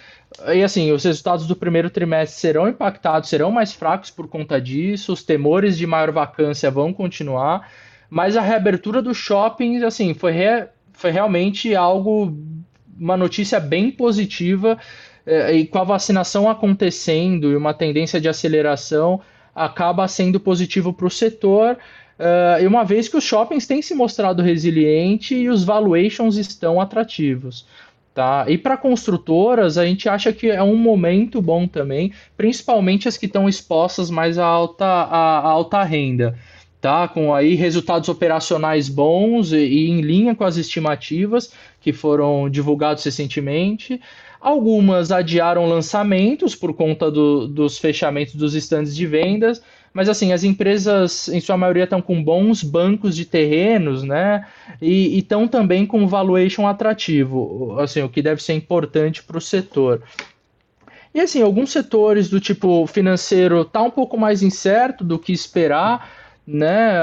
E 0.54 0.64
assim, 0.64 0.92
os 0.92 1.04
resultados 1.04 1.46
do 1.46 1.56
primeiro 1.56 1.90
trimestre 1.90 2.40
serão 2.40 2.68
impactados, 2.68 3.30
serão 3.30 3.52
mais 3.52 3.72
fracos 3.74 4.10
por 4.10 4.28
conta 4.28 4.60
disso, 4.60 5.14
os 5.14 5.22
temores 5.22 5.78
de 5.78 5.86
maior 5.86 6.12
vacância 6.12 6.72
vão 6.72 6.92
continuar, 6.92 7.70
mas 8.10 8.36
a 8.36 8.42
reabertura 8.42 9.04
dos 9.04 9.18
shoppings, 9.18 9.84
assim, 9.84 10.16
foi, 10.16 10.32
re, 10.32 10.68
foi 10.94 11.12
realmente 11.12 11.76
algo 11.76 12.36
uma 13.00 13.16
notícia 13.16 13.60
bem 13.60 13.90
positiva 13.90 14.78
é, 15.26 15.54
e 15.54 15.66
com 15.66 15.78
a 15.78 15.84
vacinação 15.84 16.50
acontecendo 16.50 17.52
e 17.52 17.56
uma 17.56 17.74
tendência 17.74 18.20
de 18.20 18.28
aceleração 18.28 19.22
acaba 19.56 20.08
sendo 20.08 20.40
positivo 20.40 20.94
para 20.94 21.08
o 21.08 21.10
setor. 21.12 21.78
Uh, 22.20 22.62
e 22.62 22.68
uma 22.68 22.84
vez 22.84 23.08
que 23.08 23.16
os 23.16 23.24
shoppings 23.24 23.66
têm 23.66 23.82
se 23.82 23.96
mostrado 23.96 24.44
resilientes 24.44 25.32
e 25.32 25.48
os 25.48 25.64
valuations 25.64 26.36
estão 26.36 26.82
atrativos. 26.82 27.66
Tá? 28.14 28.46
E 28.50 28.58
para 28.58 28.76
construtoras, 28.76 29.78
a 29.78 29.86
gente 29.86 30.10
acha 30.10 30.34
que 30.34 30.50
é 30.50 30.62
um 30.62 30.76
momento 30.76 31.42
bom 31.42 31.66
também, 31.66 32.12
principalmente 32.36 33.08
as 33.08 33.16
que 33.16 33.26
estão 33.26 33.48
expostas 33.48 34.10
mais 34.10 34.38
à 34.38 34.46
alta, 34.46 34.86
à 34.86 35.40
alta 35.48 35.82
renda 35.84 36.36
tá? 36.82 37.08
Com 37.08 37.34
aí 37.34 37.56
resultados 37.56 38.10
operacionais 38.10 38.88
bons 38.88 39.52
e, 39.52 39.58
e, 39.58 39.90
em 39.90 40.02
linha 40.02 40.36
com 40.36 40.44
as 40.44 40.58
estimativas 40.58 41.52
que 41.82 41.92
foram 41.94 42.50
divulgados 42.50 43.04
recentemente. 43.04 44.02
Algumas 44.40 45.12
adiaram 45.12 45.68
lançamentos 45.68 46.56
por 46.56 46.74
conta 46.74 47.12
do, 47.12 47.48
dos 47.48 47.78
fechamentos 47.78 48.36
dos 48.36 48.56
estandes 48.56 48.96
de 48.96 49.06
vendas, 49.06 49.62
mas 49.94 50.08
assim, 50.08 50.32
as 50.32 50.44
empresas, 50.44 51.28
em 51.28 51.42
sua 51.42 51.58
maioria, 51.58 51.84
estão 51.84 52.02
com 52.02 52.24
bons 52.24 52.64
bancos 52.64 53.16
de 53.16 53.26
terrenos, 53.26 54.04
né? 54.04 54.46
E 54.82 55.18
estão 55.18 55.48
também 55.48 55.86
com 55.86 56.08
valuation 56.08 56.68
atrativo, 56.68 57.78
assim, 57.80 58.02
o 58.02 58.08
que 58.08 58.22
deve 58.22 58.42
ser 58.42 58.54
importante 58.54 59.24
para 59.24 59.38
o 59.38 59.42
setor. 59.42 60.02
E 61.14 61.20
assim, 61.20 61.42
alguns 61.42 61.72
setores 61.72 62.30
do 62.30 62.40
tipo 62.40 62.86
financeiro 62.86 63.66
tá 63.66 63.82
um 63.82 63.90
pouco 63.90 64.18
mais 64.18 64.44
incerto 64.44 65.04
do 65.04 65.18
que 65.18 65.34
esperar, 65.34 66.08
né? 66.52 66.98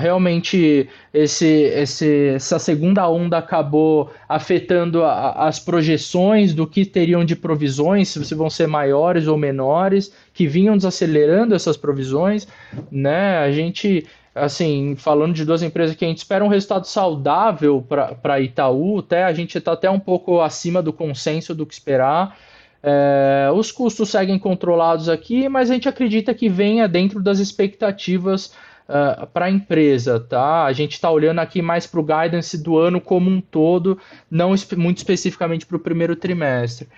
Realmente 0.00 0.88
esse, 1.12 1.46
esse, 1.46 2.28
essa 2.28 2.58
segunda 2.58 3.06
onda 3.08 3.36
acabou 3.36 4.10
afetando 4.26 5.04
a, 5.04 5.46
as 5.46 5.58
projeções 5.58 6.54
do 6.54 6.66
que 6.66 6.86
teriam 6.86 7.22
de 7.22 7.36
provisões, 7.36 8.08
se 8.08 8.34
vão 8.34 8.48
ser 8.48 8.66
maiores 8.66 9.26
ou 9.26 9.36
menores, 9.36 10.10
que 10.32 10.46
vinham 10.46 10.74
desacelerando 10.74 11.54
essas 11.54 11.76
provisões, 11.76 12.48
né? 12.90 13.38
A 13.38 13.52
gente 13.52 14.06
assim, 14.34 14.94
falando 14.96 15.34
de 15.34 15.44
duas 15.44 15.64
empresas 15.64 15.96
que 15.96 16.04
a 16.04 16.08
gente 16.08 16.18
espera 16.18 16.44
um 16.44 16.48
resultado 16.48 16.86
saudável 16.86 17.84
para 18.22 18.40
Itaú, 18.40 19.00
até 19.00 19.24
a 19.24 19.32
gente 19.32 19.58
está 19.58 19.72
até 19.72 19.90
um 19.90 19.98
pouco 19.98 20.40
acima 20.40 20.80
do 20.80 20.92
consenso 20.92 21.54
do 21.54 21.66
que 21.66 21.74
esperar. 21.74 22.38
É, 22.80 23.50
os 23.52 23.72
custos 23.72 24.08
seguem 24.10 24.38
controlados 24.38 25.08
aqui, 25.08 25.48
mas 25.48 25.68
a 25.68 25.74
gente 25.74 25.88
acredita 25.88 26.32
que 26.32 26.48
venha 26.48 26.86
dentro 26.86 27.20
das 27.20 27.40
expectativas 27.40 28.54
uh, 28.88 29.26
para 29.26 29.46
a 29.46 29.50
empresa, 29.50 30.18
tá? 30.18 30.64
A 30.64 30.72
gente 30.72 30.92
está 30.92 31.10
olhando 31.10 31.40
aqui 31.40 31.60
mais 31.60 31.86
para 31.86 32.00
o 32.00 32.04
guidance 32.04 32.56
do 32.56 32.78
ano 32.78 33.00
como 33.00 33.30
um 33.30 33.40
todo, 33.40 33.98
não 34.30 34.54
muito 34.76 34.98
especificamente 34.98 35.66
para 35.66 35.76
o 35.76 35.80
primeiro 35.80 36.16
trimestre. 36.16 36.88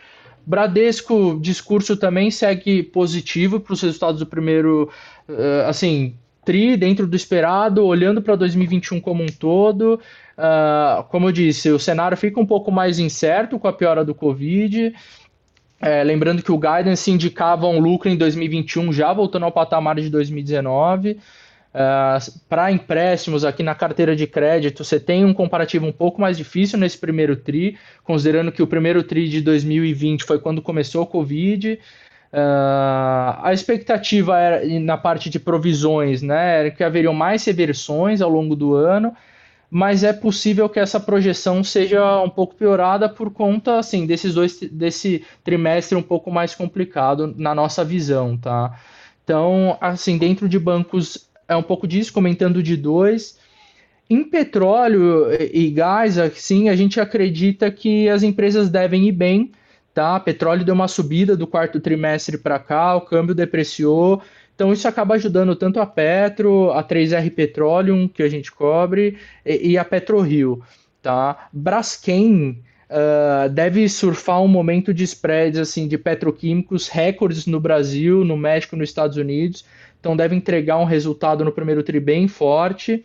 Bradesco, 0.46 1.38
discurso 1.40 1.96
também 1.96 2.30
segue 2.30 2.82
positivo 2.82 3.60
para 3.60 3.74
os 3.74 3.82
resultados 3.82 4.20
do 4.20 4.26
primeiro, 4.26 4.90
uh, 5.28 5.68
assim, 5.68 6.14
tri 6.44 6.76
dentro 6.76 7.06
do 7.06 7.16
esperado, 7.16 7.84
olhando 7.84 8.22
para 8.22 8.36
2021 8.36 9.00
como 9.00 9.22
um 9.22 9.26
todo. 9.26 10.00
Uh, 10.38 11.04
como 11.10 11.28
eu 11.28 11.32
disse, 11.32 11.70
o 11.70 11.78
cenário 11.78 12.16
fica 12.16 12.40
um 12.40 12.46
pouco 12.46 12.72
mais 12.72 12.98
incerto 12.98 13.58
com 13.58 13.68
a 13.68 13.72
piora 13.72 14.04
do 14.04 14.14
Covid. 14.14 14.94
É, 15.82 16.04
lembrando 16.04 16.42
que 16.42 16.52
o 16.52 16.58
guidance 16.58 17.10
indicava 17.10 17.66
um 17.66 17.80
lucro 17.80 18.10
em 18.10 18.16
2021 18.16 18.92
já 18.92 19.12
voltando 19.14 19.44
ao 19.44 19.52
patamar 19.52 19.96
de 19.96 20.10
2019. 20.10 21.18
Uh, 21.72 22.40
Para 22.48 22.72
empréstimos 22.72 23.44
aqui 23.44 23.62
na 23.62 23.74
carteira 23.74 24.16
de 24.16 24.26
crédito, 24.26 24.84
você 24.84 24.98
tem 24.98 25.24
um 25.24 25.32
comparativo 25.32 25.86
um 25.86 25.92
pouco 25.92 26.20
mais 26.20 26.36
difícil 26.36 26.78
nesse 26.78 26.98
primeiro 26.98 27.36
TRI, 27.36 27.78
considerando 28.02 28.50
que 28.50 28.62
o 28.62 28.66
primeiro 28.66 29.02
TRI 29.02 29.28
de 29.28 29.40
2020 29.40 30.24
foi 30.24 30.38
quando 30.38 30.60
começou 30.60 31.02
o 31.02 31.06
Covid. 31.06 31.78
Uh, 32.32 33.38
a 33.42 33.50
expectativa 33.52 34.38
era, 34.38 34.80
na 34.80 34.96
parte 34.96 35.28
de 35.30 35.38
provisões 35.40 36.22
né, 36.22 36.60
era 36.60 36.70
que 36.70 36.84
haveriam 36.84 37.12
mais 37.12 37.44
reversões 37.44 38.20
ao 38.20 38.30
longo 38.30 38.54
do 38.54 38.74
ano 38.74 39.16
mas 39.70 40.02
é 40.02 40.12
possível 40.12 40.68
que 40.68 40.80
essa 40.80 40.98
projeção 40.98 41.62
seja 41.62 42.20
um 42.20 42.28
pouco 42.28 42.56
piorada 42.56 43.08
por 43.08 43.30
conta 43.32 43.78
assim 43.78 44.04
desses 44.04 44.34
dois 44.34 44.58
desse 44.60 45.24
trimestre 45.44 45.96
um 45.96 46.02
pouco 46.02 46.30
mais 46.30 46.54
complicado 46.54 47.32
na 47.36 47.54
nossa 47.54 47.84
visão, 47.84 48.36
tá? 48.36 48.76
Então, 49.22 49.78
assim, 49.80 50.18
dentro 50.18 50.48
de 50.48 50.58
bancos 50.58 51.29
é 51.50 51.56
um 51.56 51.62
pouco 51.62 51.86
disso, 51.86 52.12
comentando 52.12 52.62
de 52.62 52.76
dois. 52.76 53.36
Em 54.08 54.22
petróleo 54.22 55.26
e 55.52 55.68
gás, 55.70 56.16
assim, 56.16 56.68
a 56.68 56.76
gente 56.76 57.00
acredita 57.00 57.70
que 57.70 58.08
as 58.08 58.22
empresas 58.22 58.68
devem 58.68 59.08
ir 59.08 59.12
bem, 59.12 59.50
tá? 59.92 60.18
Petróleo 60.20 60.64
deu 60.64 60.74
uma 60.74 60.88
subida 60.88 61.36
do 61.36 61.46
quarto 61.46 61.80
trimestre 61.80 62.38
para 62.38 62.58
cá, 62.58 62.94
o 62.94 63.00
câmbio 63.00 63.34
depreciou, 63.34 64.22
então 64.54 64.72
isso 64.72 64.86
acaba 64.86 65.14
ajudando 65.14 65.56
tanto 65.56 65.80
a 65.80 65.86
Petro, 65.86 66.70
a 66.70 66.84
3R 66.84 67.34
Petroleum, 67.34 68.06
que 68.06 68.22
a 68.22 68.28
gente 68.28 68.52
cobre, 68.52 69.18
e, 69.44 69.70
e 69.70 69.78
a 69.78 69.84
PetroRio. 69.84 70.62
Tá? 71.02 71.48
Braskem 71.52 72.62
uh, 72.90 73.48
deve 73.48 73.88
surfar 73.88 74.40
um 74.40 74.48
momento 74.48 74.92
de 74.92 75.02
spreads 75.02 75.58
assim, 75.58 75.88
de 75.88 75.96
petroquímicos 75.96 76.88
recordes 76.88 77.46
no 77.46 77.58
Brasil, 77.58 78.24
no 78.24 78.36
México 78.36 78.76
nos 78.76 78.88
Estados 78.88 79.16
Unidos. 79.16 79.64
Então 80.00 80.16
deve 80.16 80.34
entregar 80.34 80.78
um 80.78 80.84
resultado 80.84 81.44
no 81.44 81.52
primeiro 81.52 81.82
tri 81.82 82.00
bem 82.00 82.26
forte. 82.26 83.04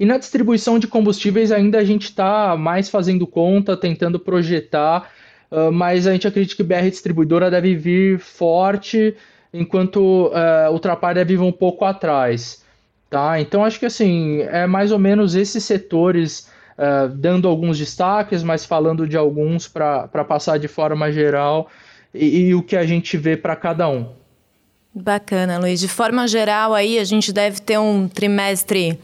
E 0.00 0.06
na 0.06 0.16
distribuição 0.16 0.78
de 0.78 0.86
combustíveis 0.86 1.52
ainda 1.52 1.78
a 1.78 1.84
gente 1.84 2.04
está 2.04 2.56
mais 2.56 2.88
fazendo 2.88 3.26
conta, 3.26 3.76
tentando 3.76 4.18
projetar, 4.18 5.10
uh, 5.50 5.70
mas 5.70 6.06
a 6.06 6.12
gente 6.12 6.26
acredita 6.26 6.56
que 6.56 6.62
BR 6.62 6.88
Distribuidora 6.88 7.50
deve 7.50 7.74
vir 7.74 8.18
forte, 8.18 9.14
enquanto 9.52 10.28
uh, 10.28 10.72
o 10.72 10.78
Trapalha 10.78 11.24
vive 11.24 11.42
um 11.42 11.52
pouco 11.52 11.84
atrás. 11.84 12.64
Tá? 13.10 13.38
Então 13.40 13.64
acho 13.64 13.78
que 13.78 13.86
assim, 13.86 14.40
é 14.42 14.66
mais 14.66 14.90
ou 14.90 14.98
menos 14.98 15.34
esses 15.34 15.62
setores 15.64 16.50
uh, 16.78 17.08
dando 17.08 17.46
alguns 17.46 17.78
destaques, 17.78 18.42
mas 18.42 18.64
falando 18.64 19.06
de 19.06 19.16
alguns 19.16 19.68
para 19.68 20.08
passar 20.26 20.58
de 20.58 20.68
forma 20.68 21.12
geral 21.12 21.68
e, 22.14 22.48
e 22.48 22.54
o 22.54 22.62
que 22.62 22.76
a 22.76 22.86
gente 22.86 23.18
vê 23.18 23.36
para 23.36 23.54
cada 23.54 23.88
um. 23.88 24.21
Bacana, 24.94 25.58
Luiz. 25.58 25.80
De 25.80 25.88
forma 25.88 26.28
geral, 26.28 26.74
aí 26.74 26.98
a 26.98 27.04
gente 27.04 27.32
deve 27.32 27.60
ter 27.60 27.78
um 27.78 28.08
trimestre 28.08 28.98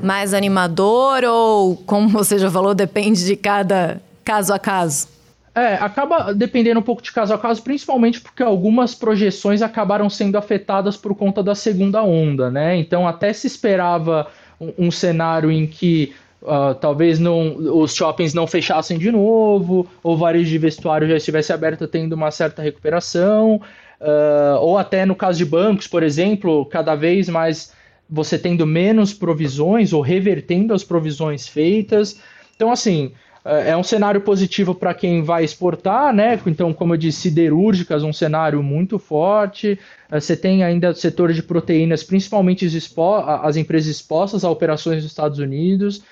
mais 0.00 0.34
animador 0.34 1.24
ou, 1.24 1.76
como 1.76 2.08
você 2.08 2.38
já 2.38 2.50
falou, 2.50 2.74
depende 2.74 3.24
de 3.24 3.36
cada 3.36 4.00
caso 4.24 4.52
a 4.52 4.58
caso? 4.58 5.08
É, 5.54 5.74
acaba 5.74 6.32
dependendo 6.32 6.80
um 6.80 6.82
pouco 6.82 7.02
de 7.02 7.12
caso 7.12 7.34
a 7.34 7.38
caso, 7.38 7.62
principalmente 7.62 8.20
porque 8.20 8.42
algumas 8.42 8.94
projeções 8.94 9.60
acabaram 9.60 10.08
sendo 10.08 10.36
afetadas 10.36 10.96
por 10.96 11.14
conta 11.14 11.42
da 11.42 11.54
segunda 11.54 12.02
onda, 12.02 12.50
né? 12.50 12.76
Então 12.76 13.06
até 13.06 13.32
se 13.34 13.46
esperava 13.46 14.26
um, 14.58 14.86
um 14.86 14.90
cenário 14.90 15.50
em 15.50 15.66
que 15.66 16.14
uh, 16.40 16.74
talvez 16.74 17.18
não, 17.18 17.54
os 17.54 17.94
shoppings 17.94 18.32
não 18.32 18.46
fechassem 18.46 18.98
de 18.98 19.12
novo, 19.12 19.86
ou 20.02 20.16
varejo 20.16 20.48
de 20.48 20.56
vestuário 20.56 21.06
já 21.06 21.16
estivesse 21.16 21.52
aberto 21.52 21.86
tendo 21.86 22.14
uma 22.14 22.30
certa 22.30 22.62
recuperação, 22.62 23.60
uh, 24.02 24.58
ou 24.60 24.76
até 24.76 25.06
no 25.06 25.14
caso 25.14 25.38
de 25.38 25.44
bancos, 25.44 25.86
por 25.86 26.02
exemplo, 26.02 26.66
cada 26.66 26.94
vez 26.94 27.28
mais 27.28 27.72
você 28.08 28.38
tendo 28.38 28.66
menos 28.66 29.14
provisões 29.14 29.92
ou 29.92 30.02
revertendo 30.02 30.74
as 30.74 30.84
provisões 30.84 31.48
feitas. 31.48 32.20
Então, 32.54 32.70
assim, 32.70 33.12
é, 33.44 33.70
é 33.70 33.76
um 33.76 33.82
cenário 33.82 34.20
positivo 34.20 34.74
para 34.74 34.92
quem 34.92 35.22
vai 35.22 35.44
exportar, 35.44 36.12
né? 36.12 36.38
Então, 36.46 36.72
como 36.72 36.94
eu 36.94 36.98
disse, 36.98 37.22
siderúrgicas, 37.22 38.02
um 38.02 38.12
cenário 38.12 38.62
muito 38.62 38.98
forte. 38.98 39.78
É, 40.10 40.20
você 40.20 40.36
tem 40.36 40.62
ainda 40.62 40.90
o 40.90 40.94
setor 40.94 41.32
de 41.32 41.42
proteínas, 41.42 42.02
principalmente 42.02 42.66
as 43.42 43.56
empresas 43.56 43.90
expostas 43.90 44.44
a 44.44 44.50
operações 44.50 45.02
dos 45.02 45.10
Estados 45.10 45.38
Unidos. 45.38 46.02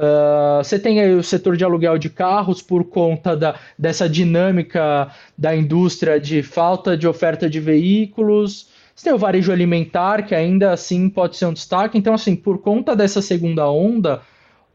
Uh, 0.00 0.64
você 0.64 0.78
tem 0.78 0.98
aí 0.98 1.14
o 1.14 1.22
setor 1.22 1.58
de 1.58 1.64
aluguel 1.64 1.98
de 1.98 2.08
carros 2.08 2.62
por 2.62 2.84
conta 2.84 3.36
da, 3.36 3.56
dessa 3.78 4.08
dinâmica 4.08 5.10
da 5.36 5.54
indústria 5.54 6.18
de 6.18 6.42
falta 6.42 6.96
de 6.96 7.06
oferta 7.06 7.50
de 7.50 7.60
veículos. 7.60 8.70
Você 8.96 9.04
tem 9.04 9.12
o 9.12 9.18
varejo 9.18 9.52
alimentar, 9.52 10.22
que 10.22 10.34
ainda 10.34 10.72
assim 10.72 11.10
pode 11.10 11.36
ser 11.36 11.44
um 11.44 11.52
destaque. 11.52 11.98
Então, 11.98 12.14
assim, 12.14 12.34
por 12.34 12.62
conta 12.62 12.96
dessa 12.96 13.20
segunda 13.20 13.70
onda, 13.70 14.22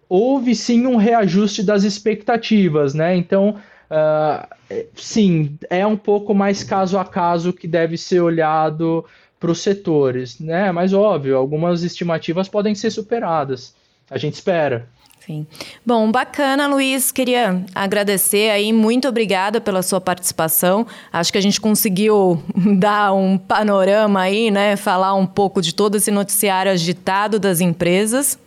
houve 0.08 0.54
sim 0.54 0.86
um 0.86 0.96
reajuste 0.96 1.64
das 1.64 1.84
expectativas, 1.84 2.94
né? 2.94 3.16
Então, 3.16 3.56
uh, 3.90 4.48
sim, 4.94 5.58
é 5.72 5.88
um 5.88 5.98
pouco 5.98 6.36
mais 6.36 6.64
caso 6.64 7.00
a 7.00 7.06
caso 7.06 7.52
que 7.52 7.68
deve 7.68 7.98
ser 7.98 8.20
olhado 8.20 9.04
para 9.40 9.50
os 9.50 9.60
setores, 9.60 10.40
né? 10.40 10.72
Mas 10.72 10.94
óbvio, 10.94 11.36
algumas 11.36 11.82
estimativas 11.82 12.48
podem 12.48 12.76
ser 12.76 12.92
superadas. 12.92 13.74
A 14.08 14.20
gente 14.20 14.36
espera. 14.36 14.88
Sim. 15.26 15.48
Bom, 15.84 16.12
bacana, 16.12 16.68
Luiz. 16.68 17.12
Queria 17.12 17.66
agradecer 17.74 18.52
aí, 18.52 18.72
muito 18.72 19.08
obrigada 19.08 19.60
pela 19.60 19.82
sua 19.82 20.00
participação. 20.00 20.86
Acho 21.12 21.32
que 21.32 21.38
a 21.40 21.42
gente 21.42 21.60
conseguiu 21.60 22.44
dar 22.78 23.12
um 23.12 23.36
panorama 23.36 24.22
aí, 24.22 24.52
né? 24.52 24.76
Falar 24.76 25.16
um 25.16 25.26
pouco 25.26 25.64
de 25.64 25.74
todo 25.74 25.96
esse 25.96 26.12
noticiário 26.12 26.72
agitado 26.72 27.40
das 27.40 27.60
empresas. 27.60 28.38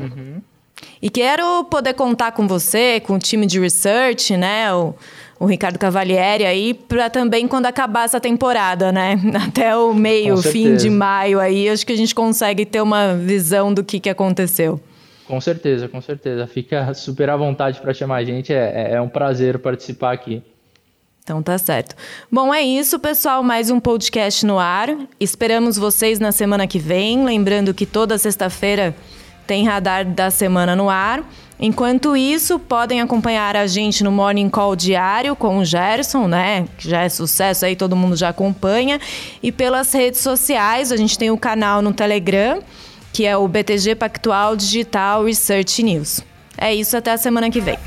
Uhum. 0.00 0.40
E 1.00 1.10
quero 1.10 1.64
poder 1.64 1.92
contar 1.92 2.32
com 2.32 2.48
você, 2.48 3.00
com 3.00 3.16
o 3.16 3.18
time 3.18 3.44
de 3.44 3.60
research, 3.60 4.34
né? 4.34 4.72
O, 4.72 4.94
o 5.38 5.44
Ricardo 5.44 5.78
Cavalieri 5.78 6.46
aí, 6.46 6.72
para 6.72 7.10
também 7.10 7.46
quando 7.46 7.66
acabar 7.66 8.06
essa 8.06 8.18
temporada, 8.18 8.90
né? 8.90 9.20
Até 9.46 9.76
o 9.76 9.92
meio, 9.92 10.38
fim 10.38 10.74
de 10.74 10.88
maio 10.88 11.38
aí, 11.38 11.68
acho 11.68 11.86
que 11.86 11.92
a 11.92 11.96
gente 11.96 12.14
consegue 12.14 12.64
ter 12.64 12.80
uma 12.80 13.14
visão 13.14 13.74
do 13.74 13.84
que, 13.84 14.00
que 14.00 14.08
aconteceu. 14.08 14.80
Com 15.26 15.40
certeza, 15.40 15.88
com 15.88 16.00
certeza. 16.00 16.46
Fica 16.46 16.92
super 16.94 17.30
à 17.30 17.36
vontade 17.36 17.80
para 17.80 17.94
chamar 17.94 18.16
a 18.16 18.24
gente, 18.24 18.52
é, 18.52 18.92
é 18.92 19.00
um 19.00 19.08
prazer 19.08 19.58
participar 19.58 20.12
aqui. 20.12 20.42
Então 21.22 21.42
tá 21.42 21.56
certo. 21.56 21.96
Bom, 22.30 22.52
é 22.52 22.62
isso, 22.62 22.98
pessoal. 22.98 23.42
Mais 23.42 23.70
um 23.70 23.80
podcast 23.80 24.44
no 24.44 24.58
ar. 24.58 24.94
Esperamos 25.18 25.78
vocês 25.78 26.18
na 26.18 26.30
semana 26.30 26.66
que 26.66 26.78
vem. 26.78 27.24
Lembrando 27.24 27.72
que 27.72 27.86
toda 27.86 28.18
sexta-feira 28.18 28.94
tem 29.46 29.64
radar 29.64 30.04
da 30.04 30.30
semana 30.30 30.76
no 30.76 30.90
ar. 30.90 31.24
Enquanto 31.58 32.14
isso, 32.14 32.58
podem 32.58 33.00
acompanhar 33.00 33.56
a 33.56 33.66
gente 33.66 34.04
no 34.04 34.12
Morning 34.12 34.50
Call 34.50 34.76
diário 34.76 35.34
com 35.34 35.58
o 35.58 35.64
Gerson, 35.64 36.26
né? 36.26 36.66
Que 36.76 36.90
já 36.90 37.02
é 37.02 37.08
sucesso 37.08 37.64
aí, 37.64 37.74
todo 37.74 37.96
mundo 37.96 38.16
já 38.16 38.28
acompanha. 38.28 39.00
E 39.42 39.50
pelas 39.50 39.94
redes 39.94 40.20
sociais, 40.20 40.92
a 40.92 40.96
gente 40.96 41.16
tem 41.16 41.30
o 41.30 41.38
canal 41.38 41.80
no 41.80 41.94
Telegram, 41.94 42.60
que 43.14 43.24
é 43.24 43.36
o 43.36 43.46
BTG 43.46 43.94
Pactual 43.94 44.56
Digital 44.56 45.24
Research 45.24 45.84
News. 45.84 46.20
É 46.58 46.74
isso, 46.74 46.96
até 46.96 47.12
a 47.12 47.16
semana 47.16 47.48
que 47.48 47.60
vem. 47.60 47.78